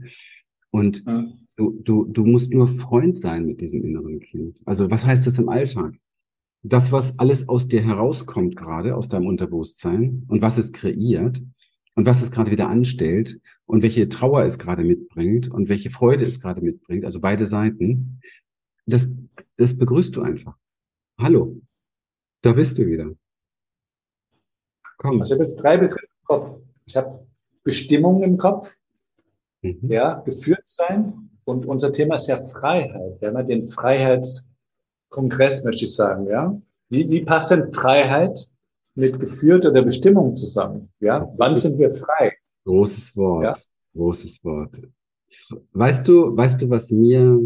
Und 0.70 1.02
ja. 1.06 1.26
du, 1.56 1.80
du, 1.82 2.04
du 2.04 2.26
musst 2.26 2.52
nur 2.52 2.68
Freund 2.68 3.18
sein 3.18 3.46
mit 3.46 3.62
diesem 3.62 3.82
inneren 3.82 4.20
Kind. 4.20 4.60
Also 4.66 4.90
was 4.90 5.06
heißt 5.06 5.26
das 5.26 5.38
im 5.38 5.48
Alltag? 5.48 5.94
Das, 6.62 6.92
was 6.92 7.18
alles 7.18 7.48
aus 7.48 7.66
dir 7.66 7.82
herauskommt 7.82 8.54
gerade, 8.54 8.94
aus 8.96 9.08
deinem 9.08 9.26
Unterbewusstsein 9.26 10.24
und 10.28 10.42
was 10.42 10.58
es 10.58 10.72
kreiert 10.72 11.42
und 11.94 12.06
was 12.06 12.22
es 12.22 12.30
gerade 12.30 12.50
wieder 12.50 12.68
anstellt 12.68 13.40
und 13.66 13.82
welche 13.82 14.08
Trauer 14.08 14.42
es 14.42 14.58
gerade 14.58 14.84
mitbringt 14.84 15.50
und 15.50 15.68
welche 15.68 15.90
Freude 15.90 16.24
es 16.24 16.40
gerade 16.40 16.60
mitbringt, 16.60 17.04
also 17.04 17.20
beide 17.20 17.46
Seiten, 17.46 18.20
das, 18.86 19.08
das 19.56 19.76
begrüßt 19.76 20.16
du 20.16 20.22
einfach. 20.22 20.56
Hallo, 21.18 21.60
da 22.42 22.52
bist 22.52 22.78
du 22.78 22.86
wieder. 22.86 23.10
Komm. 24.98 25.20
Also 25.20 25.34
ich 25.34 25.40
habe 25.40 25.48
jetzt 25.48 25.62
drei 25.62 25.76
Begriffe 25.76 26.06
im 26.06 26.26
Kopf. 26.26 26.60
Ich 26.86 26.96
habe 26.96 27.26
Bestimmung 27.62 28.22
im 28.22 28.38
Kopf, 28.38 28.74
mhm. 29.62 29.78
ja, 29.82 30.20
geführt 30.20 30.66
sein 30.66 31.30
und 31.44 31.66
unser 31.66 31.92
Thema 31.92 32.16
ist 32.16 32.28
ja 32.28 32.38
Freiheit. 32.48 33.20
Wir 33.20 33.28
haben 33.28 33.36
ja 33.36 33.42
den 33.42 33.68
Freiheitskongress, 33.68 35.64
möchte 35.64 35.84
ich 35.84 35.94
sagen, 35.94 36.26
ja. 36.26 36.60
Wie, 36.88 37.08
wie 37.08 37.24
passt 37.24 37.50
denn 37.50 37.72
Freiheit 37.72 38.51
mit 38.94 39.18
geführt 39.18 39.66
oder 39.66 39.82
Bestimmung 39.82 40.36
zusammen? 40.36 40.90
Ja, 41.00 41.30
wann 41.36 41.58
sind 41.58 41.78
wir 41.78 41.94
frei? 41.94 42.36
Großes 42.64 43.16
Wort, 43.16 43.44
ja? 43.44 43.54
großes 43.94 44.44
Wort. 44.44 44.80
Weißt 45.72 46.06
du, 46.06 46.36
weißt 46.36 46.62
du, 46.62 46.70
was 46.70 46.90
mir 46.90 47.40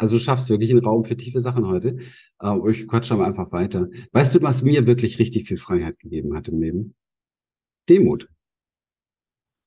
also 0.00 0.16
du 0.16 0.20
schaffst 0.20 0.48
wirklich 0.48 0.70
einen 0.70 0.82
Raum 0.82 1.04
für 1.04 1.14
tiefe 1.14 1.42
Sachen 1.42 1.68
heute. 1.68 1.98
Äh, 2.40 2.70
ich 2.70 2.88
quatsche 2.88 3.12
aber 3.12 3.26
einfach 3.26 3.52
weiter. 3.52 3.90
Weißt 4.12 4.34
du, 4.34 4.40
was 4.40 4.62
mir 4.62 4.86
wirklich 4.86 5.18
richtig 5.18 5.46
viel 5.46 5.58
Freiheit 5.58 5.98
gegeben 5.98 6.34
hat 6.34 6.48
im 6.48 6.58
Leben? 6.58 6.94
Demut. 7.86 8.26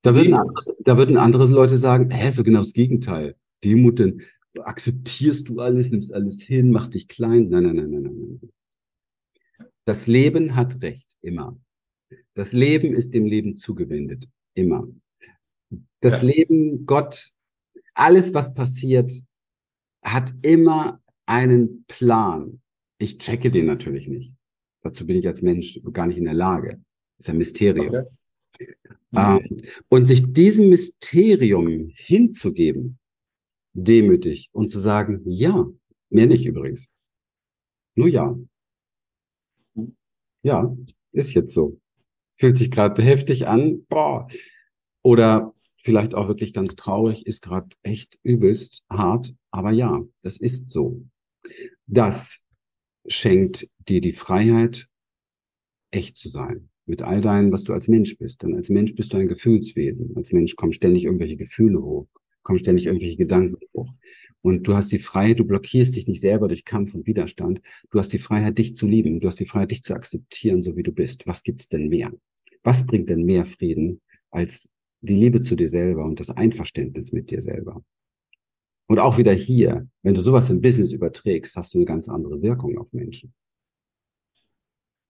Da 0.02 0.14
würden, 0.16 0.34
anderes, 0.34 0.74
da 0.80 0.98
würden 0.98 1.16
andere 1.18 1.46
Leute 1.46 1.76
sagen, 1.76 2.10
hä, 2.10 2.30
so 2.30 2.42
genau 2.42 2.58
das 2.58 2.72
Gegenteil. 2.72 3.36
Demut, 3.62 4.00
denn 4.00 4.22
akzeptierst 4.60 5.48
du 5.48 5.60
alles, 5.60 5.90
nimmst 5.90 6.12
alles 6.12 6.42
hin, 6.42 6.72
machst 6.72 6.94
dich 6.94 7.06
klein. 7.06 7.48
Nein, 7.48 7.62
nein, 7.62 7.76
nein, 7.76 7.90
nein, 7.90 8.02
nein. 8.02 8.40
Das 9.84 10.06
Leben 10.06 10.56
hat 10.56 10.82
Recht, 10.82 11.16
immer. 11.20 11.58
Das 12.34 12.52
Leben 12.52 12.94
ist 12.94 13.12
dem 13.14 13.26
Leben 13.26 13.54
zugewendet, 13.56 14.26
immer. 14.54 14.88
Das 16.00 16.22
ja. 16.22 16.28
Leben, 16.28 16.86
Gott, 16.86 17.32
alles, 17.94 18.34
was 18.34 18.54
passiert, 18.54 19.12
hat 20.02 20.32
immer 20.42 21.00
einen 21.26 21.84
Plan. 21.86 22.60
Ich 22.98 23.18
checke 23.18 23.50
den 23.50 23.66
natürlich 23.66 24.08
nicht. 24.08 24.34
Dazu 24.82 25.06
bin 25.06 25.16
ich 25.16 25.26
als 25.26 25.42
Mensch 25.42 25.80
gar 25.92 26.06
nicht 26.06 26.18
in 26.18 26.24
der 26.24 26.34
Lage. 26.34 26.80
Das 27.16 27.26
ist 27.26 27.30
ein 27.30 27.38
Mysterium. 27.38 28.06
Okay. 28.54 28.74
Ähm, 29.14 29.62
und 29.88 30.06
sich 30.06 30.32
diesem 30.32 30.68
Mysterium 30.68 31.90
hinzugeben, 31.94 32.98
demütig 33.72 34.50
und 34.52 34.68
zu 34.68 34.78
sagen, 34.78 35.22
ja, 35.24 35.66
mehr 36.10 36.26
nicht 36.26 36.46
übrigens. 36.46 36.90
Nur 37.94 38.08
ja. 38.08 38.36
Ja, 40.44 40.76
ist 41.12 41.34
jetzt 41.34 41.54
so. 41.54 41.80
Fühlt 42.34 42.56
sich 42.56 42.70
gerade 42.70 43.02
heftig 43.02 43.48
an. 43.48 43.86
Boah. 43.88 44.28
Oder 45.02 45.54
vielleicht 45.82 46.14
auch 46.14 46.28
wirklich 46.28 46.52
ganz 46.52 46.76
traurig, 46.76 47.26
ist 47.26 47.42
gerade 47.42 47.68
echt 47.82 48.18
übelst 48.22 48.84
hart, 48.90 49.34
aber 49.50 49.70
ja, 49.70 50.02
das 50.22 50.38
ist 50.38 50.70
so. 50.70 51.04
Das 51.86 52.44
schenkt 53.06 53.68
dir 53.88 54.00
die 54.00 54.12
Freiheit, 54.12 54.88
echt 55.90 56.16
zu 56.16 56.28
sein. 56.28 56.70
Mit 56.86 57.02
all 57.02 57.20
deinem, 57.20 57.52
was 57.52 57.64
du 57.64 57.72
als 57.72 57.88
Mensch 57.88 58.18
bist. 58.18 58.42
Denn 58.42 58.54
als 58.54 58.68
Mensch 58.68 58.94
bist 58.94 59.12
du 59.12 59.16
ein 59.16 59.28
Gefühlswesen. 59.28 60.14
Als 60.16 60.32
Mensch 60.32 60.56
kommen 60.56 60.72
ständig 60.72 61.04
irgendwelche 61.04 61.36
Gefühle 61.36 61.80
hoch, 61.80 62.08
kommen 62.44 62.60
ständig 62.60 62.86
irgendwelche 62.86 63.16
Gedanken 63.16 63.56
hoch. 63.74 63.92
Und 64.40 64.68
du 64.68 64.76
hast 64.76 64.92
die 64.92 64.98
Freiheit, 64.98 65.40
du 65.40 65.44
blockierst 65.44 65.96
dich 65.96 66.06
nicht 66.06 66.20
selber 66.20 66.46
durch 66.46 66.64
Kampf 66.64 66.94
und 66.94 67.06
Widerstand. 67.06 67.60
Du 67.90 67.98
hast 67.98 68.12
die 68.12 68.18
Freiheit, 68.18 68.58
dich 68.58 68.76
zu 68.76 68.86
lieben. 68.86 69.18
Du 69.18 69.26
hast 69.26 69.40
die 69.40 69.46
Freiheit, 69.46 69.72
dich 69.72 69.82
zu 69.82 69.94
akzeptieren, 69.94 70.62
so 70.62 70.76
wie 70.76 70.82
du 70.84 70.92
bist. 70.92 71.26
Was 71.26 71.42
gibt's 71.42 71.68
denn 71.68 71.88
mehr? 71.88 72.12
Was 72.62 72.86
bringt 72.86 73.08
denn 73.08 73.24
mehr 73.24 73.44
Frieden 73.44 74.00
als 74.30 74.70
die 75.04 75.14
Liebe 75.14 75.40
zu 75.40 75.54
dir 75.54 75.68
selber 75.68 76.04
und 76.04 76.18
das 76.18 76.30
Einverständnis 76.30 77.12
mit 77.12 77.30
dir 77.30 77.40
selber. 77.40 77.82
Und 78.86 78.98
auch 78.98 79.18
wieder 79.18 79.32
hier, 79.32 79.86
wenn 80.02 80.14
du 80.14 80.20
sowas 80.20 80.50
im 80.50 80.60
Business 80.60 80.92
überträgst, 80.92 81.56
hast 81.56 81.74
du 81.74 81.78
eine 81.78 81.86
ganz 81.86 82.08
andere 82.08 82.42
Wirkung 82.42 82.78
auf 82.78 82.92
Menschen. 82.92 83.32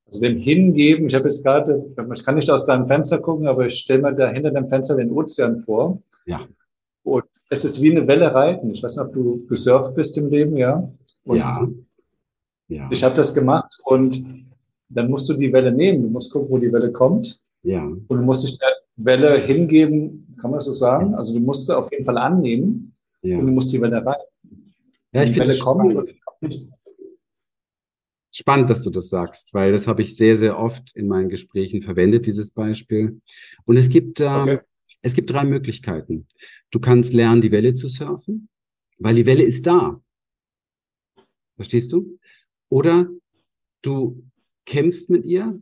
Also 0.06 0.20
dem 0.20 0.38
Hingeben, 0.38 1.06
ich 1.06 1.14
habe 1.14 1.26
jetzt 1.26 1.42
gerade, 1.42 1.92
ich 2.14 2.24
kann 2.24 2.34
nicht 2.34 2.50
aus 2.50 2.66
deinem 2.66 2.86
Fenster 2.86 3.20
gucken, 3.20 3.46
aber 3.46 3.66
ich 3.66 3.80
stelle 3.80 4.02
mir 4.02 4.12
da 4.14 4.30
hinter 4.30 4.50
dem 4.50 4.68
Fenster 4.68 4.96
den 4.96 5.10
Ozean 5.10 5.60
vor. 5.60 6.02
Ja. 6.26 6.46
Und 7.04 7.24
es 7.50 7.64
ist 7.64 7.80
wie 7.80 7.92
eine 7.92 8.06
Welle 8.06 8.34
reiten. 8.34 8.70
Ich 8.70 8.82
weiß 8.82 8.96
nicht, 8.96 9.06
ob 9.06 9.12
du 9.12 9.46
gesurft 9.46 9.94
bist 9.94 10.16
im 10.18 10.30
Leben, 10.30 10.56
ja? 10.56 10.90
Und 11.24 11.36
ja. 11.36 11.68
ja. 12.68 12.88
Ich 12.90 13.04
habe 13.04 13.14
das 13.14 13.34
gemacht 13.34 13.72
und 13.84 14.20
dann 14.88 15.10
musst 15.10 15.28
du 15.28 15.34
die 15.34 15.52
Welle 15.52 15.70
nehmen. 15.70 16.02
Du 16.02 16.08
musst 16.08 16.32
gucken, 16.32 16.50
wo 16.50 16.58
die 16.58 16.72
Welle 16.72 16.90
kommt. 16.90 17.40
Ja. 17.62 17.84
Und 17.84 18.08
du 18.08 18.22
musst 18.22 18.44
dich 18.44 18.58
Welle 18.96 19.38
hingeben, 19.38 20.36
kann 20.40 20.50
man 20.50 20.60
so 20.60 20.72
sagen? 20.72 21.14
Also 21.14 21.34
du 21.34 21.40
musst 21.40 21.66
sie 21.66 21.76
auf 21.76 21.90
jeden 21.90 22.04
Fall 22.04 22.18
annehmen 22.18 22.94
ja. 23.22 23.38
und 23.38 23.46
du 23.46 23.52
musst 23.52 23.72
die 23.72 23.80
Welle 23.80 24.04
rein. 24.04 24.16
Ja, 25.12 25.24
ich 25.24 25.32
die 25.32 25.40
Welle 25.40 25.58
kommt. 25.58 26.14
Spannend, 28.30 28.68
dass 28.68 28.82
du 28.82 28.90
das 28.90 29.10
sagst, 29.10 29.54
weil 29.54 29.70
das 29.70 29.86
habe 29.86 30.02
ich 30.02 30.16
sehr, 30.16 30.36
sehr 30.36 30.58
oft 30.58 30.96
in 30.96 31.06
meinen 31.06 31.28
Gesprächen 31.28 31.82
verwendet, 31.82 32.26
dieses 32.26 32.50
Beispiel. 32.50 33.20
Und 33.64 33.76
es 33.76 33.88
gibt, 33.88 34.20
ähm, 34.20 34.42
okay. 34.42 34.58
es 35.02 35.14
gibt 35.14 35.30
drei 35.30 35.44
Möglichkeiten. 35.44 36.26
Du 36.70 36.80
kannst 36.80 37.12
lernen, 37.12 37.40
die 37.40 37.52
Welle 37.52 37.74
zu 37.74 37.88
surfen, 37.88 38.48
weil 38.98 39.14
die 39.14 39.26
Welle 39.26 39.42
ist 39.42 39.66
da. 39.66 40.02
Verstehst 41.56 41.92
du? 41.92 42.18
Oder 42.68 43.08
du 43.82 44.24
kämpfst 44.66 45.10
mit 45.10 45.24
ihr, 45.24 45.60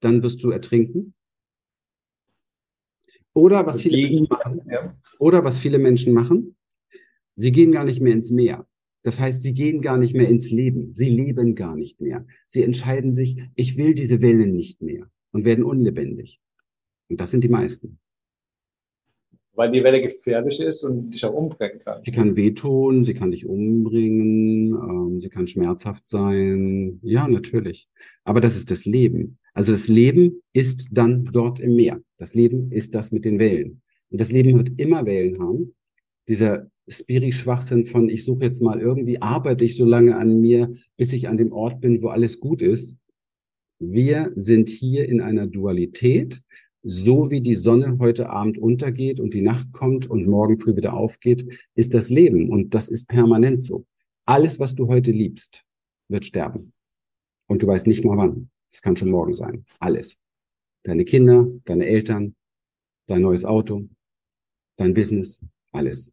dann 0.00 0.22
wirst 0.22 0.42
du 0.42 0.50
ertrinken. 0.50 1.14
Oder 3.34 3.64
was 3.64 3.80
viele 3.80 3.96
Menschen 3.96 4.26
machen, 4.28 4.60
oder 5.18 5.44
was 5.44 5.58
viele 5.58 5.78
Menschen 5.78 6.12
machen, 6.12 6.56
sie 7.34 7.52
gehen 7.52 7.72
gar 7.72 7.84
nicht 7.84 8.00
mehr 8.00 8.12
ins 8.12 8.30
Meer. 8.30 8.66
Das 9.02 9.18
heißt, 9.18 9.42
sie 9.42 9.54
gehen 9.54 9.80
gar 9.80 9.98
nicht 9.98 10.14
mehr 10.14 10.28
ins 10.28 10.50
Leben. 10.50 10.94
Sie 10.94 11.08
leben 11.08 11.54
gar 11.54 11.74
nicht 11.74 12.00
mehr. 12.00 12.26
Sie 12.46 12.62
entscheiden 12.62 13.12
sich, 13.12 13.36
ich 13.56 13.76
will 13.76 13.94
diese 13.94 14.20
Wellen 14.20 14.52
nicht 14.52 14.80
mehr 14.80 15.10
und 15.32 15.44
werden 15.44 15.64
unlebendig. 15.64 16.40
Und 17.08 17.20
das 17.20 17.30
sind 17.30 17.42
die 17.42 17.48
meisten. 17.48 17.98
Weil 19.54 19.70
die 19.70 19.84
Welle 19.84 20.00
gefährlich 20.00 20.60
ist 20.60 20.82
und 20.82 21.10
dich 21.10 21.24
auch 21.26 21.34
umbringen 21.34 21.80
kann. 21.84 22.02
Sie 22.04 22.10
kann 22.10 22.36
wehtun, 22.36 23.04
sie 23.04 23.12
kann 23.12 23.30
dich 23.30 23.46
umbringen, 23.46 24.72
ähm, 24.72 25.20
sie 25.20 25.28
kann 25.28 25.46
schmerzhaft 25.46 26.06
sein. 26.06 27.00
Ja, 27.02 27.28
natürlich. 27.28 27.88
Aber 28.24 28.40
das 28.40 28.56
ist 28.56 28.70
das 28.70 28.86
Leben. 28.86 29.38
Also 29.52 29.72
das 29.72 29.88
Leben 29.88 30.42
ist 30.54 30.88
dann 30.92 31.26
dort 31.26 31.60
im 31.60 31.76
Meer. 31.76 32.00
Das 32.16 32.34
Leben 32.34 32.72
ist 32.72 32.94
das 32.94 33.12
mit 33.12 33.24
den 33.24 33.38
Wellen. 33.38 33.82
Und 34.10 34.20
das 34.20 34.32
Leben 34.32 34.56
wird 34.56 34.80
immer 34.80 35.04
Wellen 35.06 35.38
haben. 35.42 35.74
Dieser 36.28 36.70
Spiri-Schwachsinn 36.88 37.84
von, 37.84 38.08
ich 38.08 38.24
suche 38.24 38.44
jetzt 38.44 38.62
mal 38.62 38.80
irgendwie, 38.80 39.20
arbeite 39.20 39.64
ich 39.64 39.76
so 39.76 39.84
lange 39.84 40.16
an 40.16 40.40
mir, 40.40 40.72
bis 40.96 41.12
ich 41.12 41.28
an 41.28 41.36
dem 41.36 41.52
Ort 41.52 41.80
bin, 41.80 42.02
wo 42.02 42.08
alles 42.08 42.40
gut 42.40 42.62
ist. 42.62 42.96
Wir 43.78 44.32
sind 44.36 44.68
hier 44.68 45.08
in 45.08 45.20
einer 45.20 45.46
Dualität, 45.46 46.42
so 46.82 47.30
wie 47.30 47.40
die 47.40 47.54
Sonne 47.54 47.98
heute 47.98 48.30
Abend 48.30 48.58
untergeht 48.58 49.20
und 49.20 49.34
die 49.34 49.40
Nacht 49.40 49.72
kommt 49.72 50.08
und 50.08 50.26
morgen 50.26 50.58
früh 50.58 50.76
wieder 50.76 50.94
aufgeht, 50.94 51.46
ist 51.74 51.94
das 51.94 52.10
Leben. 52.10 52.50
Und 52.50 52.74
das 52.74 52.88
ist 52.88 53.08
permanent 53.08 53.62
so. 53.62 53.86
Alles, 54.26 54.58
was 54.58 54.74
du 54.74 54.88
heute 54.88 55.10
liebst, 55.10 55.64
wird 56.08 56.24
sterben. 56.24 56.72
Und 57.46 57.62
du 57.62 57.66
weißt 57.66 57.86
nicht 57.86 58.04
mal 58.04 58.16
wann. 58.16 58.50
Es 58.70 58.82
kann 58.82 58.96
schon 58.96 59.10
morgen 59.10 59.34
sein. 59.34 59.64
Alles. 59.80 60.18
Deine 60.84 61.04
Kinder, 61.04 61.46
deine 61.64 61.86
Eltern, 61.86 62.34
dein 63.06 63.22
neues 63.22 63.44
Auto, 63.44 63.88
dein 64.76 64.94
Business, 64.94 65.44
alles. 65.70 66.12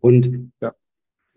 Und 0.00 0.50
ja. 0.60 0.74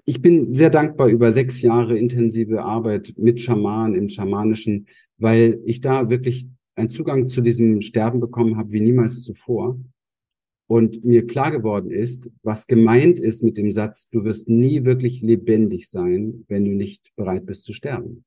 ich 0.06 0.22
bin 0.22 0.54
sehr 0.54 0.72
dankbar 0.72 1.10
über 1.10 1.32
sechs 1.32 1.62
Jahre 1.62 1.98
intensive 1.98 2.64
Arbeit 2.64 3.14
mit 3.18 3.42
Schamanen 3.42 3.96
im 3.96 4.10
Schamanischen, 4.10 4.88
weil 5.18 5.62
ich 5.66 5.82
da 5.82 6.10
wirklich 6.10 6.48
einen 6.82 6.90
Zugang 6.90 7.30
zu 7.30 7.42
diesem 7.42 7.82
Sterben 7.82 8.20
bekommen 8.20 8.58
habe 8.58 8.72
wie 8.72 8.82
niemals 8.82 9.24
zuvor. 9.24 9.80
Und 10.68 11.04
mir 11.04 11.28
klar 11.28 11.52
geworden 11.52 11.92
ist, 11.92 12.30
was 12.44 12.68
gemeint 12.68 13.20
ist 13.20 13.44
mit 13.44 13.58
dem 13.58 13.72
Satz, 13.72 14.10
du 14.10 14.24
wirst 14.24 14.50
nie 14.50 14.86
wirklich 14.86 15.22
lebendig 15.22 15.90
sein, 15.90 16.46
wenn 16.48 16.66
du 16.66 16.72
nicht 16.72 17.14
bereit 17.16 17.46
bist 17.46 17.64
zu 17.64 17.74
sterben 17.74 18.26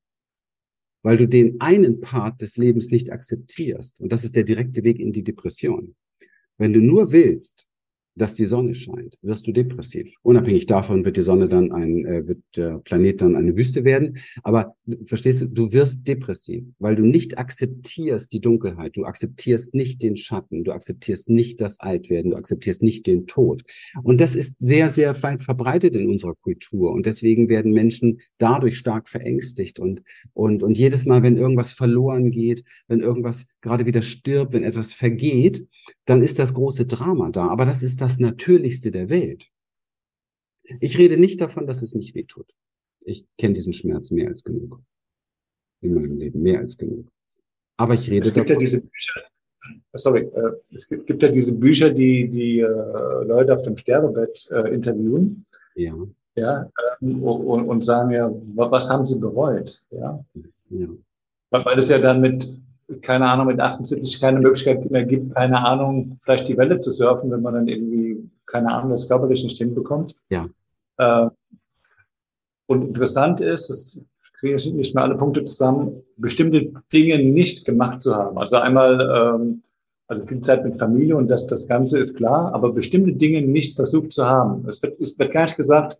weil 1.04 1.18
du 1.18 1.28
den 1.28 1.60
einen 1.60 2.00
Part 2.00 2.40
des 2.40 2.56
Lebens 2.56 2.90
nicht 2.90 3.12
akzeptierst. 3.12 4.00
Und 4.00 4.10
das 4.10 4.24
ist 4.24 4.34
der 4.34 4.42
direkte 4.42 4.82
Weg 4.84 4.98
in 4.98 5.12
die 5.12 5.22
Depression. 5.22 5.94
Wenn 6.56 6.72
du 6.72 6.80
nur 6.80 7.12
willst, 7.12 7.68
dass 8.16 8.34
die 8.34 8.44
Sonne 8.44 8.74
scheint, 8.74 9.18
wirst 9.22 9.46
du 9.46 9.52
depressiv. 9.52 10.14
Unabhängig 10.22 10.66
davon 10.66 11.04
wird 11.04 11.16
die 11.16 11.22
Sonne 11.22 11.48
dann 11.48 11.72
ein, 11.72 12.04
äh, 12.06 12.26
wird 12.26 12.38
der 12.56 12.78
Planet 12.78 13.20
dann 13.20 13.36
eine 13.36 13.56
Wüste 13.56 13.84
werden. 13.84 14.18
Aber 14.42 14.76
verstehst 15.04 15.42
du, 15.42 15.46
du 15.48 15.72
wirst 15.72 16.06
depressiv, 16.06 16.64
weil 16.78 16.96
du 16.96 17.02
nicht 17.02 17.38
akzeptierst 17.38 18.32
die 18.32 18.40
Dunkelheit, 18.40 18.96
du 18.96 19.04
akzeptierst 19.04 19.74
nicht 19.74 20.02
den 20.02 20.16
Schatten, 20.16 20.64
du 20.64 20.72
akzeptierst 20.72 21.28
nicht 21.28 21.60
das 21.60 21.80
Altwerden, 21.80 22.30
du 22.30 22.36
akzeptierst 22.36 22.82
nicht 22.82 23.06
den 23.06 23.26
Tod. 23.26 23.62
Und 24.02 24.20
das 24.20 24.36
ist 24.36 24.60
sehr, 24.60 24.90
sehr 24.90 25.20
weit 25.22 25.42
verbreitet 25.42 25.96
in 25.96 26.08
unserer 26.08 26.34
Kultur. 26.34 26.92
Und 26.92 27.06
deswegen 27.06 27.48
werden 27.48 27.72
Menschen 27.72 28.20
dadurch 28.38 28.78
stark 28.78 29.08
verängstigt. 29.08 29.80
Und, 29.80 30.02
und, 30.32 30.62
und 30.62 30.78
jedes 30.78 31.04
Mal, 31.06 31.22
wenn 31.22 31.36
irgendwas 31.36 31.72
verloren 31.72 32.30
geht, 32.30 32.64
wenn 32.86 33.00
irgendwas 33.00 33.46
gerade 33.60 33.86
wieder 33.86 34.02
stirbt, 34.02 34.52
wenn 34.52 34.62
etwas 34.62 34.92
vergeht, 34.92 35.66
dann 36.04 36.22
ist 36.22 36.38
das 36.38 36.54
große 36.54 36.86
Drama 36.86 37.30
da. 37.30 37.48
Aber 37.48 37.64
das 37.64 37.82
ist 37.82 38.00
das 38.04 38.18
Natürlichste 38.18 38.90
der 38.90 39.08
Welt. 39.08 39.50
Ich 40.80 40.98
rede 40.98 41.16
nicht 41.16 41.40
davon, 41.40 41.66
dass 41.66 41.80
es 41.80 41.94
nicht 41.94 42.14
wehtut. 42.14 42.46
Ich 43.00 43.26
kenne 43.38 43.54
diesen 43.54 43.72
Schmerz 43.72 44.10
mehr 44.10 44.28
als 44.28 44.44
genug. 44.44 44.80
In 45.80 45.94
meinem 45.94 46.18
Leben 46.18 46.42
mehr 46.42 46.60
als 46.60 46.76
genug. 46.76 47.06
Aber 47.78 47.94
ich 47.94 48.10
rede 48.10 48.28
es 48.28 48.34
gibt 48.34 48.50
davon. 48.50 48.60
Ja 48.60 48.66
diese 48.66 48.86
Bücher, 48.86 49.22
sorry, 49.94 50.22
äh, 50.22 50.52
es 50.74 50.88
gibt, 50.88 51.06
gibt, 51.06 51.22
ja 51.22 51.30
diese 51.30 51.58
Bücher, 51.58 51.90
die 51.90 52.28
die 52.28 52.60
äh, 52.60 53.24
Leute 53.24 53.54
auf 53.54 53.62
dem 53.62 53.76
Sterbebett 53.76 54.50
äh, 54.52 54.74
interviewen. 54.74 55.46
Ja. 55.74 55.94
Ja, 56.36 56.70
ähm, 57.00 57.22
und, 57.22 57.68
und, 57.68 57.84
sagen 57.84 58.10
ja, 58.10 58.30
was 58.54 58.90
haben 58.90 59.06
sie 59.06 59.20
bereut? 59.20 59.86
Ja. 59.90 60.24
ja. 60.70 60.88
Weil 61.50 61.78
es 61.78 61.88
ja 61.88 61.98
dann 61.98 62.20
mit 62.20 62.58
keine 63.02 63.28
Ahnung, 63.28 63.46
mit 63.46 63.60
78 63.60 64.20
keine 64.20 64.40
Möglichkeit 64.40 64.90
mehr 64.90 65.04
gibt, 65.04 65.34
keine 65.34 65.64
Ahnung, 65.64 66.18
vielleicht 66.22 66.48
die 66.48 66.56
Welle 66.56 66.80
zu 66.80 66.90
surfen, 66.90 67.30
wenn 67.30 67.42
man 67.42 67.54
dann 67.54 67.68
irgendwie, 67.68 68.28
keine 68.46 68.72
Ahnung, 68.72 68.90
das 68.90 69.08
körperlich 69.08 69.44
nicht 69.44 69.58
hinbekommt. 69.58 70.16
Ja. 70.28 70.48
Äh, 70.98 71.30
und 72.66 72.82
interessant 72.82 73.40
ist, 73.40 73.68
das 73.68 74.04
kriege 74.34 74.56
ich 74.56 74.72
nicht 74.72 74.94
mehr 74.94 75.04
alle 75.04 75.16
Punkte 75.16 75.44
zusammen, 75.44 76.02
bestimmte 76.16 76.72
Dinge 76.92 77.18
nicht 77.22 77.64
gemacht 77.64 78.02
zu 78.02 78.14
haben. 78.14 78.38
Also 78.38 78.56
einmal, 78.56 79.00
ähm, 79.00 79.62
also 80.06 80.24
viel 80.26 80.40
Zeit 80.40 80.64
mit 80.64 80.78
Familie 80.78 81.16
und 81.16 81.28
das, 81.28 81.46
das 81.46 81.66
Ganze 81.66 81.98
ist 81.98 82.16
klar, 82.16 82.54
aber 82.54 82.72
bestimmte 82.72 83.12
Dinge 83.12 83.42
nicht 83.42 83.74
versucht 83.74 84.12
zu 84.12 84.26
haben. 84.26 84.68
Es 84.68 84.82
wird, 84.82 85.00
es 85.00 85.18
wird 85.18 85.32
gar 85.32 85.44
nicht 85.44 85.56
gesagt, 85.56 85.98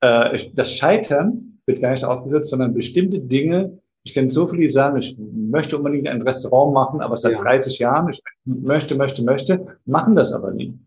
äh, 0.00 0.50
das 0.54 0.72
Scheitern 0.72 1.60
wird 1.66 1.80
gar 1.80 1.92
nicht 1.92 2.04
aufgesetzt, 2.04 2.50
sondern 2.50 2.74
bestimmte 2.74 3.20
Dinge 3.20 3.78
ich 4.04 4.14
kenne 4.14 4.30
so 4.30 4.46
viele, 4.46 4.62
die 4.62 4.68
sagen, 4.68 4.96
ich 4.98 5.16
möchte 5.18 5.76
unbedingt 5.76 6.08
ein 6.08 6.22
Restaurant 6.22 6.74
machen, 6.74 7.00
aber 7.00 7.16
seit 7.16 7.32
ja. 7.32 7.42
30 7.42 7.78
Jahren, 7.78 8.08
ich 8.10 8.22
möchte, 8.44 8.94
möchte, 8.96 9.22
möchte, 9.22 9.78
machen 9.84 10.16
das 10.16 10.32
aber 10.32 10.52
nie. 10.52 10.78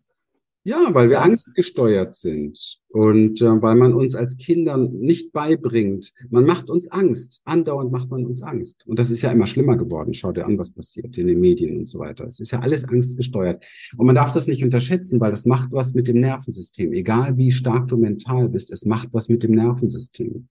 Ja, 0.67 0.89
weil 0.93 1.11
wir 1.11 1.21
angstgesteuert 1.21 2.15
sind 2.15 2.79
und 2.89 3.39
äh, 3.39 3.61
weil 3.61 3.75
man 3.75 3.93
uns 3.93 4.15
als 4.15 4.35
Kinder 4.35 4.77
nicht 4.77 5.31
beibringt. 5.31 6.11
Man 6.31 6.43
macht 6.43 6.71
uns 6.71 6.87
Angst. 6.87 7.43
Andauernd 7.45 7.91
macht 7.91 8.09
man 8.09 8.25
uns 8.25 8.41
Angst. 8.41 8.83
Und 8.87 8.97
das 8.97 9.11
ist 9.11 9.21
ja 9.21 9.29
immer 9.29 9.45
schlimmer 9.45 9.77
geworden. 9.77 10.15
Schau 10.15 10.31
dir 10.31 10.43
an, 10.47 10.57
was 10.57 10.71
passiert 10.71 11.19
in 11.19 11.27
den 11.27 11.39
Medien 11.39 11.77
und 11.77 11.87
so 11.87 11.99
weiter. 11.99 12.25
Es 12.25 12.39
ist 12.39 12.49
ja 12.49 12.61
alles 12.61 12.83
angstgesteuert. 12.83 13.63
Und 13.95 14.07
man 14.07 14.15
darf 14.15 14.33
das 14.33 14.47
nicht 14.47 14.63
unterschätzen, 14.63 15.19
weil 15.19 15.29
das 15.29 15.45
macht 15.45 15.71
was 15.71 15.93
mit 15.93 16.07
dem 16.07 16.19
Nervensystem. 16.19 16.93
Egal 16.93 17.37
wie 17.37 17.51
stark 17.51 17.87
du 17.87 17.97
mental 17.97 18.49
bist, 18.49 18.71
es 18.71 18.85
macht 18.85 19.09
was 19.11 19.29
mit 19.29 19.43
dem 19.43 19.51
Nervensystem. 19.51 20.47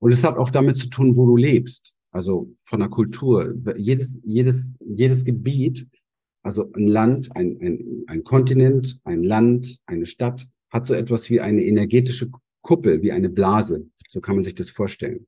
Und 0.00 0.12
es 0.12 0.24
hat 0.24 0.36
auch 0.36 0.50
damit 0.50 0.76
zu 0.76 0.88
tun, 0.88 1.16
wo 1.16 1.26
du 1.26 1.36
lebst. 1.36 1.94
Also 2.10 2.52
von 2.64 2.80
der 2.80 2.88
Kultur. 2.88 3.54
Jedes, 3.76 4.20
jedes, 4.24 4.74
jedes 4.80 5.24
Gebiet, 5.24 5.86
also 6.42 6.72
ein 6.72 6.88
Land, 6.88 7.34
ein, 7.36 7.58
ein, 7.60 8.04
ein 8.06 8.24
Kontinent, 8.24 9.00
ein 9.04 9.22
Land, 9.22 9.80
eine 9.86 10.06
Stadt, 10.06 10.48
hat 10.70 10.86
so 10.86 10.94
etwas 10.94 11.30
wie 11.30 11.40
eine 11.40 11.62
energetische 11.64 12.30
Kuppel, 12.62 13.02
wie 13.02 13.12
eine 13.12 13.28
Blase. 13.28 13.86
So 14.08 14.20
kann 14.20 14.36
man 14.36 14.44
sich 14.44 14.54
das 14.54 14.70
vorstellen. 14.70 15.26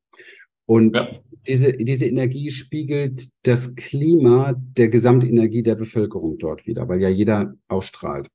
Und 0.66 0.97
ja. 0.97 1.20
diese, 1.47 1.73
diese 1.73 2.07
Energie 2.07 2.51
spiegelt 2.51 3.29
das 3.43 3.75
Klima 3.75 4.55
der 4.57 4.89
Gesamtenergie 4.89 5.62
der 5.62 5.75
Bevölkerung 5.75 6.39
dort 6.39 6.66
wieder, 6.66 6.89
weil 6.89 7.01
ja 7.01 7.09
jeder 7.09 7.55
ausstrahlt. 7.68 8.29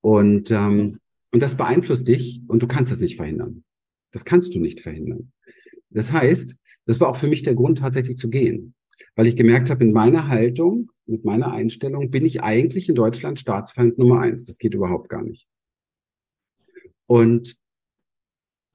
Und, 0.00 0.50
ähm, 0.50 0.98
und 1.32 1.42
das 1.42 1.56
beeinflusst 1.56 2.06
dich 2.06 2.40
und 2.46 2.62
du 2.62 2.66
kannst 2.66 2.92
das 2.92 3.00
nicht 3.00 3.16
verhindern. 3.16 3.64
Das 4.12 4.24
kannst 4.24 4.54
du 4.54 4.60
nicht 4.60 4.80
verhindern. 4.80 5.32
Das 5.96 6.12
heißt, 6.12 6.58
das 6.84 7.00
war 7.00 7.08
auch 7.08 7.16
für 7.16 7.26
mich 7.26 7.42
der 7.42 7.54
Grund, 7.54 7.78
tatsächlich 7.78 8.18
zu 8.18 8.28
gehen. 8.28 8.74
Weil 9.14 9.26
ich 9.26 9.34
gemerkt 9.34 9.70
habe, 9.70 9.82
in 9.82 9.94
meiner 9.94 10.28
Haltung, 10.28 10.92
mit 11.06 11.24
meiner 11.24 11.52
Einstellung, 11.52 12.10
bin 12.10 12.26
ich 12.26 12.42
eigentlich 12.42 12.90
in 12.90 12.94
Deutschland 12.94 13.38
Staatsfeind 13.38 13.96
Nummer 13.96 14.20
eins. 14.20 14.44
Das 14.44 14.58
geht 14.58 14.74
überhaupt 14.74 15.08
gar 15.08 15.22
nicht. 15.22 15.48
Und, 17.06 17.56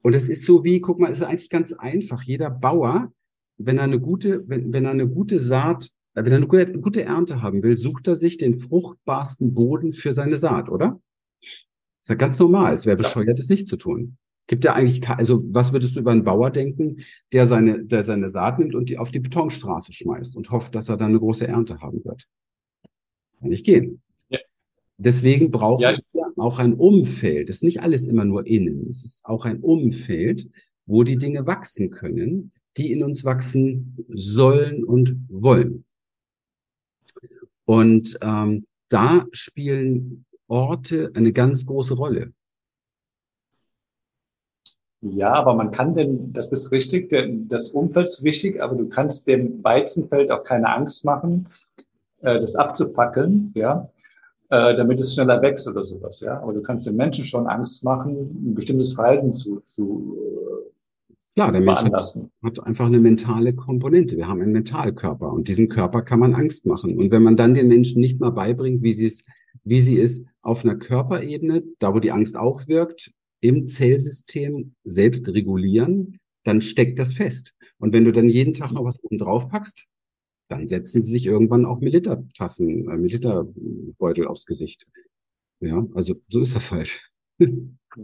und 0.02 0.14
es 0.14 0.28
ist 0.28 0.44
so 0.44 0.64
wie, 0.64 0.80
guck 0.80 0.98
mal, 0.98 1.12
es 1.12 1.20
ist 1.20 1.24
eigentlich 1.24 1.50
ganz 1.50 1.72
einfach. 1.72 2.24
Jeder 2.24 2.50
Bauer, 2.50 3.12
wenn 3.56 3.78
er 3.78 3.84
eine 3.84 4.00
gute, 4.00 4.42
wenn, 4.48 4.72
wenn 4.72 4.84
er 4.84 4.90
eine 4.90 5.08
gute 5.08 5.38
Saat, 5.38 5.90
wenn 6.14 6.26
er 6.26 6.38
eine 6.38 6.48
gute, 6.48 6.72
gute 6.80 7.04
Ernte 7.04 7.40
haben 7.40 7.62
will, 7.62 7.76
sucht 7.76 8.08
er 8.08 8.16
sich 8.16 8.36
den 8.36 8.58
fruchtbarsten 8.58 9.54
Boden 9.54 9.92
für 9.92 10.12
seine 10.12 10.38
Saat, 10.38 10.68
oder? 10.68 11.00
Das 11.40 11.50
ist 12.00 12.08
ja 12.08 12.14
ganz 12.16 12.40
normal. 12.40 12.74
Es 12.74 12.84
wäre 12.84 12.96
bescheuert, 12.96 13.38
es 13.38 13.48
nicht 13.48 13.68
zu 13.68 13.76
tun. 13.76 14.18
Gibt 14.46 14.64
ja 14.64 14.74
eigentlich, 14.74 15.08
also 15.08 15.42
was 15.46 15.72
würdest 15.72 15.96
du 15.96 16.00
über 16.00 16.10
einen 16.10 16.24
Bauer 16.24 16.50
denken, 16.50 16.96
der 17.32 17.46
seine, 17.46 17.84
der 17.84 18.02
seine 18.02 18.28
Saat 18.28 18.58
nimmt 18.58 18.74
und 18.74 18.90
die 18.90 18.98
auf 18.98 19.10
die 19.10 19.20
Betonstraße 19.20 19.92
schmeißt 19.92 20.36
und 20.36 20.50
hofft, 20.50 20.74
dass 20.74 20.88
er 20.88 20.96
dann 20.96 21.10
eine 21.10 21.20
große 21.20 21.46
Ernte 21.46 21.80
haben 21.80 22.04
wird? 22.04 22.26
Kann 23.38 23.48
nicht 23.48 23.64
gehen. 23.64 24.02
Ja. 24.28 24.40
Deswegen 24.98 25.50
brauchen 25.50 25.82
ja. 25.82 25.96
wir 26.12 26.32
auch 26.36 26.58
ein 26.58 26.74
Umfeld. 26.74 27.50
Es 27.50 27.56
ist 27.56 27.64
nicht 27.64 27.82
alles 27.82 28.08
immer 28.08 28.24
nur 28.24 28.46
innen. 28.46 28.88
Es 28.88 29.04
ist 29.04 29.24
auch 29.24 29.44
ein 29.44 29.60
Umfeld, 29.60 30.48
wo 30.86 31.04
die 31.04 31.18
Dinge 31.18 31.46
wachsen 31.46 31.90
können, 31.90 32.52
die 32.76 32.90
in 32.92 33.02
uns 33.02 33.24
wachsen 33.24 34.04
sollen 34.08 34.82
und 34.82 35.26
wollen. 35.28 35.84
Und 37.64 38.18
ähm, 38.22 38.66
da 38.88 39.24
spielen 39.32 40.26
Orte 40.48 41.12
eine 41.14 41.32
ganz 41.32 41.64
große 41.64 41.94
Rolle. 41.94 42.32
Ja, 45.02 45.32
aber 45.32 45.54
man 45.54 45.72
kann 45.72 45.94
denn, 45.94 46.32
das 46.32 46.52
ist 46.52 46.70
richtig, 46.70 47.08
der, 47.08 47.28
das 47.28 47.70
Umfeld 47.70 48.06
ist 48.06 48.22
wichtig, 48.22 48.62
aber 48.62 48.76
du 48.76 48.88
kannst 48.88 49.26
dem 49.26 49.62
Weizenfeld 49.64 50.30
auch 50.30 50.44
keine 50.44 50.72
Angst 50.72 51.04
machen, 51.04 51.48
äh, 52.20 52.38
das 52.38 52.54
abzufackeln, 52.54 53.52
ja, 53.56 53.90
äh, 54.48 54.76
damit 54.76 55.00
es 55.00 55.12
schneller 55.12 55.42
wächst 55.42 55.66
oder 55.66 55.82
sowas, 55.84 56.20
ja. 56.20 56.40
Aber 56.40 56.52
du 56.52 56.62
kannst 56.62 56.86
den 56.86 56.94
Menschen 56.94 57.24
schon 57.24 57.48
Angst 57.48 57.82
machen, 57.82 58.12
ein 58.12 58.54
bestimmtes 58.54 58.92
Verhalten 58.92 59.32
zu, 59.32 59.60
zu 59.66 60.16
äh, 60.20 60.72
ja, 61.34 61.50
der 61.50 61.62
Mensch 61.62 61.80
hat, 61.80 62.66
einfach 62.66 62.86
eine 62.86 63.00
mentale 63.00 63.54
Komponente. 63.54 64.16
Wir 64.16 64.28
haben 64.28 64.40
einen 64.40 64.52
Mentalkörper 64.52 65.32
und 65.32 65.48
diesen 65.48 65.68
Körper 65.68 66.02
kann 66.02 66.20
man 66.20 66.34
Angst 66.34 66.64
machen. 66.66 66.96
Und 66.96 67.10
wenn 67.10 67.22
man 67.22 67.36
dann 67.36 67.54
den 67.54 67.68
Menschen 67.68 68.00
nicht 68.00 68.20
mal 68.20 68.30
beibringt, 68.30 68.82
wie 68.82 68.92
sie 68.92 69.06
es, 69.06 69.24
wie 69.64 69.80
sie 69.80 69.98
es 69.98 70.26
auf 70.42 70.64
einer 70.64 70.76
Körperebene, 70.76 71.64
da 71.78 71.92
wo 71.92 72.00
die 72.00 72.12
Angst 72.12 72.36
auch 72.36 72.68
wirkt, 72.68 73.12
im 73.42 73.66
Zellsystem 73.66 74.74
selbst 74.84 75.28
regulieren, 75.28 76.18
dann 76.44 76.62
steckt 76.62 76.98
das 76.98 77.12
fest. 77.12 77.54
Und 77.78 77.92
wenn 77.92 78.04
du 78.04 78.12
dann 78.12 78.28
jeden 78.28 78.54
Tag 78.54 78.72
noch 78.72 78.84
was 78.84 79.02
oben 79.02 79.18
drauf 79.18 79.48
packst, 79.48 79.86
dann 80.48 80.66
setzen 80.66 81.00
sie 81.00 81.10
sich 81.10 81.26
irgendwann 81.26 81.66
auch 81.66 81.80
Militertassen, 81.80 82.88
äh, 82.88 82.96
Militerbeutel 82.96 84.26
aufs 84.26 84.46
Gesicht. 84.46 84.86
Ja, 85.60 85.86
also 85.94 86.14
so 86.28 86.40
ist 86.40 86.56
das 86.56 86.72
halt. 86.72 87.00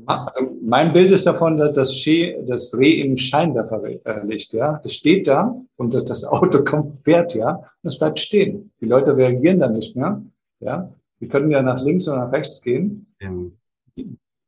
Also 0.06 0.58
mein 0.60 0.92
Bild 0.92 1.12
ist 1.12 1.26
davon, 1.26 1.56
dass 1.56 1.72
das, 1.72 1.94
Schee, 1.94 2.36
das 2.46 2.76
Reh 2.76 3.00
im 3.00 3.16
Scheinwerfer 3.16 3.82
liegt, 4.24 4.52
ja. 4.52 4.80
Das 4.82 4.92
steht 4.92 5.26
da 5.26 5.60
und 5.76 5.94
das, 5.94 6.04
das 6.04 6.24
Auto 6.24 6.62
kommt, 6.64 7.04
fährt, 7.04 7.34
ja, 7.34 7.56
und 7.82 7.88
es 7.88 7.98
bleibt 7.98 8.18
stehen. 8.18 8.72
Die 8.80 8.86
Leute 8.86 9.16
reagieren 9.16 9.60
dann 9.60 9.74
nicht 9.74 9.96
mehr, 9.96 10.22
ja. 10.60 10.92
Die 11.20 11.28
können 11.28 11.50
ja 11.50 11.62
nach 11.62 11.82
links 11.82 12.08
oder 12.08 12.18
nach 12.18 12.32
rechts 12.32 12.62
gehen. 12.62 13.14
Ja 13.20 13.32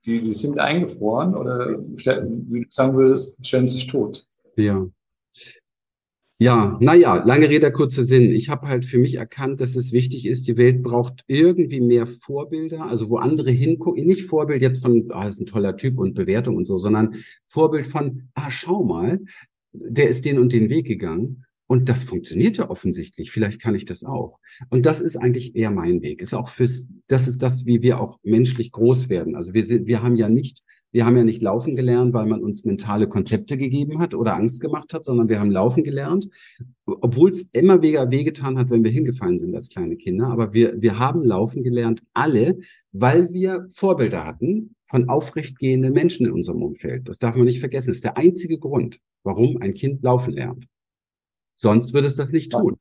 die, 0.04 0.20
die 0.20 0.32
sind 0.32 0.58
eingefroren 0.58 1.34
oder 1.34 1.78
wie 1.78 2.60
du 2.60 2.66
sagen 2.70 2.94
würdest, 2.94 3.46
stellen 3.46 3.68
sich 3.68 3.86
tot. 3.86 4.26
Ja. 4.56 4.86
Ja, 6.42 6.78
naja, 6.80 7.22
lange 7.22 7.50
Rede, 7.50 7.70
kurzer 7.70 8.02
Sinn. 8.02 8.32
Ich 8.32 8.48
habe 8.48 8.66
halt 8.66 8.86
für 8.86 8.96
mich 8.96 9.16
erkannt, 9.16 9.60
dass 9.60 9.76
es 9.76 9.92
wichtig 9.92 10.26
ist, 10.26 10.48
die 10.48 10.56
Welt 10.56 10.82
braucht 10.82 11.22
irgendwie 11.26 11.82
mehr 11.82 12.06
Vorbilder, 12.06 12.86
also 12.86 13.10
wo 13.10 13.18
andere 13.18 13.50
hingucken, 13.50 14.04
nicht 14.04 14.22
Vorbild 14.22 14.62
jetzt 14.62 14.80
von, 14.80 15.06
ah, 15.10 15.28
ist 15.28 15.38
ein 15.38 15.44
toller 15.44 15.76
Typ 15.76 15.98
und 15.98 16.14
Bewertung 16.14 16.56
und 16.56 16.64
so, 16.64 16.78
sondern 16.78 17.14
Vorbild 17.44 17.86
von, 17.86 18.30
ah, 18.32 18.50
schau 18.50 18.82
mal, 18.82 19.20
der 19.72 20.08
ist 20.08 20.24
den 20.24 20.38
und 20.38 20.54
den 20.54 20.70
Weg 20.70 20.86
gegangen 20.86 21.44
Und 21.70 21.88
das 21.88 22.02
funktioniert 22.02 22.56
ja 22.56 22.68
offensichtlich. 22.68 23.30
Vielleicht 23.30 23.62
kann 23.62 23.76
ich 23.76 23.84
das 23.84 24.02
auch. 24.02 24.40
Und 24.70 24.86
das 24.86 25.00
ist 25.00 25.16
eigentlich 25.16 25.54
eher 25.54 25.70
mein 25.70 26.02
Weg. 26.02 26.20
Ist 26.20 26.34
auch 26.34 26.48
fürs, 26.48 26.88
das 27.06 27.28
ist 27.28 27.42
das, 27.42 27.64
wie 27.64 27.80
wir 27.80 28.00
auch 28.00 28.18
menschlich 28.24 28.72
groß 28.72 29.08
werden. 29.08 29.36
Also 29.36 29.54
wir 29.54 29.62
sind, 29.62 29.86
wir 29.86 30.02
haben 30.02 30.16
ja 30.16 30.28
nicht, 30.28 30.64
wir 30.90 31.06
haben 31.06 31.16
ja 31.16 31.22
nicht 31.22 31.42
laufen 31.42 31.76
gelernt, 31.76 32.12
weil 32.12 32.26
man 32.26 32.42
uns 32.42 32.64
mentale 32.64 33.08
Konzepte 33.08 33.56
gegeben 33.56 34.00
hat 34.00 34.14
oder 34.14 34.34
Angst 34.34 34.60
gemacht 34.60 34.92
hat, 34.92 35.04
sondern 35.04 35.28
wir 35.28 35.38
haben 35.38 35.52
laufen 35.52 35.84
gelernt, 35.84 36.28
obwohl 36.86 37.30
es 37.30 37.42
immer 37.52 37.80
weniger 37.80 38.10
wehgetan 38.10 38.58
hat, 38.58 38.68
wenn 38.70 38.82
wir 38.82 38.90
hingefallen 38.90 39.38
sind 39.38 39.54
als 39.54 39.68
kleine 39.68 39.94
Kinder. 39.94 40.26
Aber 40.26 40.52
wir, 40.52 40.74
wir 40.82 40.98
haben 40.98 41.22
laufen 41.22 41.62
gelernt, 41.62 42.02
alle, 42.14 42.58
weil 42.90 43.32
wir 43.32 43.68
Vorbilder 43.72 44.26
hatten 44.26 44.74
von 44.86 45.08
aufrechtgehenden 45.08 45.92
Menschen 45.92 46.26
in 46.26 46.32
unserem 46.32 46.64
Umfeld. 46.64 47.08
Das 47.08 47.20
darf 47.20 47.36
man 47.36 47.44
nicht 47.44 47.60
vergessen. 47.60 47.90
Das 47.90 47.98
ist 47.98 48.04
der 48.04 48.16
einzige 48.16 48.58
Grund, 48.58 48.98
warum 49.22 49.58
ein 49.58 49.72
Kind 49.72 50.02
laufen 50.02 50.32
lernt. 50.32 50.66
Sonst 51.60 51.92
würde 51.92 52.06
es 52.06 52.16
das 52.16 52.32
nicht 52.32 52.52
tun. 52.52 52.78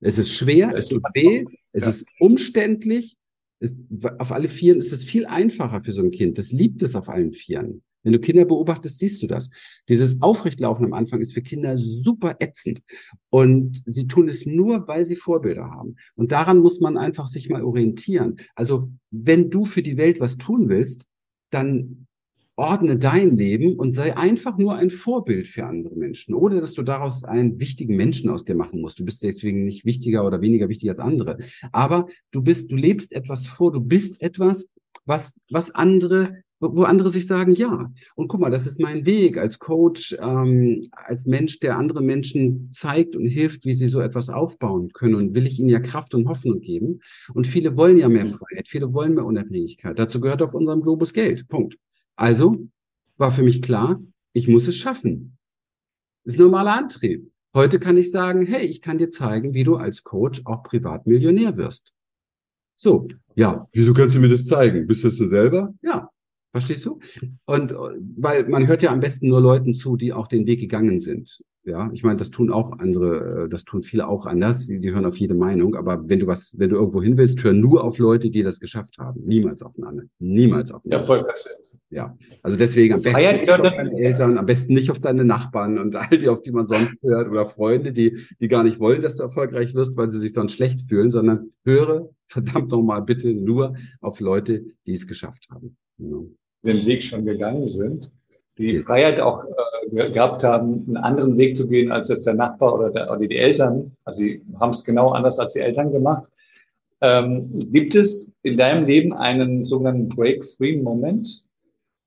Es 0.00 0.18
ist 0.18 0.32
schwer, 0.32 0.74
es 0.74 0.88
tut 0.88 1.02
weh, 1.14 1.44
es 1.72 1.84
ja. 1.84 1.90
ist 1.90 2.06
umständlich. 2.18 3.16
Es, 3.60 3.76
auf 4.18 4.32
alle 4.32 4.48
Vieren 4.48 4.80
ist 4.80 4.92
es 4.92 5.04
viel 5.04 5.26
einfacher 5.26 5.84
für 5.84 5.92
so 5.92 6.02
ein 6.02 6.10
Kind. 6.10 6.36
Das 6.36 6.50
liebt 6.50 6.82
es 6.82 6.96
auf 6.96 7.08
allen 7.08 7.32
Vieren. 7.32 7.84
Wenn 8.02 8.12
du 8.12 8.18
Kinder 8.18 8.46
beobachtest, 8.46 8.98
siehst 8.98 9.22
du 9.22 9.28
das. 9.28 9.50
Dieses 9.88 10.22
Aufrechtlaufen 10.22 10.86
am 10.86 10.92
Anfang 10.92 11.20
ist 11.20 11.34
für 11.34 11.42
Kinder 11.42 11.78
super 11.78 12.36
ätzend. 12.40 12.80
Und 13.28 13.80
sie 13.86 14.08
tun 14.08 14.28
es 14.28 14.44
nur, 14.44 14.88
weil 14.88 15.04
sie 15.04 15.16
Vorbilder 15.16 15.70
haben. 15.70 15.94
Und 16.16 16.32
daran 16.32 16.58
muss 16.58 16.80
man 16.80 16.96
einfach 16.96 17.28
sich 17.28 17.48
mal 17.48 17.62
orientieren. 17.62 18.40
Also, 18.56 18.90
wenn 19.12 19.50
du 19.50 19.64
für 19.64 19.82
die 19.82 19.98
Welt 19.98 20.18
was 20.18 20.36
tun 20.36 20.68
willst, 20.68 21.06
dann 21.50 22.08
ordne 22.60 22.98
dein 22.98 23.36
Leben 23.36 23.76
und 23.76 23.92
sei 23.92 24.16
einfach 24.16 24.58
nur 24.58 24.74
ein 24.74 24.90
Vorbild 24.90 25.48
für 25.48 25.64
andere 25.64 25.96
Menschen, 25.96 26.34
ohne 26.34 26.60
dass 26.60 26.74
du 26.74 26.82
daraus 26.82 27.24
einen 27.24 27.58
wichtigen 27.58 27.96
Menschen 27.96 28.28
aus 28.28 28.44
dir 28.44 28.54
machen 28.54 28.82
musst. 28.82 29.00
Du 29.00 29.04
bist 29.04 29.22
deswegen 29.22 29.64
nicht 29.64 29.86
wichtiger 29.86 30.26
oder 30.26 30.42
weniger 30.42 30.68
wichtig 30.68 30.90
als 30.90 31.00
andere. 31.00 31.38
Aber 31.72 32.06
du 32.30 32.42
bist, 32.42 32.70
du 32.70 32.76
lebst 32.76 33.14
etwas 33.14 33.46
vor, 33.46 33.72
du 33.72 33.80
bist 33.80 34.20
etwas, 34.20 34.68
was, 35.06 35.40
was 35.50 35.74
andere 35.74 36.42
wo 36.60 36.82
andere 36.82 37.08
sich 37.08 37.26
sagen, 37.26 37.54
ja. 37.54 37.90
Und 38.14 38.28
guck 38.28 38.38
mal, 38.38 38.50
das 38.50 38.66
ist 38.66 38.80
mein 38.80 39.06
Weg 39.06 39.38
als 39.38 39.58
Coach, 39.58 40.14
ähm, 40.20 40.86
als 40.92 41.24
Mensch, 41.24 41.58
der 41.58 41.78
andere 41.78 42.02
Menschen 42.02 42.68
zeigt 42.70 43.16
und 43.16 43.26
hilft, 43.26 43.64
wie 43.64 43.72
sie 43.72 43.86
so 43.86 44.00
etwas 44.00 44.28
aufbauen 44.28 44.92
können. 44.92 45.14
Und 45.14 45.34
will 45.34 45.46
ich 45.46 45.58
ihnen 45.58 45.70
ja 45.70 45.80
Kraft 45.80 46.14
und 46.14 46.28
Hoffnung 46.28 46.60
geben. 46.60 47.00
Und 47.32 47.46
viele 47.46 47.78
wollen 47.78 47.96
ja 47.96 48.10
mehr 48.10 48.26
Freiheit, 48.26 48.68
viele 48.68 48.92
wollen 48.92 49.14
mehr 49.14 49.24
Unabhängigkeit. 49.24 49.98
Dazu 49.98 50.20
gehört 50.20 50.42
auf 50.42 50.52
unserem 50.52 50.82
Globus 50.82 51.14
Geld. 51.14 51.48
Punkt. 51.48 51.78
Also 52.20 52.68
war 53.16 53.32
für 53.32 53.42
mich 53.42 53.62
klar, 53.62 53.98
ich 54.34 54.46
muss 54.46 54.68
es 54.68 54.76
schaffen. 54.76 55.38
Das 56.22 56.34
ist 56.34 56.40
normaler 56.40 56.76
Antrieb. 56.76 57.32
Heute 57.54 57.80
kann 57.80 57.96
ich 57.96 58.10
sagen, 58.10 58.44
hey, 58.44 58.66
ich 58.66 58.82
kann 58.82 58.98
dir 58.98 59.08
zeigen, 59.08 59.54
wie 59.54 59.64
du 59.64 59.76
als 59.76 60.04
Coach 60.04 60.42
auch 60.44 60.62
privat 60.62 61.06
Millionär 61.06 61.56
wirst. 61.56 61.94
So, 62.74 63.08
ja, 63.36 63.66
wieso 63.72 63.94
kannst 63.94 64.16
du 64.16 64.20
mir 64.20 64.28
das 64.28 64.44
zeigen? 64.44 64.86
Bist 64.86 65.02
du 65.02 65.08
es 65.08 65.16
selber? 65.16 65.72
Ja, 65.80 66.10
verstehst 66.52 66.86
du? 66.86 66.98
Und 67.46 67.74
weil 68.16 68.48
man 68.48 68.66
hört 68.66 68.82
ja 68.82 68.92
am 68.92 69.00
besten 69.00 69.28
nur 69.28 69.40
Leuten 69.40 69.74
zu, 69.74 69.96
die 69.96 70.12
auch 70.12 70.26
den 70.26 70.46
Weg 70.46 70.60
gegangen 70.60 70.98
sind. 70.98 71.42
Ja, 71.64 71.90
ich 71.92 72.02
meine, 72.02 72.16
das 72.16 72.30
tun 72.30 72.50
auch 72.50 72.78
andere, 72.78 73.44
äh, 73.44 73.48
das 73.48 73.64
tun 73.64 73.82
viele 73.82 74.08
auch 74.08 74.24
anders. 74.24 74.66
Die, 74.66 74.80
die 74.80 74.92
hören 74.92 75.04
auf 75.04 75.18
jede 75.18 75.34
Meinung. 75.34 75.74
Aber 75.74 76.08
wenn 76.08 76.18
du 76.18 76.26
was, 76.26 76.54
wenn 76.58 76.70
du 76.70 76.76
irgendwo 76.76 77.02
hin 77.02 77.18
willst, 77.18 77.44
hör 77.44 77.52
nur 77.52 77.84
auf 77.84 77.98
Leute, 77.98 78.30
die 78.30 78.42
das 78.42 78.60
geschafft 78.60 78.96
haben. 78.98 79.20
Niemals 79.26 79.62
auf 79.62 79.74
eine 79.76 80.08
Niemals 80.18 80.72
auf 80.72 80.82
eine 80.86 80.94
Ja, 80.94 81.02
voll 81.02 81.26
Ja. 81.90 82.16
Also 82.42 82.56
deswegen 82.56 82.94
am 82.94 83.02
besten 83.02 83.40
nicht 83.40 83.50
auf 83.50 83.62
deine 83.62 83.92
Eltern, 83.92 84.38
am 84.38 84.46
besten 84.46 84.72
nicht 84.72 84.90
auf 84.90 85.00
deine 85.00 85.24
Nachbarn 85.24 85.78
und 85.78 85.96
all 85.96 86.16
die, 86.16 86.30
auf 86.30 86.40
die 86.40 86.50
man 86.50 86.66
sonst 86.66 86.96
hört 87.02 87.28
oder 87.28 87.44
Freunde, 87.44 87.92
die, 87.92 88.16
die 88.40 88.48
gar 88.48 88.64
nicht 88.64 88.80
wollen, 88.80 89.02
dass 89.02 89.16
du 89.16 89.22
erfolgreich 89.22 89.74
wirst, 89.74 89.98
weil 89.98 90.08
sie 90.08 90.18
sich 90.18 90.32
sonst 90.32 90.52
schlecht 90.52 90.88
fühlen, 90.88 91.10
sondern 91.10 91.50
höre 91.64 92.08
verdammt 92.26 92.70
nochmal 92.70 93.02
bitte 93.02 93.34
nur 93.34 93.74
auf 94.00 94.20
Leute, 94.20 94.64
die 94.86 94.92
es 94.92 95.06
geschafft 95.06 95.48
haben. 95.50 95.76
Ja. 95.98 96.20
Den 96.62 96.84
Weg 96.86 97.04
schon 97.04 97.24
gegangen 97.24 97.66
sind 97.66 98.10
die 98.60 98.78
Freiheit 98.80 99.20
auch 99.20 99.44
äh, 99.90 100.10
gehabt 100.10 100.44
haben, 100.44 100.84
einen 100.86 100.96
anderen 100.98 101.38
Weg 101.38 101.56
zu 101.56 101.68
gehen, 101.68 101.90
als 101.90 102.10
es 102.10 102.24
der 102.24 102.34
Nachbar 102.34 102.74
oder, 102.74 102.90
der, 102.90 103.10
oder 103.10 103.26
die 103.26 103.36
Eltern. 103.36 103.96
Also 104.04 104.20
sie 104.20 104.42
haben 104.58 104.70
es 104.70 104.84
genau 104.84 105.10
anders 105.10 105.38
als 105.38 105.54
die 105.54 105.60
Eltern 105.60 105.90
gemacht. 105.92 106.30
Ähm, 107.00 107.72
gibt 107.72 107.94
es 107.94 108.38
in 108.42 108.58
deinem 108.58 108.84
Leben 108.84 109.14
einen 109.14 109.64
sogenannten 109.64 110.10
Break-Free-Moment, 110.10 111.46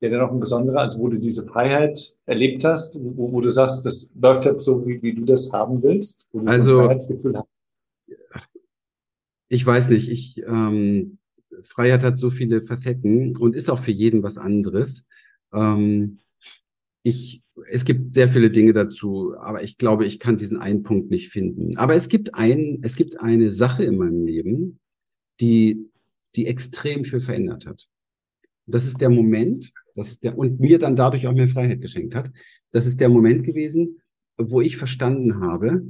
der 0.01 0.11
dann 0.11 0.19
noch 0.19 0.31
ein 0.31 0.39
besonderer, 0.39 0.81
also 0.81 0.99
wo 0.99 1.07
du 1.07 1.17
diese 1.17 1.43
Freiheit 1.43 2.19
erlebt 2.27 2.63
hast, 2.63 2.99
wo, 3.01 3.31
wo 3.31 3.41
du 3.41 3.49
sagst, 3.49 3.83
das 3.85 4.13
läuft 4.19 4.45
jetzt 4.45 4.63
so, 4.63 4.85
wie, 4.85 5.01
wie 5.01 5.15
du 5.15 5.25
das 5.25 5.51
haben 5.51 5.81
willst, 5.81 6.29
wo 6.31 6.41
du 6.41 6.47
also, 6.47 6.79
ein 6.79 6.85
Freiheitsgefühl 6.85 7.37
hast? 7.37 7.47
Ich 9.49 9.65
weiß 9.65 9.89
nicht, 9.89 10.09
ich, 10.09 10.43
ähm, 10.45 11.17
Freiheit 11.63 12.03
hat 12.03 12.19
so 12.19 12.29
viele 12.29 12.61
Facetten 12.61 13.35
und 13.37 13.55
ist 13.55 13.69
auch 13.69 13.79
für 13.79 13.91
jeden 13.91 14.23
was 14.23 14.37
anderes. 14.37 15.07
Ähm, 15.53 16.19
ich, 17.03 17.43
es 17.69 17.85
gibt 17.85 18.13
sehr 18.13 18.29
viele 18.29 18.49
Dinge 18.49 18.73
dazu, 18.73 19.35
aber 19.37 19.63
ich 19.63 19.77
glaube, 19.77 20.05
ich 20.05 20.19
kann 20.19 20.37
diesen 20.37 20.57
einen 20.57 20.83
Punkt 20.83 21.11
nicht 21.11 21.29
finden. 21.29 21.77
Aber 21.77 21.95
es 21.95 22.09
gibt 22.09 22.33
ein, 22.35 22.79
es 22.81 22.95
gibt 22.95 23.19
eine 23.19 23.51
Sache 23.51 23.83
in 23.83 23.97
meinem 23.97 24.25
Leben, 24.25 24.79
die, 25.39 25.89
die 26.35 26.47
extrem 26.47 27.03
viel 27.03 27.19
verändert 27.19 27.65
hat. 27.65 27.87
Das 28.65 28.87
ist 28.87 29.01
der 29.01 29.09
Moment, 29.09 29.69
das 29.93 30.07
ist 30.11 30.23
der, 30.23 30.37
und 30.37 30.59
mir 30.59 30.79
dann 30.79 30.95
dadurch 30.95 31.27
auch 31.27 31.33
mehr 31.33 31.47
Freiheit 31.47 31.81
geschenkt 31.81 32.15
hat. 32.15 32.31
Das 32.71 32.85
ist 32.85 33.01
der 33.01 33.09
Moment 33.09 33.43
gewesen, 33.43 34.01
wo 34.37 34.61
ich 34.61 34.77
verstanden 34.77 35.41
habe, 35.41 35.85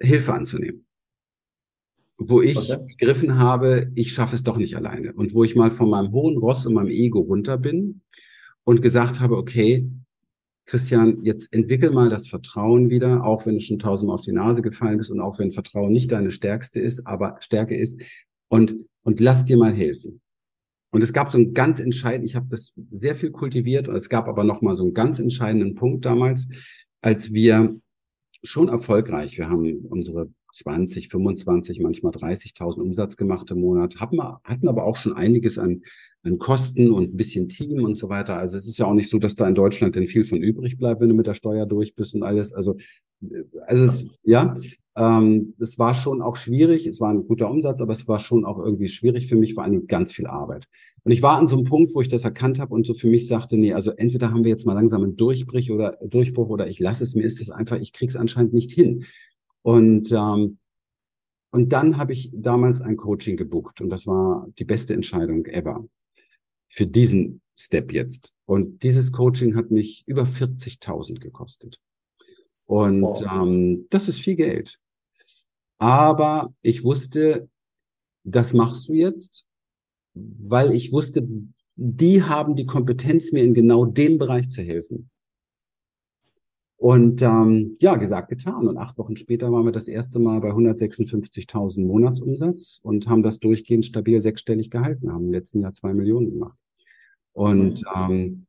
Hilfe 0.00 0.34
anzunehmen. 0.34 0.87
Wo 2.20 2.42
ich 2.42 2.58
okay. 2.58 2.84
begriffen 2.86 3.38
habe, 3.38 3.92
ich 3.94 4.12
schaffe 4.12 4.34
es 4.34 4.42
doch 4.42 4.56
nicht 4.56 4.76
alleine. 4.76 5.12
Und 5.12 5.34
wo 5.34 5.44
ich 5.44 5.54
mal 5.54 5.70
von 5.70 5.88
meinem 5.88 6.12
hohen 6.12 6.36
Ross 6.36 6.66
und 6.66 6.74
meinem 6.74 6.90
Ego 6.90 7.20
runter 7.20 7.56
bin 7.58 8.02
und 8.64 8.82
gesagt 8.82 9.20
habe, 9.20 9.36
okay, 9.36 9.88
Christian, 10.66 11.24
jetzt 11.24 11.52
entwickel 11.54 11.90
mal 11.90 12.10
das 12.10 12.28
Vertrauen 12.28 12.90
wieder, 12.90 13.24
auch 13.24 13.46
wenn 13.46 13.54
du 13.54 13.60
schon 13.60 13.78
tausendmal 13.78 14.16
auf 14.16 14.24
die 14.24 14.32
Nase 14.32 14.60
gefallen 14.60 14.98
bist 14.98 15.10
und 15.10 15.20
auch 15.20 15.38
wenn 15.38 15.52
Vertrauen 15.52 15.92
nicht 15.92 16.12
deine 16.12 16.30
stärkste 16.30 16.80
ist, 16.80 17.06
aber 17.06 17.36
Stärke 17.40 17.74
ist 17.74 18.02
und, 18.48 18.76
und 19.02 19.20
lass 19.20 19.46
dir 19.46 19.56
mal 19.56 19.72
helfen. 19.72 20.20
Und 20.90 21.02
es 21.02 21.14
gab 21.14 21.30
so 21.30 21.38
einen 21.38 21.54
ganz 21.54 21.80
entscheidenden, 21.80 22.26
ich 22.26 22.36
habe 22.36 22.48
das 22.50 22.74
sehr 22.90 23.14
viel 23.14 23.30
kultiviert 23.30 23.88
und 23.88 23.96
es 23.96 24.10
gab 24.10 24.28
aber 24.28 24.44
noch 24.44 24.60
mal 24.60 24.76
so 24.76 24.82
einen 24.82 24.92
ganz 24.92 25.18
entscheidenden 25.18 25.74
Punkt 25.74 26.04
damals, 26.04 26.48
als 27.00 27.32
wir 27.32 27.80
schon 28.42 28.68
erfolgreich, 28.68 29.38
wir 29.38 29.48
haben 29.48 29.86
unsere 29.88 30.30
20, 30.58 31.08
25, 31.08 31.80
manchmal 31.80 32.12
30.000 32.12 32.80
Umsatz 32.80 33.16
gemacht 33.16 33.50
im 33.50 33.60
Monat, 33.60 33.96
hatten, 34.00 34.20
hatten 34.20 34.68
aber 34.68 34.84
auch 34.84 34.96
schon 34.96 35.14
einiges 35.14 35.58
an, 35.58 35.82
an 36.22 36.38
Kosten 36.38 36.90
und 36.90 37.14
ein 37.14 37.16
bisschen 37.16 37.48
Team 37.48 37.84
und 37.84 37.96
so 37.96 38.08
weiter. 38.08 38.36
Also 38.36 38.56
es 38.56 38.66
ist 38.66 38.78
ja 38.78 38.86
auch 38.86 38.94
nicht 38.94 39.08
so, 39.08 39.18
dass 39.18 39.36
da 39.36 39.48
in 39.48 39.54
Deutschland 39.54 39.96
denn 39.96 40.08
viel 40.08 40.24
von 40.24 40.42
übrig 40.42 40.76
bleibt, 40.78 41.00
wenn 41.00 41.08
du 41.08 41.14
mit 41.14 41.26
der 41.26 41.34
Steuer 41.34 41.66
durch 41.66 41.94
bist 41.94 42.14
und 42.14 42.22
alles. 42.22 42.52
Also, 42.52 42.76
also 43.66 43.84
es, 43.84 44.06
ja, 44.22 44.54
ähm, 44.98 45.54
es 45.60 45.78
war 45.78 45.94
schon 45.94 46.22
auch 46.22 46.36
schwierig. 46.36 46.86
Es 46.86 47.00
war 47.00 47.10
ein 47.10 47.26
guter 47.26 47.48
Umsatz, 47.48 47.80
aber 47.80 47.92
es 47.92 48.08
war 48.08 48.18
schon 48.18 48.44
auch 48.44 48.58
irgendwie 48.58 48.88
schwierig 48.88 49.28
für 49.28 49.36
mich, 49.36 49.54
vor 49.54 49.62
allem 49.62 49.86
ganz 49.86 50.10
viel 50.10 50.26
Arbeit. 50.26 50.66
Und 51.04 51.12
ich 51.12 51.22
war 51.22 51.38
an 51.38 51.46
so 51.46 51.56
einem 51.56 51.64
Punkt, 51.64 51.94
wo 51.94 52.00
ich 52.00 52.08
das 52.08 52.24
erkannt 52.24 52.58
habe 52.58 52.74
und 52.74 52.84
so 52.84 52.94
für 52.94 53.06
mich 53.06 53.28
sagte, 53.28 53.56
nee, 53.56 53.72
also 53.72 53.92
entweder 53.92 54.32
haben 54.32 54.42
wir 54.42 54.50
jetzt 54.50 54.66
mal 54.66 54.74
langsam 54.74 55.04
einen 55.04 55.16
Durchbruch 55.16 55.70
oder 55.70 55.96
Durchbruch 56.04 56.48
oder 56.48 56.66
ich 56.68 56.80
lasse 56.80 57.04
es, 57.04 57.14
mir 57.14 57.22
ist 57.22 57.40
es 57.40 57.48
einfach, 57.48 57.78
ich 57.78 57.92
krieg's 57.92 58.16
anscheinend 58.16 58.52
nicht 58.52 58.72
hin. 58.72 59.04
Und, 59.62 60.12
ähm, 60.12 60.58
und 61.50 61.72
dann 61.72 61.96
habe 61.96 62.12
ich 62.12 62.30
damals 62.32 62.80
ein 62.80 62.96
Coaching 62.96 63.36
gebucht 63.36 63.80
und 63.80 63.90
das 63.90 64.06
war 64.06 64.48
die 64.58 64.64
beste 64.64 64.94
Entscheidung 64.94 65.46
ever 65.46 65.86
für 66.68 66.86
diesen 66.86 67.40
Step 67.58 67.92
jetzt. 67.92 68.34
Und 68.46 68.82
dieses 68.82 69.12
Coaching 69.12 69.56
hat 69.56 69.70
mich 69.70 70.04
über 70.06 70.22
40.000 70.22 71.18
gekostet. 71.18 71.80
Und 72.66 73.02
wow. 73.02 73.32
ähm, 73.32 73.86
das 73.90 74.08
ist 74.08 74.20
viel 74.20 74.36
Geld. 74.36 74.78
Aber 75.78 76.52
ich 76.62 76.84
wusste, 76.84 77.48
das 78.24 78.52
machst 78.52 78.88
du 78.88 78.92
jetzt, 78.92 79.46
weil 80.14 80.72
ich 80.72 80.92
wusste, 80.92 81.26
die 81.76 82.22
haben 82.22 82.56
die 82.56 82.66
Kompetenz, 82.66 83.32
mir 83.32 83.44
in 83.44 83.54
genau 83.54 83.84
dem 83.86 84.18
Bereich 84.18 84.50
zu 84.50 84.62
helfen. 84.62 85.10
Und 86.78 87.22
ähm, 87.22 87.76
ja, 87.80 87.96
gesagt, 87.96 88.28
getan. 88.28 88.68
Und 88.68 88.78
acht 88.78 88.96
Wochen 88.98 89.16
später 89.16 89.50
waren 89.50 89.64
wir 89.64 89.72
das 89.72 89.88
erste 89.88 90.20
Mal 90.20 90.40
bei 90.40 90.52
156.000 90.52 91.84
Monatsumsatz 91.84 92.78
und 92.84 93.08
haben 93.08 93.24
das 93.24 93.40
durchgehend 93.40 93.84
stabil 93.84 94.22
sechsstellig 94.22 94.70
gehalten, 94.70 95.12
haben 95.12 95.26
im 95.26 95.32
letzten 95.32 95.60
Jahr 95.60 95.72
zwei 95.72 95.92
Millionen 95.92 96.30
gemacht. 96.30 96.56
Und 97.32 97.82
ähm, 97.96 98.46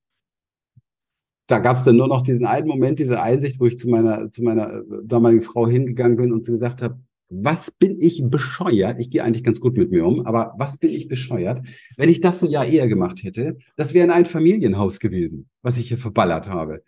da 1.48 1.58
gab 1.58 1.78
es 1.78 1.84
dann 1.84 1.98
nur 1.98 2.08
noch 2.08 2.22
diesen 2.22 2.46
einen 2.46 2.68
Moment, 2.68 3.00
diese 3.00 3.20
Einsicht, 3.20 3.60
wo 3.60 3.66
ich 3.66 3.80
zu 3.80 3.90
meiner, 3.90 4.30
zu 4.30 4.44
meiner 4.44 4.74
äh, 4.74 4.84
damaligen 5.04 5.42
Frau 5.42 5.68
hingegangen 5.68 6.16
bin 6.16 6.32
und 6.32 6.46
sie 6.46 6.52
gesagt 6.52 6.84
habe, 6.84 7.00
was 7.30 7.72
bin 7.72 8.00
ich 8.00 8.24
bescheuert? 8.24 9.00
Ich 9.00 9.10
gehe 9.10 9.24
eigentlich 9.24 9.44
ganz 9.44 9.60
gut 9.60 9.76
mit 9.76 9.90
mir 9.90 10.06
um, 10.06 10.26
aber 10.28 10.54
was 10.58 10.78
bin 10.78 10.92
ich 10.92 11.08
bescheuert? 11.08 11.66
Wenn 11.98 12.10
ich 12.10 12.22
das 12.22 12.44
ein 12.44 12.52
Jahr 12.52 12.66
eher 12.66 12.88
gemacht 12.88 13.24
hätte, 13.24 13.58
das 13.76 13.96
wäre 13.96 14.12
ein 14.14 14.26
Familienhaus 14.26 15.00
gewesen, 15.00 15.50
was 15.64 15.78
ich 15.78 15.88
hier 15.88 15.98
verballert 15.98 16.50
habe. 16.50 16.84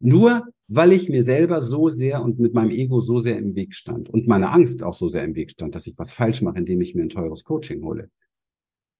Nur 0.00 0.44
weil 0.72 0.92
ich 0.92 1.08
mir 1.08 1.24
selber 1.24 1.60
so 1.60 1.88
sehr 1.88 2.22
und 2.22 2.38
mit 2.38 2.54
meinem 2.54 2.70
Ego 2.70 3.00
so 3.00 3.18
sehr 3.18 3.36
im 3.36 3.56
Weg 3.56 3.74
stand 3.74 4.08
und 4.08 4.28
meine 4.28 4.52
Angst 4.52 4.84
auch 4.84 4.94
so 4.94 5.08
sehr 5.08 5.24
im 5.24 5.34
Weg 5.34 5.50
stand, 5.50 5.74
dass 5.74 5.88
ich 5.88 5.98
was 5.98 6.12
falsch 6.12 6.42
mache, 6.42 6.58
indem 6.58 6.80
ich 6.80 6.94
mir 6.94 7.02
ein 7.02 7.08
teures 7.08 7.42
Coaching 7.42 7.82
hole. 7.82 8.08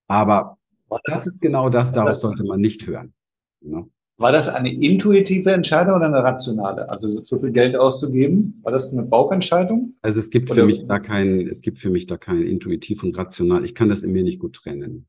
Aber 0.08 0.58
das 1.04 1.28
ist 1.28 1.40
genau 1.40 1.70
das, 1.70 1.92
darauf 1.92 2.16
sollte 2.16 2.42
man 2.42 2.60
nicht 2.60 2.88
hören. 2.88 3.14
Ne? 3.60 3.88
War 4.16 4.32
das 4.32 4.48
eine 4.48 4.74
intuitive 4.74 5.52
Entscheidung 5.52 5.94
oder 5.94 6.06
eine 6.06 6.24
rationale? 6.24 6.88
Also 6.88 7.22
so 7.22 7.38
viel 7.38 7.52
Geld 7.52 7.76
auszugeben, 7.76 8.58
war 8.62 8.72
das 8.72 8.92
eine 8.92 9.06
Bauchentscheidung? 9.06 9.94
Also 10.02 10.18
es 10.18 10.30
gibt 10.30 10.50
oder? 10.50 10.62
für 10.62 10.66
mich 10.66 10.86
da 10.88 10.98
kein, 10.98 11.46
es 11.46 11.62
gibt 11.62 11.78
für 11.78 11.90
mich 11.90 12.06
da 12.06 12.16
kein 12.18 12.42
intuitiv 12.42 13.04
und 13.04 13.16
rational. 13.16 13.64
Ich 13.64 13.76
kann 13.76 13.88
das 13.88 14.02
in 14.02 14.10
mir 14.10 14.24
nicht 14.24 14.40
gut 14.40 14.56
trennen. 14.56 15.06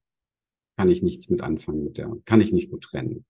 Kann 0.77 0.91
ich 0.91 1.01
nichts 1.01 1.27
mit 1.27 1.41
anfangen 1.41 1.83
mit 1.83 1.97
der, 1.97 2.15
kann 2.25 2.39
ich 2.39 2.53
nicht 2.53 2.69
gut 2.69 2.83
trennen. 2.83 3.25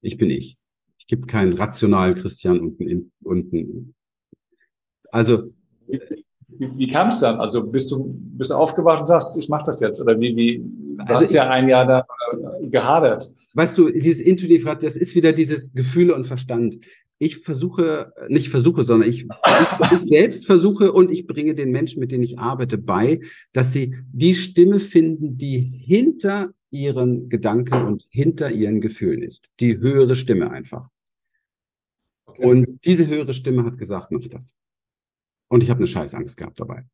Ich 0.00 0.16
bin 0.16 0.30
ich. 0.30 0.56
Es 1.02 1.08
gibt 1.08 1.26
keinen 1.26 1.54
rationalen 1.54 2.14
Christian 2.14 2.60
unten, 2.60 3.10
unten. 3.24 3.92
Also. 5.10 5.50
Wie, 5.88 6.00
wie, 6.46 6.78
wie 6.78 6.88
kam 6.88 7.08
es 7.08 7.18
dann? 7.18 7.40
Also 7.40 7.66
bist 7.66 7.90
du, 7.90 8.14
bist 8.14 8.52
du 8.52 8.54
aufgewacht 8.54 9.00
und 9.00 9.06
sagst, 9.08 9.36
ich 9.36 9.48
mache 9.48 9.66
das 9.66 9.80
jetzt? 9.80 10.00
Oder 10.00 10.20
wie, 10.20 10.36
wie, 10.36 10.58
du 10.58 11.02
also 11.02 11.22
hast 11.22 11.30
ich, 11.30 11.32
ja 11.32 11.50
ein 11.50 11.68
Jahr 11.68 11.86
da 11.86 12.06
äh, 12.60 12.68
gehadert. 12.68 13.34
Weißt 13.54 13.76
du, 13.76 13.90
dieses 13.90 14.20
intuitiv, 14.20 14.64
das 14.64 14.96
ist 14.96 15.16
wieder 15.16 15.32
dieses 15.32 15.74
Gefühle 15.74 16.14
und 16.14 16.28
Verstand. 16.28 16.78
Ich 17.18 17.38
versuche, 17.38 18.12
nicht 18.28 18.48
versuche, 18.48 18.84
sondern 18.84 19.08
ich, 19.08 19.26
ich 19.90 19.98
selbst 19.98 20.46
versuche 20.46 20.92
und 20.92 21.10
ich 21.10 21.26
bringe 21.26 21.56
den 21.56 21.72
Menschen, 21.72 21.98
mit 21.98 22.12
denen 22.12 22.22
ich 22.22 22.38
arbeite, 22.38 22.78
bei, 22.78 23.18
dass 23.52 23.72
sie 23.72 23.96
die 24.12 24.36
Stimme 24.36 24.78
finden, 24.78 25.36
die 25.36 25.82
hinter 25.84 26.52
ihren 26.72 27.28
Gedanken 27.28 27.86
und 27.86 28.08
hinter 28.10 28.50
ihren 28.50 28.80
Gefühlen 28.80 29.22
ist. 29.22 29.50
Die 29.60 29.78
höhere 29.78 30.16
Stimme 30.16 30.50
einfach. 30.50 30.88
Okay. 32.24 32.44
Und 32.44 32.84
diese 32.84 33.06
höhere 33.06 33.34
Stimme 33.34 33.64
hat 33.64 33.78
gesagt, 33.78 34.10
mach 34.10 34.26
das. 34.26 34.54
Und 35.48 35.62
ich 35.62 35.70
habe 35.70 35.78
eine 35.78 35.86
Scheißangst 35.86 36.36
gehabt 36.36 36.58
dabei. 36.58 36.84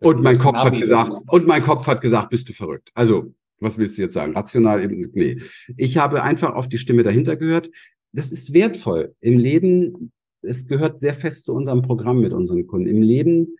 Und 0.00 0.20
mein 0.20 0.36
Kopf 0.36 0.56
hat 0.56 0.76
gesagt, 0.76 1.22
und 1.28 1.46
mein 1.46 1.62
Kopf 1.62 1.86
hat 1.86 2.00
gesagt, 2.00 2.30
bist 2.30 2.48
du 2.48 2.52
verrückt. 2.52 2.90
Also, 2.94 3.32
was 3.60 3.78
willst 3.78 3.96
du 3.96 4.02
jetzt 4.02 4.14
sagen? 4.14 4.34
Rational 4.34 4.82
eben, 4.82 5.10
nee. 5.14 5.40
Ich 5.76 5.96
habe 5.96 6.22
einfach 6.22 6.54
auf 6.54 6.68
die 6.68 6.78
Stimme 6.78 7.04
dahinter 7.04 7.36
gehört. 7.36 7.70
Das 8.12 8.32
ist 8.32 8.52
wertvoll. 8.52 9.14
Im 9.20 9.38
Leben, 9.38 10.12
es 10.42 10.66
gehört 10.66 10.98
sehr 10.98 11.14
fest 11.14 11.44
zu 11.44 11.54
unserem 11.54 11.82
Programm 11.82 12.20
mit 12.20 12.32
unseren 12.32 12.66
Kunden. 12.66 12.88
Im 12.88 13.00
Leben 13.00 13.56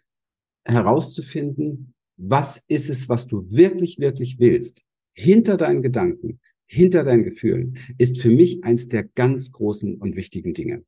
herauszufinden, 0.65 1.94
was 2.17 2.59
ist 2.69 2.91
es, 2.91 3.09
was 3.09 3.27
du 3.27 3.51
wirklich, 3.51 3.99
wirklich 3.99 4.39
willst, 4.39 4.85
hinter 5.15 5.57
deinen 5.57 5.83
Gedanken, 5.83 6.41
hinter 6.67 7.05
deinen 7.05 7.25
Gefühlen, 7.25 7.79
ist 7.99 8.21
für 8.21 8.31
mich 8.31 8.65
eins 8.65 8.89
der 8.89 9.05
ganz 9.05 9.53
großen 9.53 9.97
und 9.97 10.17
wichtigen 10.17 10.55
Dinge. 10.55 10.85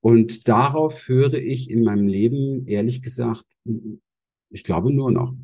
Und 0.00 0.48
darauf 0.48 1.08
höre 1.08 1.34
ich 1.34 1.70
in 1.70 1.82
meinem 1.82 2.06
Leben, 2.06 2.66
ehrlich 2.66 3.02
gesagt, 3.02 3.44
ich 4.50 4.64
glaube 4.64 4.92
nur 4.92 5.10
noch. 5.10 5.34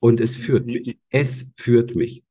Und 0.00 0.20
es 0.20 0.36
führt 0.36 0.66
mich. 0.66 0.98
Es 1.10 1.52
führt 1.56 1.94
mich. 1.94 2.24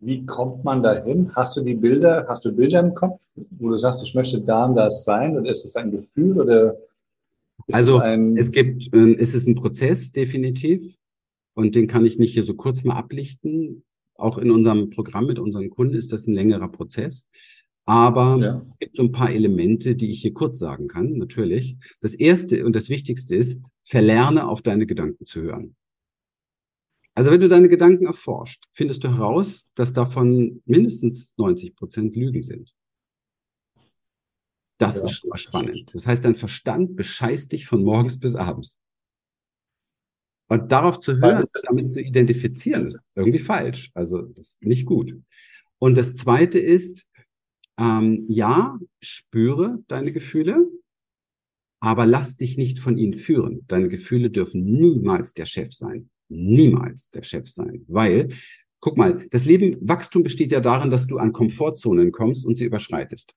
Wie 0.00 0.24
kommt 0.24 0.62
man 0.64 0.82
dahin? 0.82 1.34
Hast 1.34 1.56
du 1.56 1.62
die 1.62 1.74
Bilder, 1.74 2.26
hast 2.28 2.44
du 2.44 2.54
Bilder 2.54 2.80
im 2.80 2.94
Kopf, 2.94 3.20
wo 3.34 3.70
du 3.70 3.76
sagst, 3.76 4.02
ich 4.02 4.14
möchte 4.14 4.40
da 4.40 4.66
und 4.66 4.76
das 4.76 5.04
sein? 5.04 5.36
Oder 5.36 5.50
ist 5.50 5.64
es 5.64 5.74
ein 5.74 5.90
Gefühl 5.90 6.40
oder 6.40 6.76
ist 7.68 7.74
also 7.74 8.02
es 8.02 8.50
gibt, 8.50 8.92
äh, 8.94 9.14
es 9.14 9.34
ist 9.34 9.46
ein 9.46 9.54
Prozess 9.54 10.12
definitiv 10.12 10.96
und 11.54 11.74
den 11.74 11.86
kann 11.86 12.04
ich 12.04 12.18
nicht 12.18 12.32
hier 12.32 12.42
so 12.42 12.54
kurz 12.54 12.84
mal 12.84 12.96
ablichten. 12.96 13.84
Auch 14.14 14.38
in 14.38 14.50
unserem 14.50 14.90
Programm 14.90 15.26
mit 15.26 15.38
unseren 15.38 15.70
Kunden 15.70 15.94
ist 15.94 16.12
das 16.12 16.26
ein 16.26 16.34
längerer 16.34 16.68
Prozess. 16.68 17.28
Aber 17.84 18.38
ja. 18.38 18.62
es 18.66 18.78
gibt 18.78 18.96
so 18.96 19.02
ein 19.02 19.12
paar 19.12 19.30
Elemente, 19.30 19.94
die 19.94 20.10
ich 20.10 20.20
hier 20.20 20.34
kurz 20.34 20.58
sagen 20.58 20.88
kann, 20.88 21.16
natürlich. 21.16 21.76
Das 22.00 22.14
erste 22.14 22.66
und 22.66 22.74
das 22.76 22.90
wichtigste 22.90 23.34
ist, 23.36 23.62
verlerne 23.82 24.46
auf 24.46 24.60
deine 24.60 24.86
Gedanken 24.86 25.24
zu 25.24 25.40
hören. 25.40 25.74
Also 27.14 27.30
wenn 27.30 27.40
du 27.40 27.48
deine 27.48 27.68
Gedanken 27.68 28.06
erforscht, 28.06 28.64
findest 28.72 29.02
du 29.04 29.08
heraus, 29.08 29.68
dass 29.74 29.92
davon 29.92 30.62
mindestens 30.66 31.34
90 31.36 31.74
Prozent 31.74 32.14
Lügen 32.14 32.42
sind. 32.42 32.74
Das 34.78 35.00
ja. 35.00 35.06
ist 35.06 35.12
schon 35.12 35.30
mal 35.30 35.36
spannend. 35.36 35.90
Das 35.92 36.06
heißt, 36.06 36.24
dein 36.24 36.36
Verstand 36.36 36.96
bescheißt 36.96 37.52
dich 37.52 37.66
von 37.66 37.82
morgens 37.82 38.18
bis 38.18 38.36
abends. 38.36 38.80
Und 40.48 40.72
darauf 40.72 40.98
zu 40.98 41.18
hören, 41.18 41.44
damit 41.64 41.90
zu 41.90 42.00
identifizieren, 42.00 42.86
ist 42.86 43.04
irgendwie 43.14 43.38
falsch. 43.38 43.90
Also 43.94 44.32
ist 44.36 44.62
nicht 44.62 44.86
gut. 44.86 45.14
Und 45.78 45.96
das 45.96 46.14
Zweite 46.14 46.58
ist, 46.58 47.06
ähm, 47.78 48.24
ja, 48.28 48.78
spüre 49.00 49.78
deine 49.88 50.12
Gefühle, 50.12 50.66
aber 51.80 52.06
lass 52.06 52.36
dich 52.36 52.56
nicht 52.56 52.78
von 52.78 52.96
ihnen 52.96 53.14
führen. 53.14 53.64
Deine 53.68 53.88
Gefühle 53.88 54.30
dürfen 54.30 54.64
niemals 54.64 55.34
der 55.34 55.46
Chef 55.46 55.72
sein. 55.72 56.08
Niemals 56.28 57.10
der 57.10 57.22
Chef 57.22 57.48
sein. 57.48 57.84
Weil, 57.86 58.28
guck 58.80 58.96
mal, 58.96 59.26
das 59.30 59.44
Leben, 59.44 59.76
Wachstum 59.80 60.22
besteht 60.22 60.50
ja 60.50 60.60
darin, 60.60 60.90
dass 60.90 61.06
du 61.06 61.18
an 61.18 61.32
Komfortzonen 61.32 62.10
kommst 62.10 62.46
und 62.46 62.56
sie 62.56 62.64
überschreitest. 62.64 63.34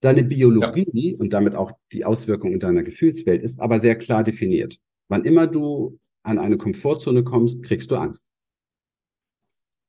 Deine 0.00 0.24
Biologie 0.24 1.10
ja. 1.10 1.18
und 1.18 1.32
damit 1.32 1.54
auch 1.54 1.72
die 1.92 2.04
Auswirkungen 2.04 2.54
in 2.54 2.60
deiner 2.60 2.82
Gefühlswelt 2.82 3.42
ist 3.42 3.60
aber 3.60 3.80
sehr 3.80 3.96
klar 3.96 4.24
definiert. 4.24 4.78
Wann 5.08 5.24
immer 5.24 5.46
du 5.46 5.98
an 6.22 6.38
eine 6.38 6.56
Komfortzone 6.56 7.24
kommst, 7.24 7.62
kriegst 7.62 7.90
du 7.90 7.96
Angst. 7.96 8.30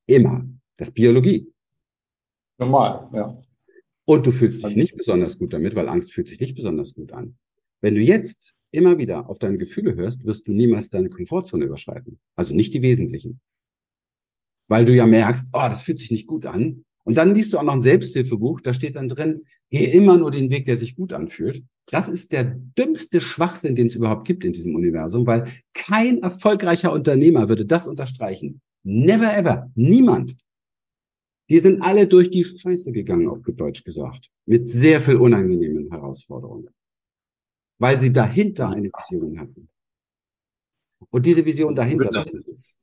Immer. 0.07 0.45
Das 0.77 0.89
ist 0.89 0.93
Biologie. 0.95 1.51
Normal, 2.57 3.09
ja. 3.13 3.41
Und 4.05 4.25
du 4.25 4.31
fühlst 4.31 4.59
dich 4.59 4.65
also 4.65 4.77
nicht 4.77 4.95
besonders 4.95 5.37
gut 5.37 5.53
damit, 5.53 5.75
weil 5.75 5.87
Angst 5.87 6.11
fühlt 6.11 6.27
sich 6.27 6.39
nicht 6.39 6.55
besonders 6.55 6.93
gut 6.93 7.11
an. 7.11 7.37
Wenn 7.81 7.95
du 7.95 8.01
jetzt 8.01 8.55
immer 8.71 8.97
wieder 8.97 9.29
auf 9.29 9.39
deine 9.39 9.57
Gefühle 9.57 9.95
hörst, 9.95 10.25
wirst 10.25 10.47
du 10.47 10.53
niemals 10.53 10.89
deine 10.89 11.09
Komfortzone 11.09 11.65
überschreiten. 11.65 12.19
Also 12.35 12.53
nicht 12.53 12.73
die 12.73 12.81
wesentlichen. 12.81 13.41
Weil 14.67 14.85
du 14.85 14.93
ja 14.93 15.05
merkst, 15.05 15.49
oh, 15.53 15.67
das 15.67 15.83
fühlt 15.83 15.99
sich 15.99 16.11
nicht 16.11 16.27
gut 16.27 16.45
an. 16.45 16.85
Und 17.03 17.17
dann 17.17 17.33
liest 17.33 17.53
du 17.53 17.57
auch 17.57 17.63
noch 17.63 17.73
ein 17.73 17.81
Selbsthilfebuch, 17.81 18.61
da 18.61 18.73
steht 18.73 18.95
dann 18.95 19.09
drin, 19.09 19.41
geh 19.69 19.85
immer 19.85 20.17
nur 20.17 20.31
den 20.31 20.49
Weg, 20.51 20.65
der 20.65 20.75
sich 20.75 20.95
gut 20.95 21.13
anfühlt. 21.13 21.63
Das 21.87 22.07
ist 22.07 22.31
der 22.31 22.43
dümmste 22.43 23.21
Schwachsinn, 23.21 23.75
den 23.75 23.87
es 23.87 23.95
überhaupt 23.95 24.27
gibt 24.27 24.45
in 24.45 24.53
diesem 24.53 24.75
Universum, 24.75 25.25
weil 25.25 25.47
kein 25.73 26.21
erfolgreicher 26.21 26.93
Unternehmer 26.93 27.49
würde 27.49 27.65
das 27.65 27.87
unterstreichen. 27.87 28.61
Never 28.83 29.35
ever. 29.35 29.71
Niemand. 29.75 30.35
Die 31.49 31.59
sind 31.59 31.81
alle 31.81 32.07
durch 32.07 32.29
die 32.29 32.45
Scheiße 32.45 32.91
gegangen, 32.91 33.27
auf 33.27 33.39
Deutsch 33.45 33.83
gesagt. 33.83 34.29
Mit 34.45 34.69
sehr 34.69 35.01
viel 35.01 35.17
unangenehmen 35.17 35.89
Herausforderungen. 35.89 36.69
Weil 37.77 37.99
sie 37.99 38.13
dahinter 38.13 38.69
eine 38.69 38.89
Vision 38.89 39.39
hatten. 39.39 39.67
Und 41.09 41.25
diese 41.25 41.43
Vision 41.43 41.75
dahinter 41.75 42.25
ist 42.55 42.75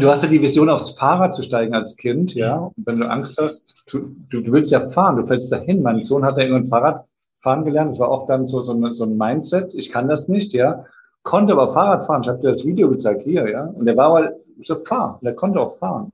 du 0.00 0.08
hast 0.08 0.22
ja 0.22 0.28
die 0.28 0.42
Vision, 0.42 0.68
aufs 0.68 0.90
Fahrrad 0.90 1.34
zu 1.34 1.42
steigen 1.42 1.74
als 1.74 1.96
Kind, 1.96 2.34
ja. 2.34 2.56
Und 2.56 2.86
wenn 2.86 3.00
du 3.00 3.08
Angst 3.08 3.38
hast, 3.40 3.82
du, 3.90 4.14
du, 4.28 4.52
willst 4.52 4.70
ja 4.70 4.90
fahren, 4.90 5.16
du 5.16 5.26
fällst 5.26 5.50
dahin. 5.50 5.82
Mein 5.82 6.02
Sohn 6.02 6.24
hat 6.24 6.36
ja 6.36 6.44
irgendwann 6.44 6.68
Fahrrad 6.68 7.06
fahren 7.40 7.64
gelernt. 7.64 7.92
Das 7.92 8.00
war 8.00 8.10
auch 8.10 8.26
dann 8.26 8.46
so, 8.46 8.62
so, 8.62 8.72
ein, 8.72 8.92
so 8.92 9.04
ein 9.04 9.16
Mindset. 9.16 9.74
Ich 9.74 9.90
kann 9.90 10.08
das 10.08 10.28
nicht, 10.28 10.52
ja. 10.52 10.84
Konnte 11.22 11.54
aber 11.54 11.72
Fahrrad 11.72 12.06
fahren. 12.06 12.22
Ich 12.22 12.28
habe 12.28 12.40
dir 12.40 12.48
das 12.48 12.66
Video 12.66 12.90
gezeigt 12.90 13.22
hier, 13.22 13.48
ja. 13.48 13.64
Und 13.64 13.86
der 13.86 13.96
war 13.96 14.06
aber 14.06 14.32
so 14.58 14.76
fahren. 14.76 15.18
Der 15.22 15.34
konnte 15.34 15.58
auch 15.58 15.78
fahren. 15.78 16.12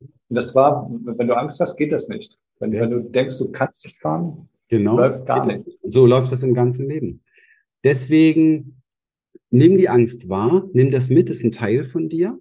Und 0.00 0.36
das 0.36 0.54
war, 0.54 0.90
wenn 0.90 1.28
du 1.28 1.36
Angst 1.36 1.60
hast, 1.60 1.76
geht 1.76 1.92
das 1.92 2.08
nicht. 2.08 2.38
Wenn, 2.58 2.72
ja. 2.72 2.82
wenn 2.82 2.90
du 2.90 3.00
denkst, 3.00 3.38
du 3.38 3.52
kannst 3.52 3.84
nicht 3.84 4.00
fahren, 4.00 4.48
genau. 4.68 4.96
läuft 4.96 5.26
gar 5.26 5.46
nicht. 5.46 5.64
So 5.84 6.06
läuft 6.06 6.32
das 6.32 6.42
im 6.42 6.54
ganzen 6.54 6.88
Leben. 6.88 7.22
Deswegen 7.84 8.82
nimm 9.50 9.76
die 9.76 9.88
Angst 9.88 10.28
wahr, 10.28 10.68
nimm 10.72 10.90
das 10.90 11.10
mit, 11.10 11.30
ist 11.30 11.44
ein 11.44 11.52
Teil 11.52 11.84
von 11.84 12.08
dir. 12.08 12.38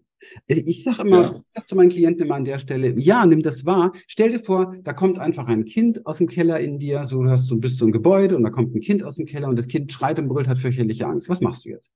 Ich 0.47 0.83
sage 0.83 1.01
immer, 1.01 1.21
ja. 1.21 1.41
ich 1.43 1.51
sage 1.51 1.65
zu 1.65 1.75
meinen 1.75 1.89
Klienten 1.89 2.25
immer 2.25 2.35
an 2.35 2.45
der 2.45 2.59
Stelle, 2.59 2.93
ja, 2.99 3.25
nimm 3.25 3.41
das 3.41 3.65
wahr. 3.65 3.91
Stell 4.07 4.31
dir 4.31 4.39
vor, 4.39 4.75
da 4.83 4.93
kommt 4.93 5.19
einfach 5.19 5.47
ein 5.47 5.65
Kind 5.65 6.05
aus 6.05 6.17
dem 6.17 6.27
Keller 6.27 6.59
in 6.59 6.79
dir, 6.79 7.03
so 7.05 7.23
hast 7.25 7.49
du 7.49 7.59
bist 7.59 7.77
so 7.77 7.85
ein 7.85 7.91
Gebäude 7.91 8.35
und 8.35 8.43
da 8.43 8.49
kommt 8.49 8.75
ein 8.75 8.81
Kind 8.81 9.03
aus 9.03 9.15
dem 9.17 9.25
Keller 9.25 9.49
und 9.49 9.57
das 9.57 9.67
Kind 9.67 9.91
schreit 9.91 10.19
und 10.19 10.27
brüllt, 10.27 10.47
hat 10.47 10.57
fürchterliche 10.57 11.07
Angst. 11.07 11.29
Was 11.29 11.41
machst 11.41 11.65
du 11.65 11.69
jetzt? 11.69 11.91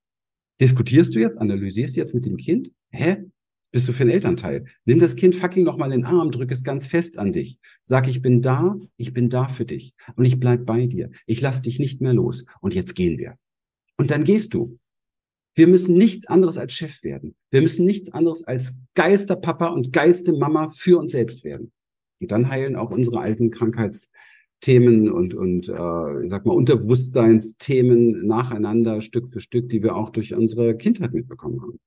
Diskutierst 0.60 1.14
du 1.14 1.20
jetzt, 1.20 1.38
analysierst 1.38 1.96
du 1.96 2.00
jetzt 2.00 2.16
mit 2.16 2.26
dem 2.26 2.38
Kind? 2.38 2.72
Hä? 2.90 3.18
Bist 3.72 3.88
du 3.88 3.94
für 3.94 4.04
ein 4.04 4.10
Elternteil? 4.10 4.66
Nimm 4.86 5.00
das 5.00 5.16
Kind 5.16 5.36
fucking 5.36 5.66
nochmal 5.66 5.92
in 5.92 6.02
den 6.02 6.06
Arm, 6.06 6.32
drück 6.32 6.52
es 6.52 6.64
ganz 6.64 6.86
fest 6.88 7.20
an 7.20 7.34
dich. 7.34 7.60
Sag, 7.84 8.08
ich 8.08 8.22
bin 8.22 8.42
da, 8.42 8.80
ich 8.96 9.14
bin 9.14 9.30
da 9.30 9.50
für 9.50 9.66
dich 9.66 9.94
und 10.16 10.26
ich 10.26 10.40
bleib 10.40 10.66
bei 10.66 10.88
dir. 10.88 11.12
Ich 11.26 11.42
lass 11.42 11.62
dich 11.62 11.78
nicht 11.78 12.02
mehr 12.02 12.14
los 12.14 12.46
und 12.62 12.74
jetzt 12.74 12.96
gehen 12.96 13.18
wir. 13.18 13.36
Und 13.98 14.10
dann 14.10 14.24
gehst 14.24 14.54
du. 14.54 14.80
Wir 15.58 15.68
müssen 15.68 15.98
nichts 15.98 16.28
anderes 16.28 16.60
als 16.60 16.74
Chef 16.74 17.04
werden. 17.04 17.36
Wir 17.50 17.64
müssen 17.64 17.84
nichts 17.84 18.14
anderes 18.14 18.44
als 18.44 18.80
geilster 18.94 19.36
Papa 19.36 19.70
und 19.70 19.92
geilste 19.92 20.34
Mama 20.34 20.70
für 20.70 21.00
uns 21.00 21.14
selbst 21.14 21.44
werden. 21.44 21.72
Und 22.22 22.32
dann 22.32 22.52
heilen 22.52 22.76
auch 22.76 22.92
unsere 22.92 23.20
alten 23.22 23.50
Krankheitsthemen 23.50 25.12
und, 25.12 25.34
und 25.34 25.68
äh, 25.68 26.28
sag 26.28 26.46
mal, 26.46 26.54
Unterbewusstseinsthemen 26.54 28.28
nacheinander, 28.28 29.02
Stück 29.02 29.30
für 29.30 29.42
Stück, 29.42 29.70
die 29.70 29.82
wir 29.82 29.96
auch 29.96 30.12
durch 30.12 30.36
unsere 30.36 30.78
Kindheit 30.78 31.14
mitbekommen 31.14 31.60
haben. 31.60 31.80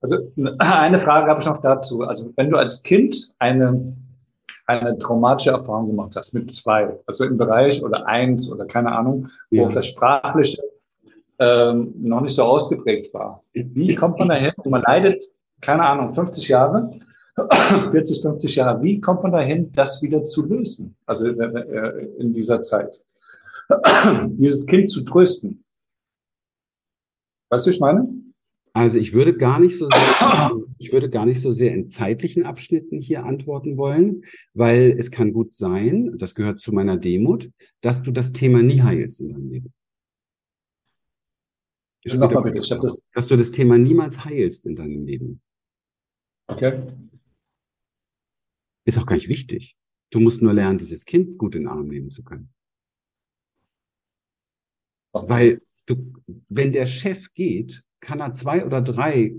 Also 0.00 0.32
eine 0.58 1.00
Frage 1.00 1.28
habe 1.28 1.40
ich 1.40 1.46
noch 1.46 1.60
dazu. 1.60 2.00
Also 2.00 2.32
wenn 2.36 2.48
du 2.48 2.56
als 2.56 2.82
Kind 2.82 3.34
eine 3.38 3.94
eine 4.68 4.98
traumatische 4.98 5.50
Erfahrung 5.50 5.88
gemacht 5.88 6.16
hast 6.16 6.34
mit 6.34 6.50
zwei, 6.50 6.98
also 7.06 7.24
im 7.24 7.36
Bereich 7.36 7.84
oder 7.84 8.06
eins 8.06 8.50
oder 8.50 8.66
keine 8.66 8.90
Ahnung, 8.90 9.28
wo 9.50 9.62
ja. 9.62 9.68
das 9.68 9.86
Sprachliche 9.86 10.60
ähm, 11.38 11.94
noch 11.98 12.20
nicht 12.20 12.34
so 12.34 12.44
ausgeprägt 12.44 13.12
war. 13.12 13.42
Wie 13.52 13.94
kommt 13.94 14.18
man 14.18 14.28
dahin? 14.28 14.52
Man 14.64 14.82
leidet, 14.82 15.22
keine 15.60 15.84
Ahnung, 15.84 16.14
50 16.14 16.48
Jahre, 16.48 16.98
40, 17.90 18.22
50 18.22 18.56
Jahre. 18.56 18.82
Wie 18.82 19.00
kommt 19.00 19.22
man 19.22 19.32
dahin, 19.32 19.70
das 19.72 20.02
wieder 20.02 20.24
zu 20.24 20.46
lösen? 20.46 20.96
Also 21.04 21.26
äh, 21.26 21.32
äh, 21.32 22.06
in 22.18 22.32
dieser 22.32 22.62
Zeit. 22.62 23.04
Dieses 24.26 24.66
Kind 24.66 24.90
zu 24.90 25.04
trösten. 25.04 25.64
Weißt 27.50 27.66
du, 27.66 27.70
ich 27.70 27.80
meine? 27.80 28.08
Also 28.72 28.98
ich 28.98 29.14
würde 29.14 29.34
gar 29.36 29.58
nicht 29.58 29.78
so 29.78 29.88
sehr, 29.88 30.52
ich 30.78 30.92
würde 30.92 31.08
gar 31.08 31.24
nicht 31.24 31.40
so 31.40 31.50
sehr 31.50 31.72
in 31.72 31.86
zeitlichen 31.86 32.44
Abschnitten 32.44 33.00
hier 33.00 33.24
antworten 33.24 33.78
wollen, 33.78 34.22
weil 34.52 34.94
es 34.98 35.10
kann 35.10 35.32
gut 35.32 35.54
sein, 35.54 36.14
das 36.18 36.34
gehört 36.34 36.60
zu 36.60 36.72
meiner 36.72 36.98
Demut, 36.98 37.50
dass 37.80 38.02
du 38.02 38.10
das 38.10 38.32
Thema 38.32 38.62
nie 38.62 38.82
heilst 38.82 39.22
in 39.22 39.30
deinem 39.30 39.48
Leben. 39.48 39.72
Mal 42.14 42.42
bitte. 42.42 42.58
Ich 42.58 42.68
das 42.68 43.02
dass 43.12 43.26
du 43.26 43.36
das 43.36 43.50
Thema 43.50 43.78
niemals 43.78 44.24
heilst 44.24 44.66
in 44.66 44.76
deinem 44.76 45.04
Leben. 45.04 45.40
Okay. 46.46 46.82
Ist 48.84 48.98
auch 48.98 49.06
gar 49.06 49.16
nicht 49.16 49.28
wichtig. 49.28 49.76
Du 50.10 50.20
musst 50.20 50.40
nur 50.40 50.52
lernen, 50.52 50.78
dieses 50.78 51.04
Kind 51.04 51.38
gut 51.38 51.56
in 51.56 51.62
den 51.62 51.68
Arm 51.68 51.88
nehmen 51.88 52.10
zu 52.10 52.22
können. 52.22 52.52
Okay. 55.12 55.28
Weil 55.28 55.62
du, 55.86 56.12
wenn 56.48 56.72
der 56.72 56.86
Chef 56.86 57.32
geht, 57.34 57.82
kann 58.00 58.20
er 58.20 58.32
zwei 58.32 58.64
oder 58.64 58.80
drei 58.80 59.34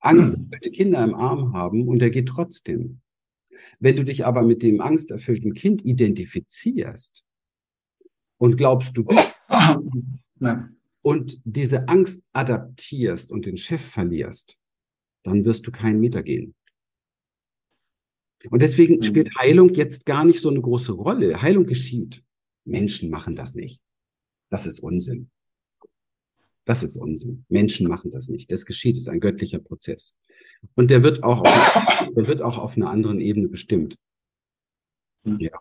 angsterfüllte 0.00 0.70
Kinder 0.72 1.04
im 1.04 1.14
Arm 1.14 1.52
haben 1.52 1.86
und 1.86 2.02
er 2.02 2.10
geht 2.10 2.28
trotzdem. 2.28 3.00
Wenn 3.78 3.96
du 3.96 4.04
dich 4.04 4.26
aber 4.26 4.42
mit 4.42 4.62
dem 4.62 4.80
angsterfüllten 4.80 5.54
Kind 5.54 5.84
identifizierst 5.84 7.24
und 8.38 8.56
glaubst, 8.56 8.96
du 8.96 9.04
bist 9.04 9.34
und 11.02 11.40
diese 11.44 11.88
Angst 11.88 12.28
adaptierst 12.32 13.32
und 13.32 13.46
den 13.46 13.56
Chef 13.56 13.82
verlierst, 13.82 14.58
dann 15.24 15.44
wirst 15.44 15.66
du 15.66 15.72
keinen 15.72 16.00
Meter 16.00 16.22
gehen. 16.22 16.54
Und 18.50 18.62
deswegen 18.62 18.96
mhm. 18.96 19.02
spielt 19.02 19.36
Heilung 19.38 19.70
jetzt 19.74 20.06
gar 20.06 20.24
nicht 20.24 20.40
so 20.40 20.48
eine 20.48 20.60
große 20.60 20.92
Rolle. 20.92 21.42
Heilung 21.42 21.66
geschieht. 21.66 22.24
Menschen 22.64 23.10
machen 23.10 23.36
das 23.36 23.54
nicht. 23.54 23.82
Das 24.50 24.66
ist 24.66 24.80
Unsinn. 24.80 25.30
Das 26.64 26.82
ist 26.82 26.96
Unsinn. 26.96 27.44
Menschen 27.48 27.88
machen 27.88 28.10
das 28.12 28.28
nicht. 28.28 28.52
Das 28.52 28.66
geschieht, 28.66 28.96
ist 28.96 29.08
ein 29.08 29.20
göttlicher 29.20 29.58
Prozess. 29.58 30.18
Und 30.74 30.90
der 30.90 31.02
wird 31.02 31.24
auch 31.24 31.40
auf, 31.40 32.12
der 32.14 32.26
wird 32.26 32.42
auch 32.42 32.58
auf 32.58 32.76
einer 32.76 32.90
anderen 32.90 33.20
Ebene 33.20 33.48
bestimmt. 33.48 33.96
Mhm. 35.24 35.40
Ja. 35.40 35.58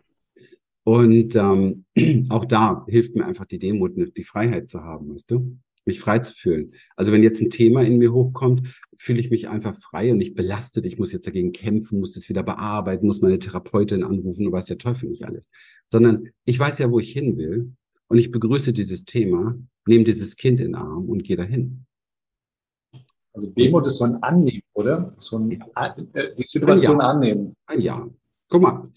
Und 0.83 1.35
ähm, 1.35 1.85
auch 2.29 2.45
da 2.45 2.85
hilft 2.87 3.15
mir 3.15 3.25
einfach 3.25 3.45
die 3.45 3.59
Demut, 3.59 3.93
die 3.95 4.23
Freiheit 4.23 4.67
zu 4.67 4.81
haben, 4.81 5.13
weißt 5.13 5.29
du? 5.29 5.57
mich 5.85 5.99
frei 5.99 6.19
zu 6.19 6.33
fühlen. 6.33 6.67
Also 6.95 7.11
wenn 7.11 7.23
jetzt 7.23 7.41
ein 7.41 7.49
Thema 7.49 7.81
in 7.81 7.97
mir 7.97 8.13
hochkommt, 8.13 8.67
fühle 8.95 9.19
ich 9.19 9.31
mich 9.31 9.49
einfach 9.49 9.75
frei 9.75 10.11
und 10.11 10.17
nicht 10.17 10.35
belastet. 10.35 10.85
Ich 10.85 10.99
muss 10.99 11.11
jetzt 11.11 11.27
dagegen 11.27 11.51
kämpfen, 11.51 11.99
muss 11.99 12.13
das 12.13 12.29
wieder 12.29 12.43
bearbeiten, 12.43 13.05
muss 13.05 13.21
meine 13.21 13.39
Therapeutin 13.39 14.03
anrufen 14.03 14.45
und 14.45 14.53
weiß 14.53 14.67
der 14.67 14.77
Teufel 14.77 15.09
nicht 15.09 15.25
alles. 15.25 15.49
Sondern 15.87 16.29
ich 16.45 16.59
weiß 16.59 16.79
ja, 16.79 16.91
wo 16.91 16.99
ich 16.99 17.11
hin 17.11 17.37
will 17.37 17.73
und 18.07 18.17
ich 18.17 18.31
begrüße 18.31 18.73
dieses 18.73 19.05
Thema, 19.05 19.57
nehme 19.87 20.03
dieses 20.03 20.35
Kind 20.35 20.59
in 20.59 20.67
den 20.67 20.75
Arm 20.75 21.09
und 21.09 21.23
gehe 21.23 21.37
dahin. 21.37 21.85
Also 23.33 23.47
Demut 23.47 23.87
ist 23.87 23.97
so 23.97 24.03
ein 24.03 24.21
Annehmen, 24.21 24.63
oder? 24.73 25.15
So 25.17 25.39
ein, 25.39 25.51
ja. 25.51 25.95
Äh, 26.13 26.35
die 26.35 26.45
Situation 26.45 26.99
ein 26.99 27.07
annehmen. 27.07 27.55
Ein 27.65 27.81
Ja. 27.81 28.07
Guck 28.49 28.61
mal, 28.61 28.89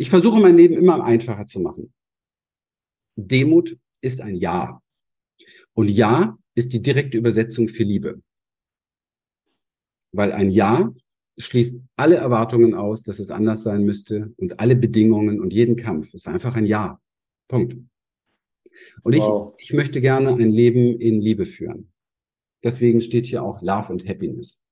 ich 0.00 0.08
versuche 0.08 0.40
mein 0.40 0.56
Leben 0.56 0.74
immer 0.76 1.04
einfacher 1.04 1.46
zu 1.46 1.60
machen. 1.60 1.92
Demut 3.16 3.76
ist 4.00 4.22
ein 4.22 4.34
Ja. 4.34 4.80
Und 5.74 5.88
Ja 5.88 6.38
ist 6.54 6.72
die 6.72 6.80
direkte 6.80 7.18
Übersetzung 7.18 7.68
für 7.68 7.82
Liebe. 7.82 8.22
Weil 10.12 10.32
ein 10.32 10.48
Ja 10.48 10.90
schließt 11.36 11.84
alle 11.96 12.16
Erwartungen 12.16 12.72
aus, 12.72 13.02
dass 13.02 13.18
es 13.18 13.30
anders 13.30 13.62
sein 13.62 13.84
müsste 13.84 14.32
und 14.38 14.58
alle 14.58 14.74
Bedingungen 14.74 15.38
und 15.38 15.52
jeden 15.52 15.76
Kampf. 15.76 16.14
ist 16.14 16.28
einfach 16.28 16.56
ein 16.56 16.64
Ja. 16.64 16.98
Punkt. 17.46 17.76
Und 19.02 19.16
wow. 19.18 19.54
ich, 19.58 19.66
ich 19.68 19.72
möchte 19.74 20.00
gerne 20.00 20.30
ein 20.30 20.50
Leben 20.50 20.98
in 20.98 21.20
Liebe 21.20 21.44
führen. 21.44 21.92
Deswegen 22.64 23.02
steht 23.02 23.26
hier 23.26 23.42
auch 23.42 23.60
Love 23.60 23.92
und 23.92 24.08
Happiness. 24.08 24.62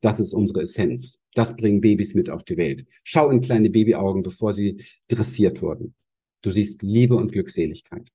Das 0.00 0.20
ist 0.20 0.32
unsere 0.32 0.62
Essenz. 0.62 1.20
Das 1.34 1.56
bringen 1.56 1.80
Babys 1.80 2.14
mit 2.14 2.30
auf 2.30 2.44
die 2.44 2.56
Welt. 2.56 2.86
Schau 3.02 3.30
in 3.30 3.40
kleine 3.40 3.70
Babyaugen, 3.70 4.22
bevor 4.22 4.52
sie 4.52 4.84
dressiert 5.08 5.60
wurden. 5.62 5.94
Du 6.42 6.50
siehst 6.52 6.82
Liebe 6.82 7.16
und 7.16 7.32
Glückseligkeit. 7.32 8.08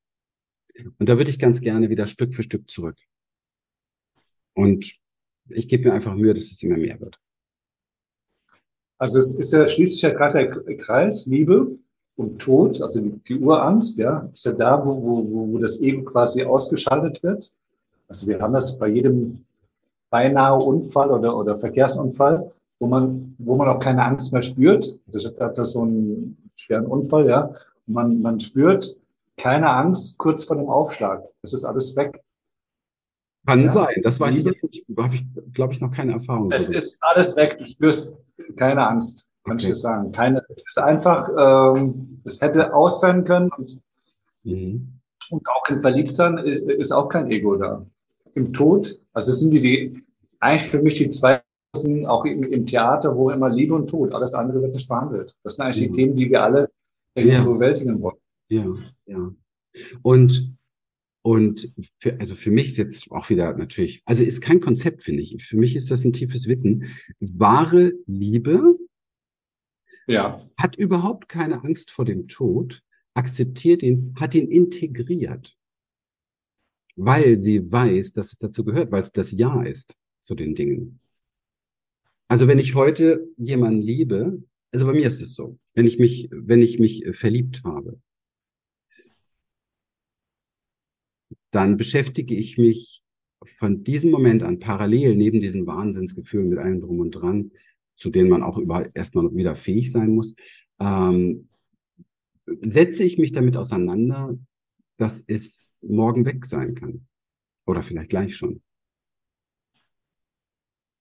Und 0.98 1.10
da 1.10 1.18
würde 1.18 1.30
ich 1.30 1.40
ganz 1.40 1.62
gerne 1.62 1.90
wieder 1.90 2.08
Stück 2.08 2.34
für 2.34 2.44
Stück 2.44 2.70
zurück. 2.70 2.98
Und 4.54 4.98
ich 5.50 5.68
gebe 5.68 5.86
mir 5.90 5.94
einfach 5.94 6.16
Mühe, 6.16 6.34
dass 6.34 6.52
es 6.52 6.64
immer 6.64 6.78
mehr 6.78 7.00
wird. 7.00 7.20
Also 8.98 9.20
es 9.20 9.36
ist 9.36 9.52
ja 9.52 9.68
schließlich 9.68 10.02
ja 10.02 10.14
gerade 10.14 10.64
der 10.66 10.78
Kreis 10.78 11.26
Liebe 11.26 11.78
und 12.16 12.40
Tod, 12.40 12.82
also 12.82 13.02
die, 13.02 13.12
die 13.28 13.40
Urangst, 13.40 13.98
ja, 13.98 14.30
ist 14.32 14.46
ja 14.46 14.54
da, 14.54 14.86
wo, 14.86 15.04
wo, 15.04 15.54
wo 15.54 15.58
das 15.58 15.82
Ego 15.82 16.04
quasi 16.04 16.44
ausgeschaltet 16.44 17.22
wird. 17.24 17.58
Also 18.08 18.28
wir 18.28 18.40
haben 18.40 18.54
das 18.54 18.78
bei 18.78 18.88
jedem 18.88 19.46
beinahe 20.14 20.60
Unfall 20.60 21.10
oder, 21.10 21.36
oder 21.36 21.58
Verkehrsunfall, 21.58 22.52
wo 22.80 22.86
man, 22.86 23.36
wo 23.40 23.56
man 23.56 23.68
auch 23.68 23.80
keine 23.80 24.06
Angst 24.06 24.32
mehr 24.32 24.44
spürt. 24.44 24.86
Das 25.08 25.26
hat 25.26 25.56
so 25.66 25.82
einen 25.82 26.52
schweren 26.56 26.86
Unfall, 26.86 27.28
ja. 27.28 27.56
Und 27.88 27.94
man, 27.96 28.22
man 28.22 28.40
spürt, 28.40 28.88
keine 29.38 29.72
Angst 29.72 30.20
kurz 30.20 30.44
vor 30.44 30.56
dem 30.56 30.70
Aufschlag. 30.70 31.24
Es 31.42 31.54
ist 31.54 31.64
alles 31.64 31.96
weg. 31.96 32.24
Kann 33.48 33.64
ja? 33.64 33.72
sein, 33.72 33.96
das 34.04 34.20
weiß 34.20 34.38
ich 34.38 34.46
jetzt 34.46 34.64
nicht. 34.64 34.86
Habe 34.96 35.16
ich, 35.16 35.26
glaube 35.52 35.74
ich, 35.74 35.82
noch 35.82 35.90
keine 35.90 36.12
Erfahrung. 36.12 36.52
Es 36.52 36.66
darüber. 36.66 36.78
ist 36.78 37.04
alles 37.04 37.36
weg. 37.36 37.58
Du 37.58 37.66
spürst 37.66 38.20
keine 38.56 38.88
Angst, 38.88 39.36
kann 39.44 39.56
okay. 39.56 39.64
ich 39.64 39.70
dir 39.70 39.76
sagen. 39.76 40.12
Keine, 40.12 40.46
es 40.56 40.64
ist 40.68 40.78
einfach, 40.78 41.28
ähm, 41.36 42.22
es 42.24 42.40
hätte 42.40 42.72
aus 42.76 43.02
sein 43.02 43.26
können 43.26 43.50
und, 43.58 43.82
mhm. 44.44 45.00
und 45.32 45.42
auch 45.50 45.68
im 45.70 45.82
Verliebtsein 45.82 46.38
äh, 46.38 46.74
ist 46.74 46.92
auch 46.92 47.10
kein 47.10 47.32
Ego 47.32 47.56
da. 47.56 47.84
Im 48.36 48.54
Tod, 48.54 49.04
also 49.14 49.32
das 49.32 49.40
sind 49.40 49.52
die, 49.52 49.62
die 49.62 50.02
eigentlich 50.40 50.70
für 50.70 50.82
mich 50.82 50.96
die 50.96 51.10
zwei 51.10 51.42
auch 52.06 52.26
im, 52.26 52.44
im, 52.44 52.68
Theater, 52.68 53.16
wo 53.16 53.32
immer 53.32 53.50
Liebe 53.50 53.74
und 53.74 53.90
Tod, 53.90 54.14
alles 54.14 54.36
andere 54.36 54.62
wird 54.62 54.74
nicht 54.74 54.88
behandelt. 54.88 55.36
Das 55.44 55.56
sind 55.56 55.66
eigentlich 55.66 55.90
mhm. 55.90 55.94
die 55.94 55.98
Themen, 55.98 56.16
die 56.16 56.30
wir 56.30 56.44
alle 56.44 56.70
irgendwie 57.16 57.38
ja. 57.38 57.44
bewältigen 57.44 58.00
wollen. 58.00 58.18
Ja, 58.50 58.76
ja. 59.08 59.34
Und, 60.04 60.56
und 61.24 61.74
für, 62.00 62.20
also 62.20 62.36
für 62.36 62.52
mich 62.52 62.68
ist 62.68 62.78
jetzt 62.78 63.12
auch 63.12 63.30
wieder 63.30 63.56
natürlich, 63.58 64.04
also 64.06 64.24
ist 64.24 64.42
kein 64.42 64.60
Konzept, 64.60 65.02
finde 65.02 65.24
ich. 65.24 65.44
Für 65.44 65.58
mich 65.58 65.76
ist 65.76 65.90
das 65.90 66.04
ein 66.06 66.14
tiefes 66.14 66.48
Wissen. 66.48 66.86
Wahre 67.20 67.94
Liebe 68.06 68.76
ja. 70.08 70.48
hat 70.58 70.76
überhaupt 70.76 71.28
keine 71.28 71.64
Angst 71.64 71.92
vor 71.92 72.06
dem 72.06 72.28
Tod, 72.28 72.84
akzeptiert 73.16 73.84
ihn, 73.84 74.14
hat 74.20 74.36
ihn 74.36 74.50
integriert, 74.50 75.56
weil 76.96 77.38
sie 77.38 77.72
weiß, 77.72 78.14
dass 78.14 78.32
es 78.32 78.38
dazu 78.38 78.64
gehört, 78.64 78.92
weil 78.92 79.02
es 79.02 79.12
das 79.12 79.32
Ja 79.32 79.64
ist 79.64 79.96
zu 80.22 80.36
den 80.36 80.56
Dingen. 80.56 81.00
Also 82.28 82.48
wenn 82.48 82.60
ich 82.60 82.76
heute 82.76 83.28
jemanden 83.38 83.82
liebe, 83.82 84.42
also 84.72 84.86
bei 84.86 84.94
mir 84.94 85.08
ist 85.08 85.22
es 85.22 85.36
so, 85.36 85.60
wenn 85.74 85.86
ich 85.86 86.00
mich, 86.00 86.30
wenn 86.32 86.62
ich 86.62 86.80
mich 86.80 87.06
verliebt 87.14 87.64
habe, 87.64 88.00
dann 91.52 91.78
beschäftige 91.78 92.34
ich 92.34 92.58
mich 92.58 93.04
von 93.46 93.84
diesem 93.84 94.12
Moment 94.12 94.42
an 94.44 94.60
parallel 94.60 95.16
neben 95.16 95.40
diesen 95.42 95.68
Wahnsinnsgefühlen 95.68 96.50
mit 96.50 96.60
allem 96.60 96.82
drum 96.82 97.00
und 97.00 97.12
dran, 97.12 97.52
zu 97.96 98.10
denen 98.10 98.30
man 98.30 98.42
auch 98.44 98.58
überhaupt 98.58 98.96
erstmal 98.96 99.34
wieder 99.36 99.56
fähig 99.56 99.92
sein 99.92 100.12
muss, 100.12 100.36
ähm, 100.80 101.50
setze 102.62 103.04
ich 103.04 103.18
mich 103.18 103.32
damit 103.32 103.56
auseinander, 103.58 104.38
dass 105.04 105.22
es 105.28 105.76
morgen 105.82 106.26
weg 106.26 106.46
sein 106.46 106.76
kann. 106.76 107.06
Oder 107.68 107.84
vielleicht 107.84 108.10
gleich 108.10 108.38
schon. 108.38 108.62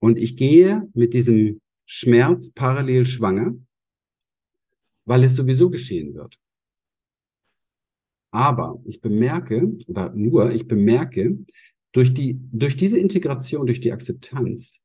Und 0.00 0.18
ich 0.18 0.36
gehe 0.36 0.90
mit 0.92 1.14
diesem 1.14 1.60
Schmerz 1.86 2.50
parallel 2.50 3.06
schwanger, 3.06 3.54
weil 5.04 5.22
es 5.22 5.36
sowieso 5.36 5.70
geschehen 5.70 6.14
wird. 6.14 6.36
Aber 8.32 8.82
ich 8.86 9.00
bemerke, 9.00 9.76
oder 9.86 10.12
nur, 10.14 10.50
ich 10.50 10.66
bemerke, 10.66 11.38
durch 11.92 12.12
die, 12.12 12.40
durch 12.50 12.76
diese 12.76 12.98
Integration, 12.98 13.66
durch 13.66 13.80
die 13.80 13.92
Akzeptanz 13.92 14.82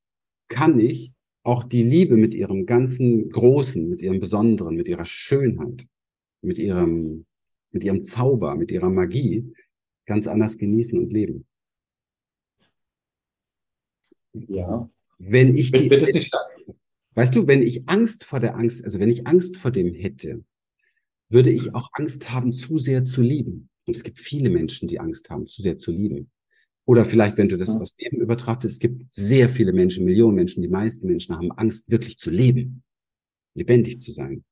kann 0.47 0.79
ich 0.79 1.11
auch 1.41 1.63
die 1.63 1.83
Liebe 1.83 2.17
mit 2.17 2.35
ihrem 2.35 2.65
ganzen 2.65 3.29
Großen, 3.29 3.89
mit 3.89 4.01
ihrem 4.01 4.19
Besonderen, 4.19 4.75
mit 4.75 4.87
ihrer 4.87 5.05
Schönheit, 5.05 5.87
mit 6.41 6.57
ihrem, 6.57 7.25
mit 7.77 7.83
ihrem 7.83 8.03
Zauber, 8.03 8.55
mit 8.55 8.71
ihrer 8.71 8.89
Magie 8.89 9.53
ganz 10.07 10.25
anders 10.25 10.57
genießen 10.57 10.97
und 10.97 11.13
leben. 11.13 11.45
Ja. 14.33 14.89
Wenn 15.19 15.55
ich 15.55 15.71
die, 15.71 15.89
Weißt 17.13 17.35
du, 17.35 17.45
wenn 17.45 17.61
ich 17.61 17.87
Angst 17.87 18.23
vor 18.23 18.39
der 18.39 18.55
Angst, 18.55 18.83
also 18.83 18.99
wenn 18.99 19.09
ich 19.09 19.27
Angst 19.27 19.57
vor 19.57 19.69
dem 19.69 19.93
hätte, 19.93 20.43
würde 21.29 21.51
ich 21.51 21.75
auch 21.75 21.89
Angst 21.93 22.31
haben, 22.31 22.51
zu 22.51 22.79
sehr 22.79 23.05
zu 23.05 23.21
lieben. 23.21 23.69
Und 23.85 23.95
es 23.95 24.03
gibt 24.03 24.17
viele 24.17 24.49
Menschen, 24.49 24.87
die 24.87 24.99
Angst 24.99 25.29
haben, 25.29 25.45
zu 25.45 25.61
sehr 25.61 25.77
zu 25.77 25.91
lieben. 25.91 26.31
Oder 26.85 27.05
vielleicht, 27.05 27.37
wenn 27.37 27.49
du 27.49 27.57
das 27.57 27.69
ja. 27.69 27.79
aufs 27.79 27.95
Leben 27.99 28.21
übertrachtest, 28.21 28.73
es 28.73 28.79
gibt 28.79 29.13
sehr 29.13 29.49
viele 29.49 29.73
Menschen, 29.73 30.05
Millionen 30.05 30.35
Menschen, 30.35 30.63
die 30.63 30.67
meisten 30.67 31.05
Menschen 31.05 31.35
haben 31.35 31.51
Angst, 31.51 31.91
wirklich 31.91 32.17
zu 32.17 32.31
leben, 32.31 32.83
lebendig 33.53 34.01
zu 34.01 34.11
sein. 34.11 34.43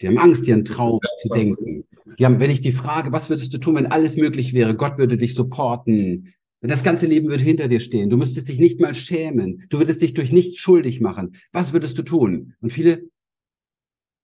Die 0.00 0.06
haben 0.06 0.18
Angst, 0.18 0.46
ihren 0.46 0.64
Traum 0.64 1.00
zu 1.20 1.28
denken. 1.28 1.79
Die 2.20 2.26
haben, 2.26 2.38
wenn 2.38 2.50
ich 2.50 2.60
die 2.60 2.72
frage, 2.72 3.12
was 3.12 3.30
würdest 3.30 3.54
du 3.54 3.58
tun, 3.58 3.76
wenn 3.76 3.86
alles 3.86 4.18
möglich 4.18 4.52
wäre? 4.52 4.76
Gott 4.76 4.98
würde 4.98 5.16
dich 5.16 5.34
supporten. 5.34 6.34
Wenn 6.60 6.68
das 6.68 6.84
ganze 6.84 7.06
Leben 7.06 7.30
würde 7.30 7.42
hinter 7.42 7.66
dir 7.66 7.80
stehen. 7.80 8.10
Du 8.10 8.18
müsstest 8.18 8.50
dich 8.50 8.58
nicht 8.58 8.78
mal 8.78 8.94
schämen. 8.94 9.64
Du 9.70 9.78
würdest 9.78 10.02
dich 10.02 10.12
durch 10.12 10.30
nichts 10.30 10.58
schuldig 10.58 11.00
machen. 11.00 11.34
Was 11.50 11.72
würdest 11.72 11.96
du 11.96 12.02
tun? 12.02 12.54
Und 12.60 12.70
viele 12.70 13.08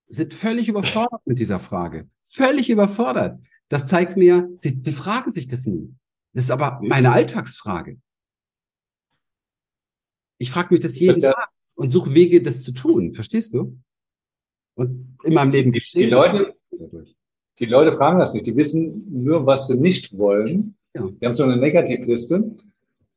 sind 0.07 0.35
völlig 0.35 0.69
überfordert 0.69 1.25
mit 1.25 1.39
dieser 1.39 1.59
Frage. 1.59 2.07
Völlig 2.21 2.69
überfordert. 2.69 3.41
Das 3.67 3.87
zeigt 3.87 4.15
mir, 4.15 4.47
sie, 4.59 4.79
sie 4.79 4.91
fragen 4.91 5.31
sich 5.31 5.47
das 5.47 5.65
nie. 5.65 5.91
Das 6.33 6.43
ist 6.43 6.51
aber 6.51 6.79
meine 6.83 7.11
Alltagsfrage. 7.11 7.99
Ich 10.37 10.51
frage 10.51 10.71
mich 10.71 10.83
das 10.83 10.99
jeden 10.99 11.21
Tag 11.21 11.49
und 11.73 11.89
suche 11.89 12.13
Wege, 12.13 12.43
das 12.43 12.61
zu 12.61 12.73
tun. 12.73 13.15
Verstehst 13.15 13.55
du? 13.55 13.81
Und 14.75 15.17
in 15.23 15.33
meinem 15.33 15.51
Leben 15.51 15.71
geschehen. 15.71 16.03
Die 16.03 16.09
Leute, 16.11 16.55
die 17.59 17.65
Leute 17.65 17.93
fragen 17.93 18.19
das 18.19 18.33
nicht. 18.33 18.45
Die 18.45 18.55
wissen 18.55 19.05
nur, 19.23 19.45
was 19.45 19.67
sie 19.67 19.79
nicht 19.79 20.17
wollen. 20.17 20.75
Ja. 20.93 21.09
Wir 21.19 21.27
haben 21.27 21.35
so 21.35 21.43
eine 21.43 21.57
Negativliste. 21.57 22.51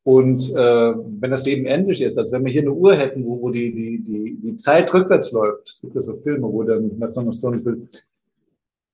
Und 0.03 0.49
äh, 0.55 0.93
wenn 0.95 1.29
das 1.29 1.45
Leben 1.45 1.65
endlich 1.65 2.01
ist, 2.01 2.17
als 2.17 2.31
wenn 2.31 2.43
wir 2.43 2.51
hier 2.51 2.61
eine 2.61 2.73
Uhr 2.73 2.95
hätten, 2.95 3.23
wo, 3.23 3.39
wo 3.39 3.49
die, 3.51 3.71
die, 3.71 4.03
die, 4.03 4.35
die 4.41 4.55
Zeit 4.55 4.91
rückwärts 4.93 5.31
läuft, 5.31 5.69
es 5.69 5.81
gibt 5.81 5.95
ja 5.95 6.01
so 6.01 6.15
Filme, 6.15 6.51
wo 6.51 6.63
dann 6.63 6.97
nach 6.97 7.13
noch 7.13 7.33
so 7.33 7.49
ein 7.49 7.61
Film, 7.61 7.87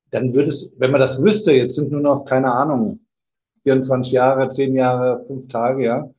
dann 0.10 0.34
würde 0.34 0.50
es, 0.50 0.78
wenn 0.80 0.92
man 0.92 1.00
das 1.00 1.24
wüsste, 1.24 1.54
jetzt 1.54 1.76
sind 1.76 1.92
nur 1.92 2.02
noch, 2.02 2.26
keine 2.26 2.52
Ahnung, 2.52 3.00
24 3.64 4.12
Jahre, 4.12 4.50
10 4.50 4.76
Jahre, 4.76 5.24
5 5.26 5.48
Tage, 5.48 5.86
ja, 5.86 6.10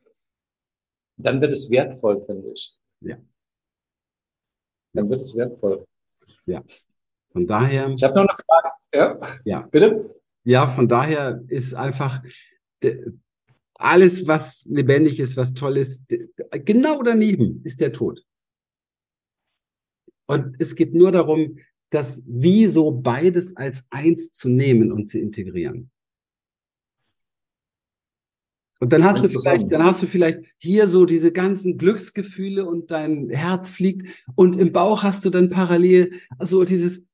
dann 1.19 1.41
wird 1.41 1.53
es 1.53 1.71
wertvoll, 1.71 2.21
finde 2.25 2.51
ich. 2.53 2.75
Ja. 3.01 3.17
Dann 4.95 5.11
wird 5.11 5.21
es 5.21 5.37
wertvoll. 5.37 5.85
Ja. 6.47 6.63
Von 7.33 7.47
daher. 7.47 7.89
Ich 7.91 8.03
habe 8.03 8.15
noch 8.15 8.23
eine 8.23 8.37
Frage. 8.47 8.78
Ja. 8.93 9.39
Ja. 9.45 9.61
Bitte? 9.71 10.15
Ja, 10.45 10.67
von 10.67 10.89
daher 10.89 11.45
ist 11.49 11.75
einfach 11.75 12.23
alles, 13.75 14.27
was 14.27 14.65
lebendig 14.67 15.21
ist, 15.21 15.37
was 15.37 15.55
toll 15.55 15.77
ist, 15.77 16.05
genau 16.65 17.03
daneben 17.03 17.61
ist 17.65 17.81
der 17.81 17.93
Tod. 17.93 18.25
Und 20.27 20.57
es 20.59 20.75
geht 20.75 20.95
nur 20.95 21.13
darum, 21.13 21.59
das 21.91 22.23
wie 22.27 22.67
so 22.67 22.91
beides 22.91 23.57
als 23.57 23.87
eins 23.91 24.31
zu 24.31 24.49
nehmen 24.49 24.93
und 24.93 25.09
zu 25.09 25.19
integrieren. 25.19 25.91
Und 28.81 28.93
dann 28.93 29.03
hast 29.03 29.25
du 29.25 29.29
vielleicht, 29.29 29.73
dann 29.73 29.83
hast 29.83 30.03
du 30.03 30.07
vielleicht 30.07 30.55
hier 30.59 30.87
so 30.87 31.05
diese 31.05 31.33
ganzen 31.33 31.79
Glücksgefühle 31.79 32.65
und 32.65 32.93
dein 32.93 33.29
Herz 33.29 33.71
fliegt 33.71 34.25
und 34.37 34.57
im 34.57 34.73
Bauch 34.73 35.03
hast 35.03 35.25
du 35.25 35.31
dann 35.31 35.51
parallel 35.51 36.13
so 36.39 36.63
dieses, 36.63 37.08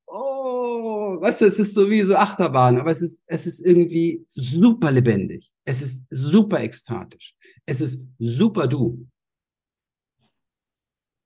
weißt 1.25 1.41
du, 1.41 1.47
es 1.47 1.59
ist 1.59 1.73
so 1.73 1.89
wie 1.89 2.03
so 2.03 2.17
Achterbahn, 2.17 2.79
aber 2.79 2.91
es 2.91 3.01
ist, 3.01 3.25
es 3.27 3.47
ist 3.47 3.61
irgendwie 3.65 4.27
super 4.29 4.93
lebendig. 4.93 5.51
Es 5.65 5.81
ist 5.81 6.07
super 6.11 6.61
ekstatisch. 6.61 7.35
Es 7.65 7.81
ist 7.81 8.07
super 8.19 8.67
du. 8.67 9.09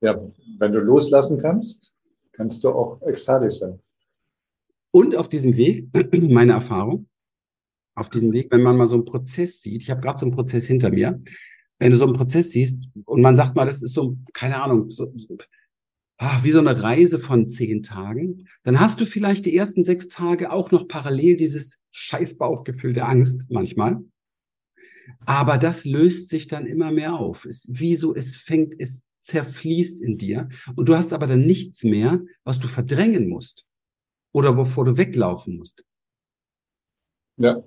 Ja, 0.01 0.17
wenn 0.59 0.73
du 0.73 0.79
loslassen 0.79 1.39
kannst, 1.39 1.97
kannst 2.31 2.63
du 2.63 2.69
auch 2.69 3.03
ekstatisch 3.03 3.55
sein. 3.55 3.81
Und 4.93 5.17
auf 5.17 5.29
diesem 5.29 5.57
Weg, 5.57 5.89
meine 6.13 6.53
Erfahrung, 6.53 7.09
auf 7.97 8.09
diesem 8.09 8.31
Weg, 8.31 8.53
wenn 8.53 8.63
man 8.63 8.77
mal 8.77 8.87
so 8.87 8.95
einen 8.95 9.05
Prozess 9.05 9.61
sieht, 9.61 9.83
ich 9.83 9.91
habe 9.91 10.01
gerade 10.01 10.21
so 10.21 10.27
einen 10.27 10.35
Prozess 10.35 10.69
hinter 10.69 10.91
mir, 10.91 11.21
wenn 11.81 11.91
du 11.91 11.97
so 11.97 12.05
einen 12.05 12.15
Prozess 12.15 12.53
siehst 12.53 12.89
und 13.05 13.21
man 13.21 13.35
sagt 13.35 13.57
mal, 13.57 13.67
das 13.67 13.83
ist 13.83 13.95
so, 13.95 14.17
keine 14.33 14.63
Ahnung, 14.63 14.91
so, 14.91 15.13
so, 15.17 15.37
ach, 16.19 16.43
wie 16.43 16.51
so 16.51 16.59
eine 16.59 16.83
Reise 16.83 17.19
von 17.19 17.49
zehn 17.49 17.83
Tagen, 17.83 18.49
dann 18.65 18.81
hast 18.81 19.01
du 19.01 19.07
vielleicht 19.07 19.47
die 19.47 19.57
ersten 19.57 19.85
sechs 19.85 20.09
Tage 20.09 20.53
auch 20.53 20.71
noch 20.73 20.89
parallel 20.89 21.37
dieses 21.37 21.81
Scheißbauchgefühl 21.93 22.93
der 22.93 23.09
Angst 23.09 23.47
manchmal. 23.51 24.05
Aber 25.25 25.57
das 25.57 25.85
löst 25.85 26.29
sich 26.29 26.49
dann 26.49 26.67
immer 26.67 26.91
mehr 26.91 27.15
auf. 27.15 27.47
Es, 27.47 27.69
wie 27.71 27.97
so, 27.97 28.15
es 28.15 28.37
fängt, 28.37 28.75
es 28.79 29.07
zerfließt 29.21 30.03
in 30.03 30.17
dir 30.17 30.49
und 30.75 30.89
du 30.89 30.97
hast 30.97 31.13
aber 31.13 31.27
dann 31.27 31.47
nichts 31.47 31.85
mehr, 31.85 32.21
was 32.45 32.59
du 32.59 32.67
verdrängen 32.67 33.29
musst 33.29 33.65
oder 34.33 34.57
wovor 34.57 34.85
du 34.85 34.97
weglaufen 34.97 35.57
musst. 35.57 35.85
Ja. 37.37 37.63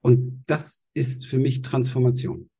Und 0.00 0.42
das 0.46 0.90
ist 0.94 1.26
für 1.26 1.38
mich 1.38 1.62
Transformation. 1.62 2.50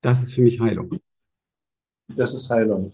Das 0.00 0.22
ist 0.22 0.32
für 0.32 0.42
mich 0.42 0.60
Heilung. 0.60 0.98
Das 2.08 2.34
ist 2.34 2.50
Heilung. 2.50 2.92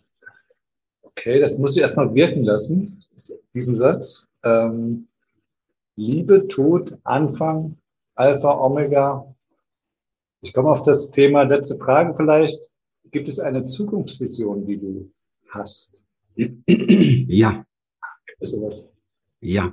Okay, 1.02 1.40
das 1.40 1.56
muss 1.58 1.76
ich 1.76 1.82
erstmal 1.82 2.14
wirken 2.14 2.42
lassen, 2.42 3.02
diesen 3.54 3.74
Satz. 3.74 4.36
Ähm, 4.42 5.08
Liebe, 5.94 6.46
Tod, 6.48 6.98
Anfang, 7.04 7.78
Alpha, 8.14 8.52
Omega. 8.60 9.34
Ich 10.42 10.52
komme 10.52 10.70
auf 10.70 10.82
das 10.82 11.10
Thema, 11.10 11.42
letzte 11.42 11.76
Frage 11.76 12.14
vielleicht. 12.14 12.72
Gibt 13.10 13.28
es 13.28 13.38
eine 13.38 13.64
Zukunftsvision, 13.64 14.66
die 14.66 14.78
du 14.78 15.10
hast? 15.48 16.06
Ja. 16.34 17.64
Es 18.38 18.50
sowas? 18.50 18.94
Ja. 19.40 19.72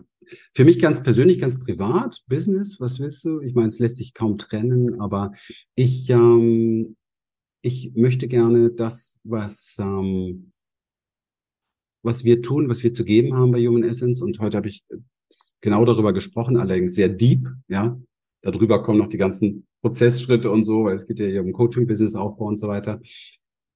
Für 0.54 0.64
mich 0.64 0.80
ganz 0.80 1.04
persönlich, 1.04 1.40
ganz 1.40 1.60
privat, 1.60 2.24
Business, 2.28 2.80
was 2.80 3.00
willst 3.00 3.26
du? 3.26 3.42
Ich 3.42 3.54
meine, 3.54 3.68
es 3.68 3.80
lässt 3.80 3.98
sich 3.98 4.14
kaum 4.14 4.38
trennen, 4.38 5.02
aber 5.02 5.34
ich 5.76 6.10
ähm, 6.10 6.96
ich 7.64 7.93
möchte 7.95 8.28
gerne 8.28 8.72
das, 8.72 9.20
was, 9.24 9.78
ähm, 9.80 10.51
was 12.03 12.26
wir 12.26 12.41
tun, 12.41 12.70
was 12.70 12.84
wir 12.84 12.91
zu 12.91 13.05
geben 13.05 13.34
haben 13.34 13.51
bei 13.51 13.66
Human 13.66 13.84
Essence. 13.84 14.22
Und 14.22 14.39
heute 14.39 14.57
habe 14.57 14.68
ich 14.68 14.84
genau 15.61 15.86
darüber 15.86 16.11
gesprochen, 16.11 16.57
allerdings 16.57 16.93
sehr 16.93 17.09
deep, 17.09 17.47
ja. 17.70 17.99
Darüber 18.41 18.84
kommen 18.84 18.97
noch 18.97 19.07
die 19.07 19.18
ganzen 19.18 19.66
Prozessschritte 19.82 20.51
und 20.51 20.66
so, 20.66 20.84
weil 20.84 20.95
es 20.95 21.07
geht 21.07 21.20
ja 21.20 21.28
hier 21.28 21.41
um 21.41 21.53
Coaching-Business 21.53 22.16
Aufbau 22.16 22.47
und 22.47 22.59
so 22.59 22.68
weiter. 22.68 22.99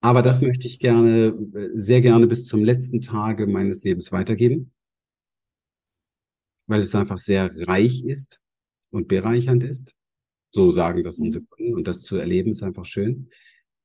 Aber 0.02 0.22
das 0.22 0.42
möchte 0.42 0.68
ich 0.68 0.80
gerne, 0.80 1.38
sehr 1.76 2.02
gerne 2.02 2.28
bis 2.28 2.46
zum 2.46 2.66
letzten 2.66 3.00
Tage 3.00 3.48
meines 3.48 3.84
Lebens 3.86 4.12
weitergeben, 4.12 4.74
weil 6.68 6.82
es 6.82 6.94
einfach 6.94 7.18
sehr 7.18 7.50
reich 7.68 8.04
ist 8.04 8.42
und 8.92 9.08
bereichernd 9.08 9.64
ist. 9.64 9.96
So 10.52 10.72
sagen 10.72 11.06
das 11.06 11.20
unsere 11.20 11.46
Kunden 11.46 11.74
und 11.74 11.88
das 11.88 12.02
zu 12.02 12.18
erleben 12.18 12.52
ist 12.52 12.64
einfach 12.64 12.86
schön. 12.86 13.30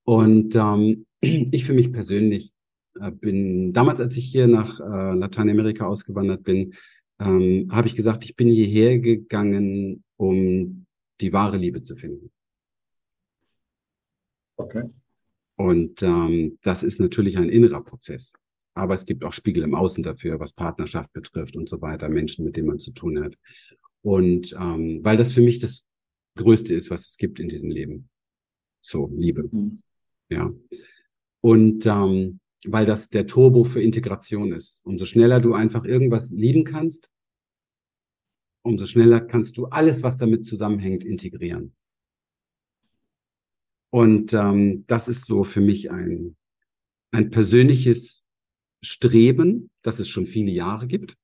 Und 0.05 0.55
ähm, 0.57 1.07
ich 1.21 1.65
für 1.65 1.75
mich 1.75 1.93
persönlich 1.93 2.53
äh, 3.01 3.11
bin, 3.11 3.73
damals 3.73 4.01
als 4.01 4.17
ich 4.17 4.27
hier 4.27 4.47
nach 4.47 4.81
äh, 4.81 5.15
Lateinamerika 5.15 5.87
ausgewandert 5.87 6.43
bin, 6.43 6.75
ähm, 7.21 7.69
habe 7.71 7.89
ich 7.89 7.97
gesagt, 7.97 8.25
ich 8.25 8.37
bin 8.37 8.51
hierher 8.51 8.99
gegangen, 8.99 10.03
um 10.17 10.87
die 11.21 11.33
wahre 11.33 11.57
Liebe 11.57 11.83
zu 11.83 11.97
finden. 11.97 12.31
Okay. 14.57 14.85
Und 15.57 16.03
ähm, 16.03 16.59
das 16.63 16.83
ist 16.83 17.01
natürlich 17.01 17.39
ein 17.39 17.49
innerer 17.49 17.83
Prozess. 17.83 18.33
Aber 18.75 18.95
es 18.95 19.05
gibt 19.05 19.23
auch 19.25 19.33
Spiegel 19.33 19.63
im 19.63 19.75
Außen 19.75 20.03
dafür, 20.03 20.41
was 20.41 20.53
Partnerschaft 20.53 21.13
betrifft 21.13 21.57
und 21.57 21.69
so 21.69 21.81
weiter, 21.83 22.09
Menschen, 22.09 22.45
mit 22.45 22.57
denen 22.57 22.69
man 22.69 22.79
zu 22.79 22.93
tun 22.93 23.23
hat. 23.23 23.37
Und 24.01 24.53
ähm, 24.59 25.01
weil 25.03 25.17
das 25.17 25.33
für 25.33 25.43
mich 25.43 25.59
das 25.59 25.87
Größte 26.37 26.75
ist, 26.75 26.91
was 26.91 27.09
es 27.09 27.17
gibt 27.19 27.39
in 27.39 27.49
diesem 27.49 27.71
Leben. 27.71 28.09
So, 28.81 29.13
Liebe. 29.15 29.49
Mhm. 29.51 29.79
Ja. 30.33 30.53
Und 31.41 31.87
ähm, 31.87 32.41
weil 32.65 32.87
das 32.87 33.11
der 33.11 33.27
Turbo 33.27 33.65
für 33.65 33.83
Integration 33.83 34.53
ist. 34.53 34.81
Umso 34.85 35.05
schneller 35.05 35.41
du 35.41 35.55
einfach 35.55 35.85
irgendwas 35.85 36.31
lieben 36.31 36.65
kannst, 36.65 37.11
umso 38.63 38.87
schneller 38.87 39.21
kannst 39.21 39.57
du 39.57 39.67
alles, 39.67 40.03
was 40.03 40.17
damit 40.17 40.47
zusammenhängt, 40.47 41.05
integrieren. 41.05 41.75
Und 43.91 44.33
ähm, 44.33 44.85
das 44.87 45.09
ist 45.09 45.27
so 45.27 45.45
für 45.45 45.61
mich 45.61 45.91
ein, 45.91 46.37
ein 47.11 47.31
persönliches 47.31 48.27
Streben, 48.81 49.71
das 49.83 49.99
es 49.99 50.09
schon 50.09 50.27
viele 50.27 50.51
Jahre 50.51 50.87
gibt. 50.87 51.17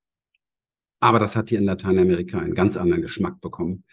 Aber 1.00 1.18
das 1.18 1.36
hat 1.36 1.48
hier 1.48 1.59
in 1.59 1.64
Lateinamerika 1.64 2.40
einen 2.40 2.54
ganz 2.54 2.76
anderen 2.76 3.02
Geschmack 3.02 3.40
bekommen 3.40 3.84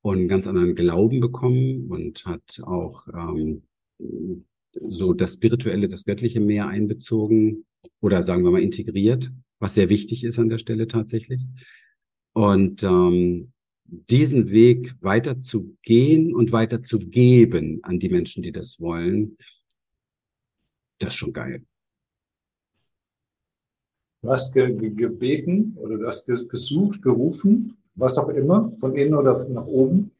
und 0.00 0.18
einen 0.18 0.28
ganz 0.28 0.46
anderen 0.46 0.74
Glauben 0.74 1.20
bekommen 1.20 1.90
und 1.90 2.24
hat 2.24 2.60
auch 2.64 3.06
ähm, 3.08 3.66
so 4.88 5.12
das 5.12 5.34
Spirituelle, 5.34 5.88
das 5.88 6.04
Göttliche 6.04 6.40
mehr 6.40 6.68
einbezogen 6.68 7.66
oder 8.00 8.22
sagen 8.22 8.44
wir 8.44 8.50
mal 8.50 8.62
integriert, 8.62 9.30
was 9.58 9.74
sehr 9.74 9.88
wichtig 9.88 10.24
ist 10.24 10.38
an 10.38 10.48
der 10.48 10.58
Stelle 10.58 10.86
tatsächlich. 10.86 11.42
Und 12.32 12.82
ähm, 12.82 13.52
diesen 13.84 14.50
Weg 14.50 14.94
weiter 15.00 15.40
zu 15.40 15.76
gehen 15.82 16.34
und 16.34 16.52
weiter 16.52 16.82
zu 16.82 16.98
geben 16.98 17.80
an 17.82 17.98
die 17.98 18.08
Menschen, 18.08 18.42
die 18.42 18.52
das 18.52 18.80
wollen, 18.80 19.36
das 20.98 21.10
ist 21.10 21.16
schon 21.16 21.32
geil. 21.32 21.64
Du 24.22 24.30
hast 24.30 24.54
ge 24.54 24.74
ge 24.74 24.90
gebeten 24.90 25.76
oder 25.76 25.98
du 25.98 26.06
hast 26.06 26.26
ge 26.26 26.46
gesucht, 26.48 27.02
gerufen, 27.02 27.76
was 27.94 28.18
auch 28.18 28.28
immer, 28.28 28.72
von 28.76 28.96
innen 28.96 29.14
oder 29.14 29.48
nach 29.50 29.66
oben. 29.66 30.10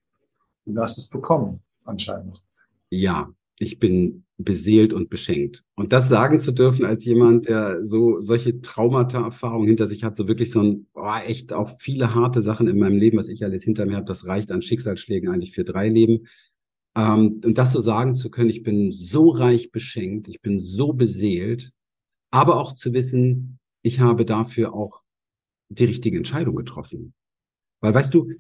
Und 0.65 0.75
du 0.75 0.81
hast 0.81 0.99
es 0.99 1.09
bekommen, 1.09 1.61
anscheinend. 1.85 2.45
Ja, 2.91 3.33
ich 3.59 3.79
bin 3.79 4.26
beseelt 4.39 4.93
und 4.93 5.09
beschenkt. 5.09 5.65
Und 5.77 5.93
das 5.93 6.09
sagen 6.09 6.41
zu 6.41 6.53
dürfen 6.53 6.85
als 6.85 7.05
jemand, 7.05 7.47
der 7.47 7.85
so 7.85 8.21
solche 8.21 8.61
Traumata-Erfahrungen 8.61 9.67
hinter 9.67 9.87
sich 9.87 10.05
hat, 10.05 10.17
so 10.17 10.29
wirklich 10.29 10.51
so 10.51 10.63
ein, 10.63 10.87
oh, 10.95 11.11
echt 11.27 11.53
auch 11.53 11.79
viele 11.79 12.15
harte 12.15 12.41
Sachen 12.41 12.69
in 12.69 12.79
meinem 12.79 12.99
Leben, 12.99 13.17
was 13.17 13.29
ich 13.29 13.45
alles 13.45 13.63
hinter 13.63 13.87
mir 13.87 13.97
habe, 13.97 14.07
das 14.07 14.27
reicht 14.27 14.53
an 14.53 14.63
Schicksalsschlägen 14.63 15.31
eigentlich 15.31 15.53
für 15.53 15.65
drei 15.65 15.89
Leben. 15.89 16.27
Ähm, 16.95 17.41
und 17.45 17.57
das 17.57 17.73
so 17.73 17.81
sagen 17.81 18.15
zu 18.15 18.31
können, 18.31 18.51
ich 18.51 18.63
bin 18.63 18.93
so 18.93 19.31
reich 19.31 19.71
beschenkt, 19.71 20.29
ich 20.29 20.43
bin 20.43 20.61
so 20.61 20.93
beseelt, 20.93 21.73
aber 22.31 22.57
auch 22.57 22.75
zu 22.75 22.93
wissen, 22.93 23.59
ich 23.83 24.01
habe 24.01 24.27
dafür 24.27 24.75
auch 24.75 25.03
die 25.69 25.85
richtige 25.85 26.19
Entscheidung 26.19 26.57
getroffen. 26.57 27.15
Weil 27.81 27.95
weißt 27.95 28.13
du, 28.13 28.31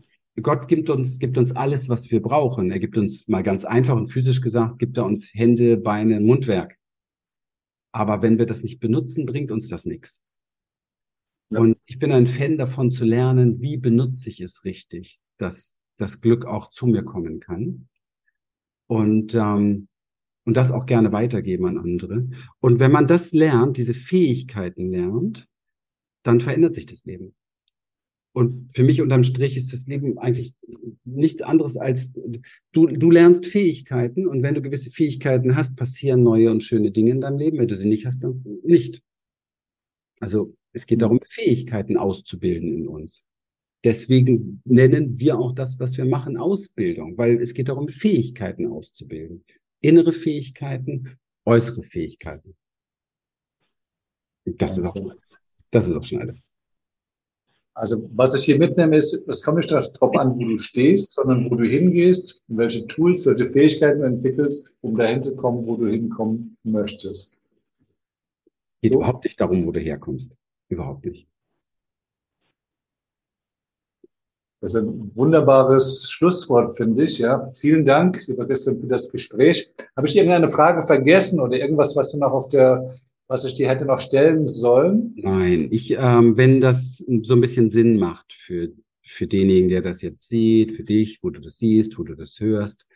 Gott 0.43 0.68
gibt 0.68 0.91
uns, 0.91 1.18
gibt 1.18 1.39
uns 1.39 1.57
alles, 1.57 1.89
was 1.89 2.11
wir 2.11 2.20
brauchen. 2.20 2.70
Er 2.70 2.78
gibt 2.78 2.99
uns 2.99 3.26
mal 3.26 3.43
ganz 3.43 3.64
einfach 3.64 3.97
und 3.97 4.09
physisch 4.09 4.41
gesagt, 4.41 4.78
gibt 4.78 4.97
er 4.99 5.07
uns 5.07 5.32
Hände, 5.32 5.78
Beine, 5.78 6.20
Mundwerk. 6.20 6.78
Aber 7.93 8.20
wenn 8.20 8.39
wir 8.39 8.45
das 8.45 8.62
nicht 8.62 8.78
benutzen, 8.78 9.24
bringt 9.24 9.51
uns 9.51 9.68
das 9.68 9.87
nichts. 9.87 10.22
Ja. 11.51 11.61
Und 11.61 11.78
ich 11.87 11.99
bin 11.99 12.12
ein 12.12 12.26
Fan 12.26 12.59
davon 12.59 12.91
zu 12.91 13.05
lernen, 13.05 13.61
wie 13.62 13.78
benutze 13.78 14.28
ich 14.28 14.41
es 14.41 14.64
richtig, 14.64 15.20
dass 15.39 15.78
das 15.97 16.20
Glück 16.20 16.45
auch 16.45 16.68
zu 16.70 16.87
mir 16.87 17.05
kommen 17.05 17.41
kann. 17.41 17.89
Und, 18.89 19.34
ähm, 19.34 19.89
und 20.45 20.57
das 20.57 20.70
auch 20.70 20.87
gerne 20.87 21.12
weitergeben 21.12 21.66
an 21.66 21.78
andere. 21.78 22.28
Und 22.61 22.78
wenn 22.78 22.93
man 22.93 23.07
das 23.07 23.32
lernt, 23.32 23.78
diese 23.78 23.95
Fähigkeiten 23.95 24.91
lernt, 24.91 25.49
dann 26.22 26.41
verändert 26.41 26.74
sich 26.74 26.87
das 26.87 27.05
Leben. 27.05 27.34
Und 28.37 28.68
für 28.74 28.82
mich 28.82 29.01
unterm 29.01 29.24
Strich 29.24 29.57
ist 29.57 29.72
das 29.72 29.87
Leben 29.87 30.18
eigentlich 30.18 30.53
nichts 31.05 31.41
anderes 31.41 31.78
als 31.78 32.12
du, 32.70 32.87
du 32.87 33.11
lernst 33.11 33.47
Fähigkeiten 33.47 34.26
und 34.26 34.43
wenn 34.43 34.55
du 34.55 34.61
gewisse 34.61 34.91
Fähigkeiten 34.91 35.57
hast, 35.57 35.74
passieren 35.74 36.22
neue 36.22 36.51
und 36.51 36.62
schöne 36.62 36.91
Dinge 36.91 37.12
in 37.12 37.22
deinem 37.22 37.39
Leben. 37.39 37.57
Wenn 37.57 37.68
du 37.68 37.78
sie 37.78 37.89
nicht 37.89 38.05
hast, 38.05 38.22
dann 38.22 38.45
nicht. 38.62 39.03
Also 40.20 40.55
es 40.74 40.84
geht 40.84 41.01
darum, 41.01 41.18
Fähigkeiten 41.26 41.97
auszubilden 41.97 42.74
in 42.74 42.89
uns. 42.89 43.24
Deswegen 43.82 44.61
nennen 44.66 45.18
wir 45.18 45.39
auch 45.39 45.53
das, 45.53 45.80
was 45.80 45.97
wir 45.97 46.05
machen, 46.05 46.37
Ausbildung, 46.37 47.16
weil 47.16 47.41
es 47.41 47.55
geht 47.55 47.70
darum, 47.70 47.89
Fähigkeiten 47.89 48.66
auszubilden. 48.66 49.47
Innere 49.80 50.12
Fähigkeiten, 50.12 51.16
äußere 51.47 51.82
Fähigkeiten. 51.82 52.55
Das 54.45 54.76
ist 54.76 54.84
auch 54.84 54.95
schon 54.95 55.11
alles. 55.11 55.39
Das 55.70 55.89
ist 55.89 55.97
auch 55.97 56.05
schon 56.05 56.20
alles. 56.20 56.43
Also 57.76 58.08
was 58.14 58.34
ich 58.34 58.44
hier 58.46 58.58
mitnehme, 58.58 58.96
ist, 58.96 59.28
es 59.28 59.42
kommt 59.42 59.58
nicht 59.58 59.70
darauf 59.70 60.16
an, 60.16 60.34
wo 60.34 60.44
du 60.44 60.56
stehst, 60.56 61.12
sondern 61.12 61.50
wo 61.50 61.56
du 61.56 61.64
hingehst 61.64 62.40
und 62.48 62.56
welche 62.56 62.86
Tools, 62.86 63.26
welche 63.26 63.50
Fähigkeiten 63.50 64.00
du 64.00 64.06
entwickelst, 64.06 64.78
um 64.80 64.96
dahin 64.96 65.22
zu 65.22 65.36
kommen, 65.36 65.66
wo 65.66 65.76
du 65.76 65.86
hinkommen 65.86 66.56
möchtest. 66.62 67.42
Es 68.66 68.80
geht 68.80 68.92
so. 68.92 68.98
überhaupt 68.98 69.24
nicht 69.24 69.38
darum, 69.38 69.66
wo 69.66 69.72
du 69.72 69.80
herkommst. 69.80 70.38
Überhaupt 70.70 71.04
nicht. 71.04 71.28
Das 74.62 74.72
ist 74.72 74.80
ein 74.80 75.14
wunderbares 75.14 76.10
Schlusswort, 76.10 76.78
finde 76.78 77.04
ich. 77.04 77.18
Ja, 77.18 77.52
vielen 77.56 77.84
Dank, 77.84 78.26
lieber 78.26 78.46
Christian, 78.46 78.80
für 78.80 78.86
das 78.86 79.12
Gespräch. 79.12 79.74
Habe 79.94 80.06
ich 80.06 80.16
irgendeine 80.16 80.48
Frage 80.48 80.86
vergessen 80.86 81.40
oder 81.40 81.58
irgendwas, 81.58 81.94
was 81.94 82.12
du 82.12 82.18
noch 82.18 82.32
auf 82.32 82.48
der 82.48 82.96
was 83.28 83.44
ich 83.44 83.54
dir 83.54 83.68
hätte 83.68 83.84
noch 83.84 84.00
stellen 84.00 84.46
sollen? 84.46 85.14
Nein, 85.16 85.68
ich, 85.70 85.92
ähm, 85.98 86.36
wenn 86.36 86.60
das 86.60 86.98
so 87.22 87.34
ein 87.34 87.40
bisschen 87.40 87.70
Sinn 87.70 87.98
macht 87.98 88.32
für, 88.32 88.72
für 89.04 89.26
denjenigen, 89.26 89.68
der 89.68 89.82
das 89.82 90.02
jetzt 90.02 90.28
sieht, 90.28 90.76
für 90.76 90.84
dich, 90.84 91.22
wo 91.22 91.30
du 91.30 91.40
das 91.40 91.58
siehst, 91.58 91.98
wo 91.98 92.04
du 92.04 92.14
das 92.14 92.38
hörst, 92.40 92.86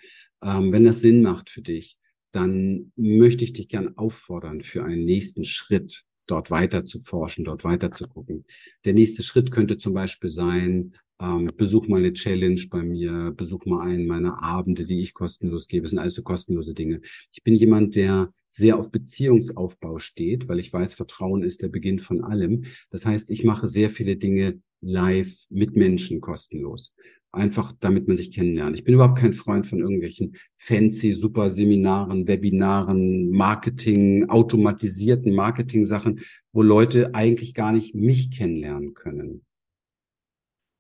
ähm, 0.43 0.73
wenn 0.73 0.85
das 0.85 1.01
Sinn 1.01 1.23
macht 1.23 1.51
für 1.51 1.63
dich, 1.63 1.97
dann 2.33 2.93
möchte 2.97 3.45
ich 3.45 3.53
dich 3.53 3.69
gern 3.69 3.97
auffordern 3.97 4.63
für 4.63 4.85
einen 4.85 5.05
nächsten 5.05 5.45
Schritt, 5.45 6.05
dort 6.27 6.51
weiter 6.51 6.85
zu 6.85 7.01
forschen, 7.03 7.45
dort 7.45 7.65
weiter 7.65 7.91
zu 7.91 8.07
gucken. 8.07 8.45
Der 8.85 8.95
nächste 8.95 9.25
Schritt 9.25 9.51
könnte 9.51 9.79
zum 9.79 9.95
Beispiel 9.95 10.31
sein, 10.31 10.95
ähm, 11.21 11.51
besuch 11.57 11.87
mal 11.87 11.99
eine 11.99 12.13
Challenge 12.13 12.61
bei 12.71 12.83
mir, 12.83 13.33
besuch 13.37 13.67
mal 13.67 13.87
einen 13.87 14.07
meiner 14.07 14.43
Abende, 14.43 14.85
die 14.85 15.01
ich 15.01 15.15
kostenlos 15.15 15.69
gebe. 15.69 15.83
Das 15.83 15.91
sind 15.91 15.99
alles 15.99 16.15
so 16.15 16.23
kostenlose 16.23 16.75
Dinge. 16.75 17.01
Ich 17.33 17.43
bin 17.43 17.55
jemand, 17.55 17.95
der 17.97 18.33
sehr 18.49 18.79
auf 18.79 18.91
Beziehungsaufbau 18.91 19.99
steht, 19.99 20.49
weil 20.49 20.59
ich 20.59 20.73
weiß, 20.73 20.95
Vertrauen 20.95 21.43
ist 21.43 21.63
der 21.63 21.69
Beginn 21.69 22.01
von 22.01 22.25
allem. 22.25 22.65
Das 22.91 23.07
heißt, 23.07 23.31
ich 23.31 23.45
mache 23.45 23.69
sehr 23.69 23.91
viele 23.91 24.17
Dinge 24.17 24.61
live 24.81 25.45
mit 25.51 25.77
Menschen 25.77 26.21
kostenlos. 26.21 26.95
Einfach 27.33 27.73
damit 27.79 28.09
man 28.09 28.17
sich 28.17 28.33
kennenlernt. 28.33 28.77
Ich 28.77 28.83
bin 28.83 28.95
überhaupt 28.95 29.19
kein 29.19 29.35
Freund 29.35 29.67
von 29.67 29.79
irgendwelchen 29.79 30.35
fancy 30.57 31.13
super 31.13 31.49
Seminaren, 31.49 32.27
Webinaren, 32.27 33.31
Marketing, 33.31 34.29
automatisierten 34.29 35.33
Marketing-Sachen, 35.35 36.21
wo 36.53 36.63
Leute 36.63 37.15
eigentlich 37.15 37.55
gar 37.55 37.73
nicht 37.73 37.95
mich 37.95 38.33
kennenlernen 38.33 38.95
können. 38.95 39.43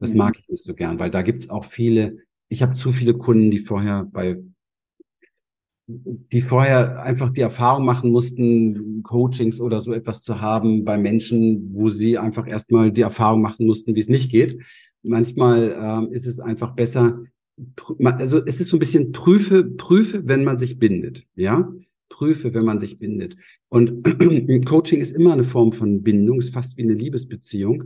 Das 0.01 0.13
mhm. 0.13 0.19
mag 0.19 0.39
ich 0.39 0.49
nicht 0.49 0.65
so 0.65 0.75
gern, 0.75 0.99
weil 0.99 1.11
da 1.11 1.23
gibt's 1.23 1.51
auch 1.51 1.65
viele, 1.65 2.17
ich 2.49 2.63
habe 2.63 2.75
zu 2.75 2.91
viele 2.91 3.15
Kunden, 3.15 3.51
die 3.51 3.61
vorher 3.61 4.07
bei 4.11 4.39
die 5.93 6.43
vorher 6.43 7.03
einfach 7.03 7.31
die 7.31 7.41
Erfahrung 7.41 7.85
machen 7.85 8.13
mussten, 8.13 9.03
Coachings 9.03 9.61
oder 9.61 9.81
so 9.81 9.93
etwas 9.93 10.23
zu 10.23 10.41
haben 10.41 10.85
bei 10.85 10.97
Menschen, 10.97 11.75
wo 11.75 11.89
sie 11.89 12.17
einfach 12.17 12.47
erstmal 12.47 12.93
die 12.93 13.01
Erfahrung 13.01 13.43
machen 13.43 13.67
mussten, 13.67 13.97
wie 13.97 14.01
es 14.01 14.09
nicht 14.09 14.31
geht. 14.31 14.63
Manchmal 15.03 15.77
ähm, 15.77 16.13
ist 16.13 16.27
es 16.27 16.39
einfach 16.39 16.77
besser, 16.77 17.25
also 18.05 18.45
es 18.45 18.61
ist 18.61 18.69
so 18.69 18.77
ein 18.77 18.79
bisschen 18.79 19.11
prüfe, 19.11 19.65
prüfe, 19.65 20.29
wenn 20.29 20.45
man 20.45 20.59
sich 20.59 20.79
bindet, 20.79 21.27
ja 21.35 21.69
prüfe, 22.11 22.53
wenn 22.53 22.67
man 22.67 22.79
sich 22.79 22.99
bindet. 22.99 23.37
Und 23.71 24.05
Coaching 24.67 25.01
ist 25.01 25.13
immer 25.13 25.33
eine 25.33 25.45
Form 25.45 25.73
von 25.73 26.03
Bindung, 26.03 26.39
ist 26.39 26.53
fast 26.53 26.77
wie 26.77 26.83
eine 26.83 26.93
Liebesbeziehung. 26.93 27.85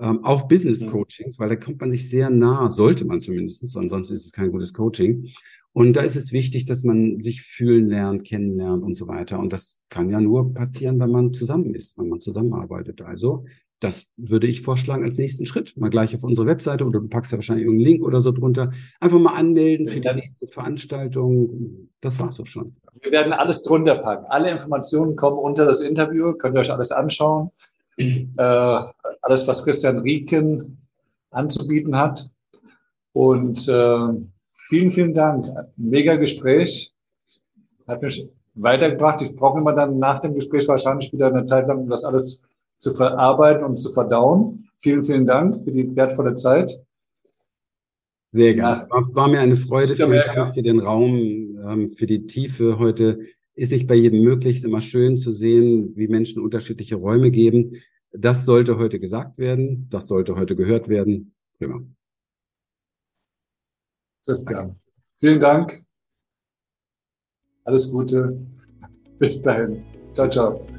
Ähm, 0.00 0.24
auch 0.24 0.48
Business 0.48 0.84
Coachings, 0.84 1.38
weil 1.38 1.48
da 1.48 1.56
kommt 1.56 1.80
man 1.80 1.90
sich 1.90 2.10
sehr 2.10 2.28
nah, 2.28 2.68
sollte 2.68 3.04
man 3.04 3.20
zumindest, 3.20 3.76
ansonsten 3.76 4.14
ist 4.14 4.26
es 4.26 4.32
kein 4.32 4.50
gutes 4.50 4.72
Coaching. 4.72 5.28
Und 5.72 5.94
da 5.94 6.00
ist 6.00 6.16
es 6.16 6.32
wichtig, 6.32 6.64
dass 6.64 6.84
man 6.84 7.20
sich 7.22 7.42
fühlen 7.42 7.88
lernt, 7.88 8.24
kennenlernt 8.24 8.82
und 8.82 8.96
so 8.96 9.08
weiter. 9.08 9.38
Und 9.38 9.52
das 9.52 9.82
kann 9.90 10.08
ja 10.08 10.22
nur 10.22 10.54
passieren, 10.54 10.98
wenn 10.98 11.10
man 11.10 11.34
zusammen 11.34 11.74
ist, 11.74 11.98
wenn 11.98 12.08
man 12.08 12.20
zusammenarbeitet. 12.20 13.02
Also 13.02 13.44
das 13.80 14.10
würde 14.16 14.46
ich 14.46 14.62
vorschlagen 14.62 15.04
als 15.04 15.18
nächsten 15.18 15.44
Schritt. 15.44 15.76
Mal 15.76 15.90
gleich 15.90 16.14
auf 16.14 16.24
unsere 16.24 16.46
Webseite 16.46 16.86
oder 16.86 17.00
du 17.00 17.08
packst 17.08 17.32
ja 17.32 17.38
wahrscheinlich 17.38 17.66
irgendeinen 17.66 17.92
Link 17.92 18.04
oder 18.04 18.20
so 18.20 18.32
drunter. 18.32 18.70
Einfach 19.00 19.18
mal 19.18 19.34
anmelden 19.34 19.88
für 19.88 20.00
die 20.00 20.14
nächste 20.14 20.46
Veranstaltung. 20.46 21.90
Das 22.00 22.18
war's 22.18 22.40
auch 22.40 22.46
schon. 22.46 22.74
Wir 23.02 23.12
werden 23.12 23.34
alles 23.34 23.62
drunter 23.62 23.96
packen. 23.96 24.24
Alle 24.26 24.50
Informationen 24.50 25.14
kommen 25.14 25.38
unter 25.38 25.66
das 25.66 25.82
Interview. 25.82 26.32
Könnt 26.32 26.56
ihr 26.56 26.60
euch 26.60 26.72
alles 26.72 26.90
anschauen. 26.90 27.50
äh, 27.98 28.22
alles, 28.36 29.46
was 29.46 29.64
Christian 29.64 29.98
Rieken 29.98 30.78
anzubieten 31.30 31.96
hat. 31.96 32.30
Und 33.12 33.68
äh, 33.68 34.08
vielen, 34.68 34.92
vielen 34.92 35.14
Dank. 35.14 35.46
Mega 35.76 36.16
Gespräch. 36.16 36.94
Hat 37.86 38.00
mich 38.00 38.26
weitergebracht. 38.54 39.20
Ich 39.20 39.36
brauche 39.36 39.58
immer 39.58 39.74
dann 39.74 39.98
nach 39.98 40.20
dem 40.20 40.34
Gespräch 40.34 40.66
wahrscheinlich 40.66 41.12
wieder 41.12 41.26
eine 41.26 41.44
Zeit 41.44 41.68
lang, 41.68 41.78
um 41.78 41.88
das 41.90 42.04
alles 42.04 42.48
zu 42.78 42.94
verarbeiten 42.94 43.64
und 43.64 43.76
zu 43.76 43.92
verdauen. 43.92 44.68
Vielen, 44.78 45.04
vielen 45.04 45.26
Dank 45.26 45.64
für 45.64 45.72
die 45.72 45.94
wertvolle 45.96 46.34
Zeit. 46.34 46.72
Sehr 48.28 48.54
gerne. 48.54 48.86
War, 48.90 49.14
war 49.14 49.28
mir 49.28 49.40
eine 49.40 49.56
Freude. 49.56 49.96
Vielen 49.96 50.10
Dank 50.10 50.54
für 50.54 50.62
den 50.62 50.80
Raum, 50.80 51.58
ähm, 51.66 51.90
für 51.92 52.06
die 52.06 52.26
Tiefe 52.26 52.78
heute. 52.78 53.20
Ist 53.54 53.72
nicht 53.72 53.86
bei 53.86 53.94
jedem 53.94 54.22
möglich. 54.22 54.56
Ist 54.56 54.64
immer 54.64 54.82
schön 54.82 55.16
zu 55.16 55.30
sehen, 55.32 55.96
wie 55.96 56.08
Menschen 56.08 56.42
unterschiedliche 56.42 56.96
Räume 56.96 57.30
geben. 57.30 57.72
Das 58.12 58.44
sollte 58.44 58.78
heute 58.78 59.00
gesagt 59.00 59.38
werden. 59.38 59.88
Das 59.90 60.06
sollte 60.06 60.36
heute 60.36 60.56
gehört 60.56 60.88
werden. 60.88 61.34
Prima. 61.58 61.80
Christian, 64.24 64.78
vielen 65.18 65.40
Dank. 65.40 65.84
Alles 67.64 67.90
Gute. 67.90 68.38
Bis 69.18 69.40
dahin. 69.42 69.82
Ciao, 70.14 70.28
ciao. 70.28 70.75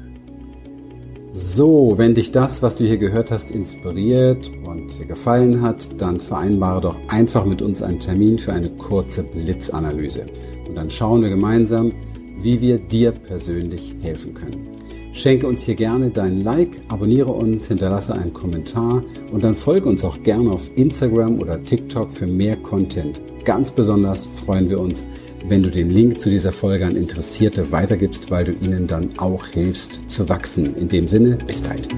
So, 1.32 1.94
wenn 1.96 2.14
dich 2.14 2.30
das, 2.30 2.62
was 2.62 2.76
du 2.76 2.84
hier 2.84 2.96
gehört 2.96 3.30
hast, 3.30 3.50
inspiriert 3.50 4.50
und 4.64 5.06
gefallen 5.06 5.60
hat, 5.60 6.00
dann 6.00 6.20
vereinbare 6.20 6.80
doch 6.80 6.98
einfach 7.08 7.44
mit 7.44 7.60
uns 7.60 7.82
einen 7.82 8.00
Termin 8.00 8.38
für 8.38 8.52
eine 8.52 8.70
kurze 8.70 9.22
Blitzanalyse. 9.22 10.26
Und 10.66 10.74
dann 10.74 10.90
schauen 10.90 11.22
wir 11.22 11.28
gemeinsam, 11.28 11.92
wie 12.40 12.60
wir 12.60 12.78
dir 12.78 13.12
persönlich 13.12 13.94
helfen 14.00 14.32
können. 14.32 14.68
Schenke 15.12 15.46
uns 15.48 15.62
hier 15.62 15.74
gerne 15.74 16.10
deinen 16.10 16.44
Like, 16.44 16.80
abonniere 16.88 17.32
uns, 17.32 17.66
hinterlasse 17.66 18.14
einen 18.14 18.32
Kommentar 18.32 19.02
und 19.32 19.42
dann 19.42 19.54
folge 19.54 19.88
uns 19.88 20.04
auch 20.04 20.22
gerne 20.22 20.50
auf 20.50 20.70
Instagram 20.76 21.40
oder 21.40 21.62
TikTok 21.62 22.12
für 22.12 22.26
mehr 22.26 22.56
Content. 22.56 23.20
Ganz 23.44 23.70
besonders 23.70 24.26
freuen 24.26 24.68
wir 24.68 24.78
uns, 24.78 25.02
wenn 25.46 25.62
du 25.62 25.70
den 25.70 25.90
Link 25.90 26.20
zu 26.20 26.30
dieser 26.30 26.52
Folge 26.52 26.86
an 26.86 26.96
Interessierte 26.96 27.70
weitergibst, 27.72 28.30
weil 28.30 28.44
du 28.44 28.52
ihnen 28.52 28.86
dann 28.86 29.18
auch 29.18 29.46
hilfst 29.46 30.00
zu 30.08 30.28
wachsen. 30.28 30.74
In 30.76 30.88
dem 30.88 31.08
Sinne, 31.08 31.38
bis 31.46 31.60
bald. 31.60 31.88